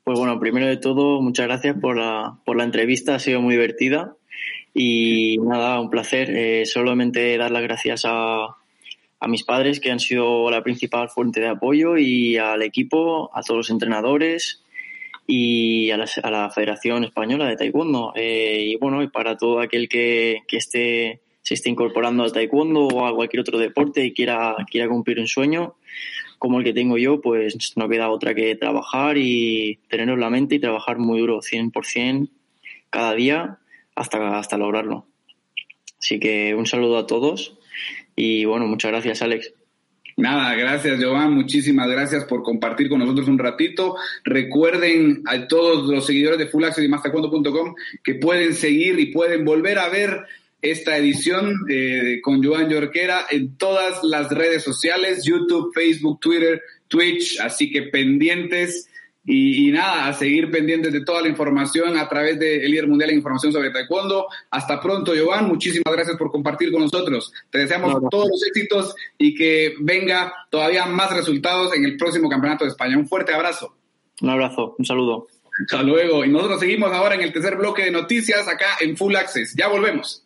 Pues 0.03 0.17
bueno, 0.17 0.39
primero 0.39 0.65
de 0.65 0.77
todo, 0.77 1.21
muchas 1.21 1.47
gracias 1.47 1.77
por 1.79 1.95
la, 1.95 2.37
por 2.43 2.57
la 2.57 2.63
entrevista, 2.63 3.15
ha 3.15 3.19
sido 3.19 3.41
muy 3.41 3.53
divertida. 3.53 4.15
Y 4.73 5.37
nada, 5.39 5.79
un 5.79 5.89
placer. 5.89 6.29
Eh, 6.29 6.65
solamente 6.65 7.37
dar 7.37 7.51
las 7.51 7.63
gracias 7.63 8.03
a, 8.05 8.55
a 9.19 9.27
mis 9.27 9.43
padres, 9.43 9.79
que 9.79 9.91
han 9.91 9.99
sido 9.99 10.49
la 10.49 10.63
principal 10.63 11.09
fuente 11.09 11.41
de 11.41 11.47
apoyo, 11.47 11.97
y 11.97 12.37
al 12.37 12.61
equipo, 12.61 13.29
a 13.33 13.41
todos 13.41 13.57
los 13.57 13.69
entrenadores 13.69 14.63
y 15.27 15.91
a 15.91 15.97
la, 15.97 16.07
a 16.23 16.31
la 16.31 16.49
Federación 16.49 17.03
Española 17.03 17.45
de 17.45 17.55
Taekwondo. 17.55 18.13
Eh, 18.15 18.71
y 18.71 18.75
bueno, 18.77 19.03
y 19.03 19.09
para 19.09 19.37
todo 19.37 19.59
aquel 19.59 19.87
que, 19.87 20.39
que 20.47 20.57
esté, 20.57 21.21
se 21.43 21.53
esté 21.53 21.69
incorporando 21.69 22.23
al 22.23 22.31
Taekwondo 22.31 22.87
o 22.87 23.05
a 23.05 23.13
cualquier 23.13 23.41
otro 23.41 23.59
deporte 23.59 24.03
y 24.03 24.13
quiera, 24.13 24.55
quiera 24.69 24.89
cumplir 24.89 25.19
un 25.19 25.27
sueño, 25.27 25.75
como 26.39 26.57
el 26.57 26.63
que 26.63 26.73
tengo 26.73 26.97
yo, 26.97 27.21
pues 27.21 27.73
no 27.75 27.87
queda 27.87 28.09
otra 28.09 28.33
que 28.33 28.55
trabajar 28.55 29.17
y 29.19 29.77
tenerlo 29.87 30.13
en 30.13 30.19
la 30.21 30.29
mente 30.31 30.55
y 30.55 30.59
trabajar 30.59 30.97
muy 30.97 31.19
duro, 31.19 31.41
100% 31.41 32.29
cada 32.89 33.13
día 33.13 33.59
hasta, 33.99 34.37
hasta 34.37 34.57
lograrlo. 34.57 35.05
Así 35.99 36.19
que 36.19 36.55
un 36.55 36.65
saludo 36.65 36.97
a 36.97 37.05
todos 37.05 37.57
y 38.15 38.45
bueno, 38.45 38.65
muchas 38.65 38.91
gracias 38.91 39.21
Alex. 39.21 39.53
Nada, 40.15 40.55
gracias 40.55 41.03
Joan, 41.03 41.33
muchísimas 41.33 41.89
gracias 41.89 42.25
por 42.25 42.43
compartir 42.43 42.89
con 42.89 42.99
nosotros 42.99 43.27
un 43.27 43.39
ratito. 43.39 43.95
Recuerden 44.23 45.23
a 45.25 45.47
todos 45.47 45.89
los 45.89 46.05
seguidores 46.05 46.39
de 46.39 46.47
Full 46.47 46.63
Access 46.63 46.83
y 46.83 46.87
Mastercuando.com 46.87 47.75
que 48.03 48.15
pueden 48.15 48.53
seguir 48.53 48.99
y 48.99 49.07
pueden 49.07 49.45
volver 49.45 49.79
a 49.79 49.89
ver 49.89 50.25
esta 50.61 50.97
edición 50.97 51.53
eh, 51.69 52.19
con 52.21 52.43
Joan 52.43 52.69
Yorquera 52.69 53.25
en 53.29 53.57
todas 53.57 54.03
las 54.03 54.29
redes 54.29 54.63
sociales, 54.63 55.23
YouTube, 55.23 55.73
Facebook, 55.73 56.19
Twitter, 56.19 56.61
Twitch, 56.87 57.39
así 57.39 57.71
que 57.71 57.83
pendientes 57.83 58.88
Y, 59.31 59.69
nada, 59.69 60.07
a 60.07 60.13
seguir 60.13 60.49
pendientes 60.49 60.91
de 60.91 61.05
toda 61.05 61.21
la 61.21 61.27
información 61.27 61.95
a 61.97 62.09
través 62.09 62.39
del 62.39 62.69
líder 62.71 62.87
mundial 62.87 63.11
de 63.11 63.15
información 63.15 63.53
sobre 63.53 63.69
taekwondo. 63.69 64.25
Hasta 64.49 64.81
pronto, 64.81 65.13
Joan. 65.15 65.47
Muchísimas 65.47 65.93
gracias 65.93 66.17
por 66.17 66.31
compartir 66.31 66.71
con 66.71 66.81
nosotros. 66.81 67.31
Te 67.51 67.59
deseamos 67.59 68.01
todos 68.09 68.27
los 68.27 68.43
éxitos 68.43 68.95
y 69.19 69.35
que 69.35 69.75
venga 69.81 70.33
todavía 70.49 70.87
más 70.87 71.15
resultados 71.15 71.75
en 71.75 71.85
el 71.85 71.95
próximo 71.95 72.27
Campeonato 72.27 72.65
de 72.65 72.71
España. 72.71 72.97
Un 72.97 73.07
fuerte 73.07 73.31
abrazo. 73.31 73.75
Un 74.19 74.29
abrazo, 74.29 74.75
un 74.79 74.85
saludo. 74.85 75.27
Hasta 75.61 75.83
luego. 75.83 76.25
Y 76.25 76.29
nosotros 76.29 76.59
seguimos 76.59 76.91
ahora 76.91 77.13
en 77.13 77.21
el 77.21 77.31
tercer 77.31 77.55
bloque 77.55 77.83
de 77.83 77.91
noticias 77.91 78.47
acá 78.47 78.77
en 78.79 78.97
Full 78.97 79.15
Access. 79.15 79.53
Ya 79.55 79.67
volvemos. 79.67 80.25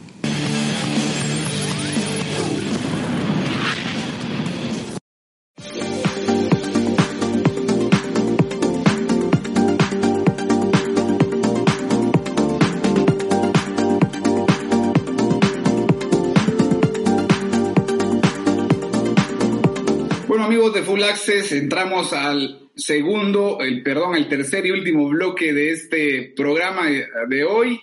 De 20.73 20.83
Full 20.83 21.03
Access, 21.03 21.51
entramos 21.51 22.13
al 22.13 22.69
segundo, 22.75 23.59
el 23.61 23.83
perdón, 23.83 24.15
el 24.15 24.27
tercer 24.27 24.65
y 24.65 24.71
último 24.71 25.09
bloque 25.09 25.53
de 25.53 25.71
este 25.71 26.33
programa 26.35 26.87
de 27.27 27.43
hoy. 27.43 27.79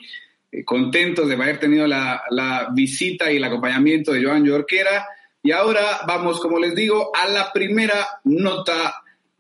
Eh, 0.51 0.65
contentos 0.65 1.29
de 1.29 1.35
haber 1.35 1.59
tenido 1.59 1.87
la, 1.87 2.23
la, 2.31 2.69
visita 2.73 3.31
y 3.31 3.37
el 3.37 3.45
acompañamiento 3.45 4.13
de 4.13 4.25
Joan 4.25 4.45
Yorquera. 4.45 5.07
Y 5.43 5.53
ahora 5.53 6.01
vamos, 6.07 6.41
como 6.41 6.59
les 6.59 6.75
digo, 6.75 7.11
a 7.15 7.29
la 7.29 7.53
primera 7.53 8.07
nota 8.25 8.95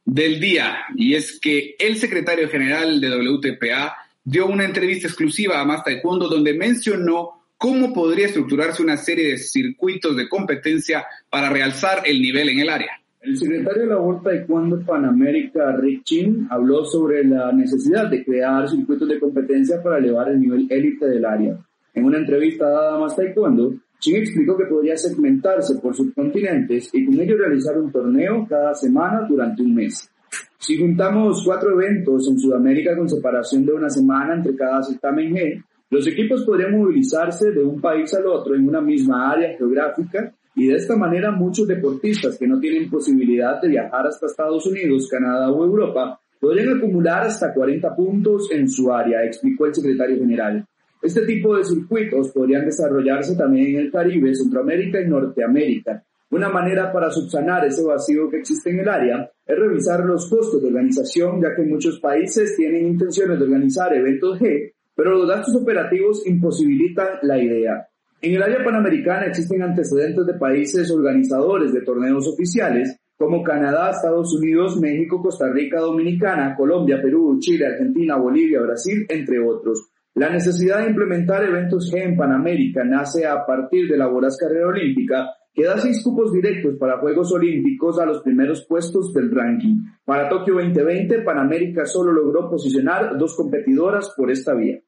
del 0.05 0.41
día. 0.41 0.85
Y 0.95 1.15
es 1.15 1.39
que 1.41 1.77
el 1.79 1.97
secretario 1.97 2.49
general 2.49 3.01
de 3.01 3.11
WTPA 3.11 3.97
dio 4.25 4.47
una 4.47 4.65
entrevista 4.65 5.07
exclusiva 5.07 5.61
a 5.61 5.65
Más 5.65 5.85
Taekwondo 5.85 6.29
donde 6.29 6.55
mencionó 6.55 7.47
cómo 7.57 7.93
podría 7.93 8.27
estructurarse 8.27 8.83
una 8.83 8.97
serie 8.97 9.29
de 9.29 9.39
circuitos 9.39 10.17
de 10.17 10.29
competencia 10.29 11.07
para 11.31 11.51
realzar 11.51 12.03
el 12.05 12.21
nivel 12.21 12.51
en 12.51 12.61
el 12.61 12.71
área. 12.71 13.01
El 13.21 13.37
secretario 13.37 13.83
de 13.83 13.89
la 13.89 13.97
Vuelta 13.97 14.31
Taekwondo 14.31 14.81
Panamérica, 14.87 15.77
Rick 15.77 16.05
Chin, 16.05 16.47
habló 16.51 16.85
sobre 16.85 17.25
la 17.25 17.51
necesidad 17.53 18.09
de 18.09 18.25
crear 18.25 18.69
circuitos 18.69 19.09
de 19.09 19.19
competencia 19.19 19.83
para 19.83 19.99
elevar 19.99 20.29
el 20.29 20.41
nivel 20.41 20.69
élite 20.71 21.07
del 21.07 21.25
área. 21.25 21.59
En 21.95 22.05
una 22.05 22.19
entrevista 22.19 22.69
dada 22.69 22.95
a 22.95 22.99
Más 23.01 23.17
Taekwondo, 23.17 23.75
Chin 23.99 24.19
explicó 24.19 24.57
que 24.57 24.67
podría 24.67 24.97
segmentarse 24.97 25.81
por 25.81 25.97
subcontinentes 25.97 26.91
y 26.95 27.05
con 27.05 27.21
ello 27.21 27.37
realizar 27.37 27.77
un 27.77 27.91
torneo 27.91 28.47
cada 28.49 28.73
semana 28.75 29.27
durante 29.29 29.63
un 29.63 29.75
mes. 29.75 30.09
Si 30.57 30.79
juntamos 30.79 31.43
cuatro 31.45 31.73
eventos 31.73 32.29
en 32.31 32.39
Sudamérica 32.39 32.97
con 32.97 33.09
separación 33.09 33.67
de 33.67 33.73
una 33.73 33.91
semana 33.91 34.37
entre 34.37 34.55
cada 34.55 34.81
certamen 34.85 35.35
G, 35.35 35.65
los 35.91 36.07
equipos 36.07 36.45
podrían 36.45 36.79
movilizarse 36.79 37.51
de 37.51 37.65
un 37.65 37.81
país 37.81 38.15
al 38.15 38.27
otro 38.29 38.55
en 38.55 38.69
una 38.69 38.81
misma 38.81 39.33
área 39.33 39.57
geográfica 39.57 40.33
y 40.59 40.67
de 40.67 40.75
esta 40.75 40.97
manera 40.97 41.31
muchos 41.31 41.69
deportistas 41.69 42.37
que 42.37 42.49
no 42.49 42.59
tienen 42.59 42.91
posibilidad 42.91 43.61
de 43.63 43.69
viajar 43.69 44.09
hasta 44.09 44.27
Estados 44.27 44.67
Unidos, 44.67 45.09
Canadá 45.09 45.53
o 45.53 45.65
Europa 45.65 46.21
podrían 46.41 46.77
acumular 46.77 47.23
hasta 47.23 47.55
40 47.55 47.95
puntos 47.95 48.51
en 48.51 48.69
su 48.69 48.93
área, 48.93 49.25
explicó 49.25 49.67
el 49.67 49.75
secretario 49.75 50.19
general. 50.19 50.67
Este 51.01 51.25
tipo 51.25 51.57
de 51.57 51.65
circuitos 51.65 52.31
podrían 52.33 52.65
desarrollarse 52.65 53.37
también 53.37 53.77
en 53.77 53.83
el 53.83 53.93
Caribe, 53.93 54.35
Centroamérica 54.35 55.01
y 55.01 55.09
Norteamérica. 55.09 56.03
Una 56.31 56.49
manera 56.49 56.93
para 56.93 57.11
subsanar 57.11 57.65
ese 57.65 57.85
vacío 57.85 58.29
que 58.29 58.39
existe 58.39 58.71
en 58.71 58.81
el 58.81 58.89
área 58.89 59.31
es 59.47 59.59
revisar 59.59 60.05
los 60.05 60.29
costos 60.29 60.61
de 60.61 60.69
organización, 60.69 61.41
ya 61.41 61.55
que 61.55 61.63
muchos 61.63 62.01
países 62.01 62.57
tienen 62.57 62.89
intenciones 62.89 63.39
de 63.39 63.45
organizar 63.45 63.95
eventos 63.95 64.41
G, 64.41 64.73
pero 64.97 65.13
los 65.13 65.29
gastos 65.29 65.55
operativos 65.55 66.27
imposibilitan 66.27 67.07
la 67.23 67.39
idea. 67.39 67.88
En 68.21 68.35
el 68.35 68.43
área 68.43 68.65
panamericana 68.65 69.27
existen 69.27 69.63
antecedentes 69.63 70.27
de 70.27 70.35
países 70.35 70.91
organizadores 70.91 71.73
de 71.73 71.83
torneos 71.83 72.27
oficiales 72.27 72.99
como 73.17 73.45
Canadá, 73.45 73.91
Estados 73.91 74.35
Unidos, 74.35 74.77
México, 74.81 75.23
Costa 75.23 75.49
Rica, 75.53 75.79
Dominicana, 75.81 76.57
Colombia, 76.57 77.01
Perú, 77.01 77.39
Chile, 77.41 77.67
Argentina, 77.67 78.17
Bolivia, 78.17 78.61
Brasil, 78.61 79.07
entre 79.09 79.39
otros. 79.39 79.91
La 80.15 80.31
necesidad 80.31 80.79
de 80.83 80.91
implementar 80.91 81.45
eventos 81.45 81.93
G 81.93 82.03
en 82.03 82.17
Panamérica 82.17 82.83
nace 82.83 83.25
a 83.25 83.47
partir 83.47 83.89
de 83.89 83.97
la 83.97 84.09
voraz 84.09 84.37
carrera 84.37 84.67
olímpica 84.67 85.31
que 85.55 85.65
da 85.65 85.79
seis 85.79 86.03
cupos 86.03 86.33
directos 86.33 86.77
para 86.79 86.99
Juegos 86.99 87.33
Olímpicos 87.33 88.01
a 88.01 88.07
los 88.07 88.23
primeros 88.23 88.65
puestos 88.67 89.13
del 89.13 89.31
ranking. 89.31 89.77
Para 90.05 90.29
Tokio 90.29 90.55
2020, 90.55 91.23
Panamérica 91.23 91.87
solo 91.87 92.13
logró 92.13 92.51
posicionar 92.51 93.17
dos 93.17 93.37
competidoras 93.37 94.13
por 94.17 94.31
esta 94.31 94.55
vía. 94.55 94.81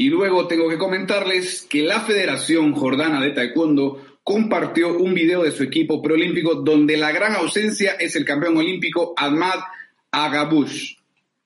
Y 0.00 0.08
luego 0.08 0.48
tengo 0.48 0.66
que 0.66 0.78
comentarles 0.78 1.66
que 1.68 1.82
la 1.82 2.00
Federación 2.00 2.72
Jordana 2.72 3.20
de 3.20 3.32
Taekwondo 3.32 3.98
compartió 4.24 4.96
un 4.96 5.12
video 5.12 5.42
de 5.42 5.50
su 5.50 5.62
equipo 5.62 6.00
preolímpico 6.00 6.54
donde 6.54 6.96
la 6.96 7.12
gran 7.12 7.34
ausencia 7.34 7.92
es 8.00 8.16
el 8.16 8.24
campeón 8.24 8.56
olímpico 8.56 9.12
Ahmad 9.14 9.60
Agabush. 10.10 10.94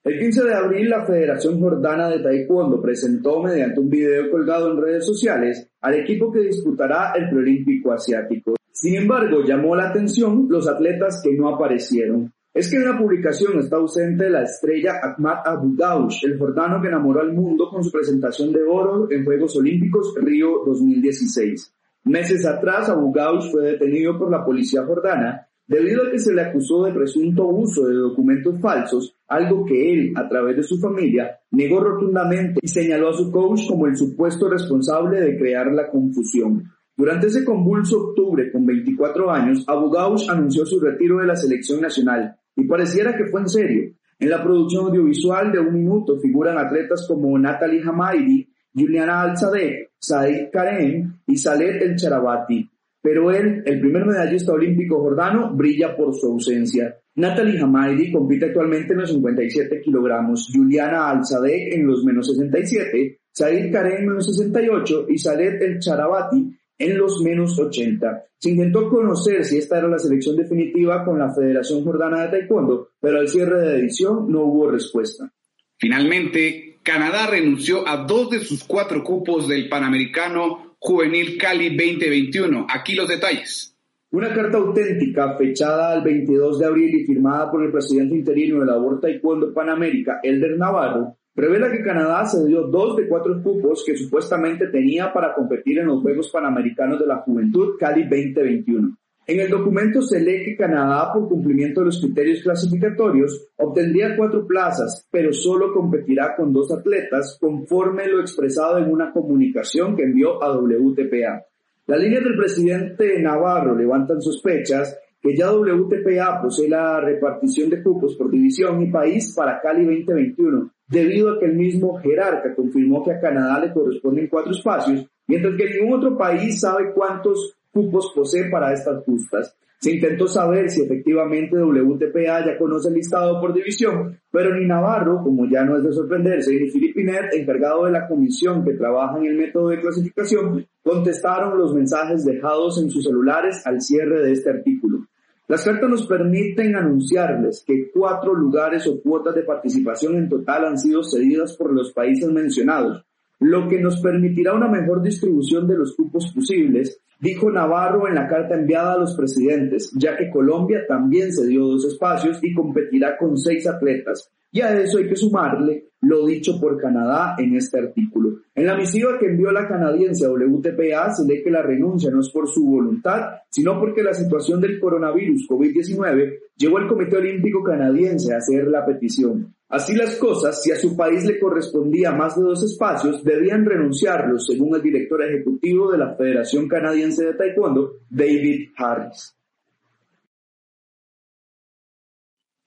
El 0.04 0.20
15 0.20 0.44
de 0.44 0.54
abril, 0.54 0.88
la 0.88 1.04
Federación 1.04 1.58
Jordana 1.58 2.08
de 2.08 2.20
Taekwondo 2.20 2.80
presentó 2.80 3.42
mediante 3.42 3.80
un 3.80 3.90
video 3.90 4.30
colgado 4.30 4.70
en 4.70 4.80
redes 4.80 5.04
sociales 5.04 5.68
al 5.80 5.94
equipo 5.94 6.30
que 6.30 6.42
disputará 6.42 7.12
el 7.16 7.30
preolímpico 7.30 7.90
asiático. 7.90 8.54
Sin 8.70 8.94
embargo, 8.94 9.42
llamó 9.44 9.74
la 9.74 9.88
atención 9.88 10.46
los 10.48 10.68
atletas 10.68 11.20
que 11.24 11.32
no 11.32 11.48
aparecieron 11.48 12.32
es 12.54 12.70
que 12.70 12.76
en 12.76 12.84
la 12.84 12.96
publicación 12.96 13.58
está 13.58 13.76
ausente 13.76 14.30
la 14.30 14.44
estrella 14.44 15.00
Ahmad 15.02 15.38
Abu 15.44 15.74
Daush, 15.74 16.24
el 16.24 16.38
jordano 16.38 16.80
que 16.80 16.86
enamoró 16.86 17.20
al 17.20 17.32
mundo 17.32 17.68
con 17.68 17.82
su 17.82 17.90
presentación 17.90 18.52
de 18.52 18.62
oro 18.62 19.10
en 19.10 19.24
Juegos 19.24 19.56
Olímpicos 19.56 20.14
Río 20.22 20.62
2016. 20.64 21.74
Meses 22.04 22.46
atrás, 22.46 22.88
Abu 22.88 23.12
Daush 23.12 23.50
fue 23.50 23.72
detenido 23.72 24.16
por 24.16 24.30
la 24.30 24.44
policía 24.44 24.84
jordana 24.86 25.48
debido 25.66 26.04
a 26.04 26.10
que 26.12 26.18
se 26.20 26.32
le 26.32 26.42
acusó 26.42 26.84
de 26.84 26.92
presunto 26.92 27.44
uso 27.48 27.86
de 27.86 27.94
documentos 27.94 28.60
falsos, 28.60 29.16
algo 29.26 29.64
que 29.64 29.92
él, 29.92 30.12
a 30.14 30.28
través 30.28 30.56
de 30.56 30.62
su 30.62 30.78
familia, 30.78 31.40
negó 31.50 31.80
rotundamente 31.80 32.60
y 32.62 32.68
señaló 32.68 33.08
a 33.08 33.14
su 33.14 33.32
coach 33.32 33.62
como 33.68 33.88
el 33.88 33.96
supuesto 33.96 34.48
responsable 34.48 35.20
de 35.20 35.36
crear 35.36 35.72
la 35.72 35.88
confusión. 35.90 36.62
Durante 36.96 37.26
ese 37.26 37.44
convulso 37.44 38.10
octubre, 38.10 38.52
con 38.52 38.64
24 38.64 39.28
años, 39.28 39.64
Abu 39.66 39.90
Gaush 39.90 40.30
anunció 40.30 40.64
su 40.64 40.78
retiro 40.78 41.18
de 41.18 41.26
la 41.26 41.34
selección 41.34 41.80
nacional, 41.80 42.36
y 42.56 42.64
pareciera 42.64 43.16
que 43.16 43.26
fue 43.26 43.40
en 43.40 43.48
serio. 43.48 43.94
En 44.18 44.30
la 44.30 44.42
producción 44.42 44.86
audiovisual 44.86 45.52
de 45.52 45.58
un 45.58 45.74
minuto 45.74 46.18
figuran 46.20 46.56
atletas 46.56 47.06
como 47.08 47.38
Natalie 47.38 47.82
Hamaidi, 47.82 48.48
Juliana 48.74 49.22
Al-Sadeh, 49.22 49.90
Said 49.98 50.50
Karem 50.52 51.20
y 51.26 51.36
Saleh 51.36 51.82
El 51.82 51.96
Charabati. 51.96 52.70
Pero 53.02 53.30
él, 53.30 53.62
el 53.66 53.80
primer 53.80 54.06
medallista 54.06 54.52
olímpico 54.52 55.00
jordano, 55.00 55.54
brilla 55.54 55.94
por 55.96 56.14
su 56.14 56.26
ausencia. 56.26 56.96
Natalie 57.16 57.60
Hamaidi 57.60 58.10
compite 58.10 58.46
actualmente 58.46 58.92
en 58.92 59.00
los 59.00 59.10
57 59.10 59.80
kilogramos, 59.82 60.48
Juliana 60.52 61.10
Al-Sadeh 61.10 61.74
en 61.74 61.86
los 61.86 62.04
menos 62.04 62.26
67, 62.28 63.20
Said 63.30 63.72
Karem 63.72 64.04
en 64.04 64.14
los 64.14 64.26
68 64.26 65.06
y 65.08 65.18
Saleh 65.18 65.58
El 65.60 65.78
Charabati 65.80 66.56
en 66.84 66.98
los 66.98 67.20
menos 67.22 67.58
80. 67.58 68.24
Se 68.38 68.50
intentó 68.50 68.88
conocer 68.88 69.44
si 69.44 69.58
esta 69.58 69.78
era 69.78 69.88
la 69.88 69.98
selección 69.98 70.36
definitiva 70.36 71.04
con 71.04 71.18
la 71.18 71.32
Federación 71.34 71.84
Jordana 71.84 72.22
de 72.22 72.28
Taekwondo, 72.28 72.90
pero 73.00 73.18
al 73.18 73.28
cierre 73.28 73.60
de 73.60 73.78
edición 73.78 74.30
no 74.30 74.42
hubo 74.42 74.70
respuesta. 74.70 75.32
Finalmente, 75.76 76.78
Canadá 76.82 77.26
renunció 77.26 77.88
a 77.88 78.04
dos 78.04 78.30
de 78.30 78.40
sus 78.40 78.64
cuatro 78.64 79.02
cupos 79.02 79.48
del 79.48 79.68
Panamericano 79.68 80.76
Juvenil 80.78 81.38
Cali 81.38 81.70
2021. 81.70 82.66
Aquí 82.68 82.94
los 82.94 83.08
detalles. 83.08 83.74
Una 84.10 84.32
carta 84.32 84.58
auténtica 84.58 85.36
fechada 85.36 85.92
al 85.92 86.04
22 86.04 86.58
de 86.58 86.66
abril 86.66 86.94
y 86.94 87.04
firmada 87.04 87.50
por 87.50 87.64
el 87.64 87.72
presidente 87.72 88.14
interino 88.14 88.60
de 88.60 88.66
la 88.66 89.00
Taekwondo 89.00 89.52
Panamérica, 89.52 90.20
Elder 90.22 90.56
Navarro, 90.56 91.16
revela 91.34 91.70
que 91.70 91.82
Canadá 91.82 92.24
cedió 92.26 92.62
dos 92.68 92.96
de 92.96 93.08
cuatro 93.08 93.42
cupos 93.42 93.84
que 93.86 93.96
supuestamente 93.96 94.68
tenía 94.68 95.12
para 95.12 95.34
competir 95.34 95.78
en 95.78 95.86
los 95.86 96.02
Juegos 96.02 96.30
Panamericanos 96.30 97.00
de 97.00 97.06
la 97.06 97.18
Juventud 97.18 97.76
Cali 97.78 98.02
2021. 98.02 98.96
En 99.26 99.40
el 99.40 99.48
documento 99.48 100.02
se 100.02 100.20
lee 100.20 100.44
que 100.44 100.56
Canadá, 100.56 101.10
por 101.10 101.28
cumplimiento 101.28 101.80
de 101.80 101.86
los 101.86 101.98
criterios 101.98 102.42
clasificatorios, 102.42 103.48
obtendría 103.56 104.16
cuatro 104.18 104.46
plazas, 104.46 105.08
pero 105.10 105.32
solo 105.32 105.72
competirá 105.72 106.36
con 106.36 106.52
dos 106.52 106.70
atletas, 106.70 107.38
conforme 107.40 108.06
lo 108.06 108.20
expresado 108.20 108.76
en 108.78 108.92
una 108.92 109.12
comunicación 109.12 109.96
que 109.96 110.02
envió 110.02 110.42
a 110.42 110.54
WTPA. 110.54 111.42
Las 111.86 112.00
líneas 112.00 112.22
del 112.22 112.36
presidente 112.36 113.18
Navarro 113.22 113.74
levantan 113.74 114.20
sospechas 114.20 114.98
que 115.22 115.34
ya 115.34 115.50
WTPA 115.52 116.42
posee 116.42 116.68
la 116.68 117.00
repartición 117.00 117.70
de 117.70 117.82
cupos 117.82 118.16
por 118.16 118.30
división 118.30 118.82
y 118.82 118.90
país 118.90 119.34
para 119.34 119.58
Cali 119.58 119.86
2021, 119.86 120.70
debido 120.86 121.32
a 121.32 121.38
que 121.38 121.46
el 121.46 121.56
mismo 121.56 121.98
jerarca 121.98 122.54
confirmó 122.54 123.04
que 123.04 123.12
a 123.12 123.20
Canadá 123.20 123.60
le 123.60 123.72
corresponden 123.72 124.28
cuatro 124.28 124.52
espacios, 124.52 125.06
mientras 125.26 125.56
que 125.56 125.70
ningún 125.70 125.98
otro 125.98 126.16
país 126.16 126.60
sabe 126.60 126.92
cuántos 126.94 127.56
cupos 127.70 128.12
posee 128.14 128.50
para 128.50 128.72
estas 128.72 129.04
justas. 129.04 129.56
Se 129.84 129.92
intentó 129.92 130.26
saber 130.26 130.70
si 130.70 130.82
efectivamente 130.82 131.58
WTPA 131.58 132.46
ya 132.46 132.56
conoce 132.58 132.88
el 132.88 132.94
listado 132.94 133.38
por 133.38 133.52
división, 133.52 134.18
pero 134.30 134.56
ni 134.56 134.66
Navarro, 134.66 135.20
como 135.22 135.46
ya 135.46 135.62
no 135.62 135.76
es 135.76 135.84
de 135.84 135.92
sorprenderse, 135.92 136.58
ni 136.58 136.70
Filipinet, 136.70 137.34
encargado 137.34 137.84
de 137.84 137.92
la 137.92 138.08
comisión 138.08 138.64
que 138.64 138.72
trabaja 138.72 139.18
en 139.18 139.26
el 139.26 139.36
método 139.36 139.68
de 139.68 139.80
clasificación, 139.80 140.66
contestaron 140.82 141.58
los 141.58 141.74
mensajes 141.74 142.24
dejados 142.24 142.82
en 142.82 142.88
sus 142.88 143.04
celulares 143.04 143.60
al 143.66 143.82
cierre 143.82 144.22
de 144.24 144.32
este 144.32 144.48
artículo. 144.48 145.06
Las 145.46 145.62
cartas 145.62 145.90
nos 145.90 146.06
permiten 146.06 146.74
anunciarles 146.74 147.62
que 147.66 147.90
cuatro 147.92 148.34
lugares 148.34 148.86
o 148.86 149.02
cuotas 149.02 149.34
de 149.34 149.42
participación 149.42 150.16
en 150.16 150.28
total 150.30 150.64
han 150.64 150.78
sido 150.78 151.02
cedidas 151.04 151.54
por 151.56 151.70
los 151.72 151.92
países 151.92 152.30
mencionados, 152.30 153.04
lo 153.40 153.68
que 153.68 153.80
nos 153.80 154.00
permitirá 154.00 154.54
una 154.54 154.68
mejor 154.68 155.02
distribución 155.02 155.66
de 155.66 155.76
los 155.76 155.94
cupos 155.94 156.32
posibles, 156.34 157.00
dijo 157.20 157.50
Navarro 157.50 158.08
en 158.08 158.14
la 158.14 158.28
carta 158.28 158.54
enviada 158.54 158.94
a 158.94 158.98
los 158.98 159.16
presidentes, 159.16 159.92
ya 159.98 160.16
que 160.16 160.30
Colombia 160.30 160.84
también 160.86 161.32
se 161.32 161.46
dio 161.46 161.66
dos 161.66 161.84
espacios 161.84 162.38
y 162.42 162.52
competirá 162.54 163.16
con 163.16 163.36
seis 163.36 163.66
atletas. 163.66 164.30
Y 164.50 164.60
a 164.60 164.78
eso 164.78 164.98
hay 164.98 165.08
que 165.08 165.16
sumarle 165.16 165.88
lo 166.00 166.24
dicho 166.26 166.60
por 166.60 166.80
Canadá 166.80 167.34
en 167.38 167.56
este 167.56 167.78
artículo. 167.78 168.38
En 168.54 168.66
la 168.66 168.76
misiva 168.76 169.18
que 169.18 169.26
envió 169.26 169.50
la 169.50 169.66
canadiense 169.66 170.28
WTPA 170.28 171.12
se 171.12 171.26
lee 171.26 171.42
que 171.42 171.50
la 171.50 171.62
renuncia 171.62 172.10
no 172.10 172.20
es 172.20 172.30
por 172.30 172.48
su 172.48 172.64
voluntad, 172.64 173.40
sino 173.50 173.80
porque 173.80 174.04
la 174.04 174.14
situación 174.14 174.60
del 174.60 174.78
coronavirus 174.78 175.48
COVID-19 175.48 176.38
llevó 176.56 176.78
al 176.78 176.86
Comité 176.86 177.16
Olímpico 177.16 177.64
Canadiense 177.64 178.32
a 178.32 178.38
hacer 178.38 178.68
la 178.68 178.86
petición. 178.86 179.53
Así 179.74 179.92
las 179.96 180.14
cosas, 180.18 180.62
si 180.62 180.70
a 180.70 180.76
su 180.76 180.96
país 180.96 181.24
le 181.24 181.36
correspondía 181.40 182.12
más 182.12 182.36
de 182.36 182.42
dos 182.44 182.62
espacios, 182.62 183.24
debían 183.24 183.64
renunciarlos, 183.64 184.46
según 184.46 184.76
el 184.76 184.80
director 184.80 185.20
ejecutivo 185.24 185.90
de 185.90 185.98
la 185.98 186.14
Federación 186.14 186.68
Canadiense 186.68 187.24
de 187.24 187.34
Taekwondo, 187.34 187.94
David 188.08 188.68
Harris. 188.76 189.34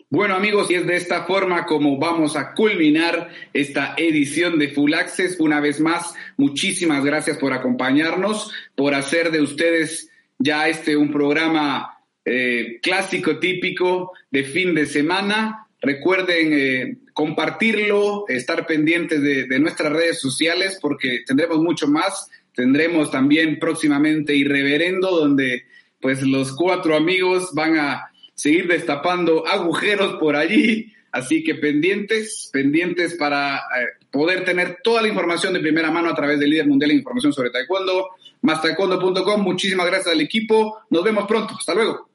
Bueno 0.10 0.36
amigos, 0.36 0.70
y 0.70 0.76
es 0.76 0.86
de 0.86 0.98
esta 0.98 1.24
forma 1.24 1.66
como 1.66 1.98
vamos 1.98 2.36
a 2.36 2.54
culminar 2.54 3.30
esta 3.54 3.94
edición 3.96 4.60
de 4.60 4.68
Full 4.72 4.94
Access. 4.94 5.40
Una 5.40 5.62
vez 5.62 5.80
más, 5.80 6.14
muchísimas 6.36 7.06
gracias 7.06 7.38
por 7.38 7.54
acompañarnos, 7.54 8.52
por 8.76 8.94
hacer 8.94 9.32
de 9.32 9.40
ustedes 9.40 10.12
ya 10.40 10.68
este 10.68 10.98
un 10.98 11.14
programa 11.14 12.00
eh, 12.26 12.82
clásico, 12.84 13.40
típico 13.40 14.12
de 14.30 14.44
fin 14.44 14.76
de 14.76 14.86
semana. 14.86 15.67
Recuerden 15.82 16.54
eh, 16.54 16.98
compartirlo, 17.14 18.26
estar 18.28 18.66
pendientes 18.66 19.22
de, 19.22 19.60
nuestras 19.60 19.94
redes 19.94 20.20
sociales 20.20 20.80
porque 20.82 21.24
tendremos 21.26 21.60
mucho 21.60 21.88
más. 21.88 22.30
Tendremos 22.54 23.12
también 23.12 23.60
próximamente 23.60 24.36
Irreverendo, 24.36 25.12
donde 25.12 25.66
pues 26.02 26.24
los 26.24 26.56
cuatro 26.56 26.96
amigos 26.96 27.52
van 27.54 27.78
a 27.78 28.12
seguir 28.34 28.68
destapando 28.68 29.48
agujeros 29.48 30.18
por 30.20 30.36
allí. 30.36 30.94
Así 31.12 31.44
que 31.44 31.56
pendientes, 31.56 32.50
pendientes 32.52 33.16
para 33.16 33.58
eh, 33.58 34.06
poder 34.12 34.44
tener 34.46 34.78
toda 34.84 35.02
la 35.02 35.08
información 35.08 35.54
de 35.54 35.60
primera 35.60 35.92
mano 35.92 36.10
a 36.10 36.16
través 36.16 36.40
del 36.40 36.50
líder 36.50 36.68
mundial 36.68 36.90
de 36.90 36.98
información 36.98 37.34
sobre 37.34 37.52
taekwondo, 37.52 38.10
taekwondo.com. 38.42 39.42
Muchísimas 39.42 39.86
gracias 39.86 40.14
al 40.14 40.22
equipo. 40.22 40.80
Nos 40.90 41.04
vemos 41.04 41.28
pronto. 41.28 41.56
Hasta 41.58 41.76
luego. 41.76 42.10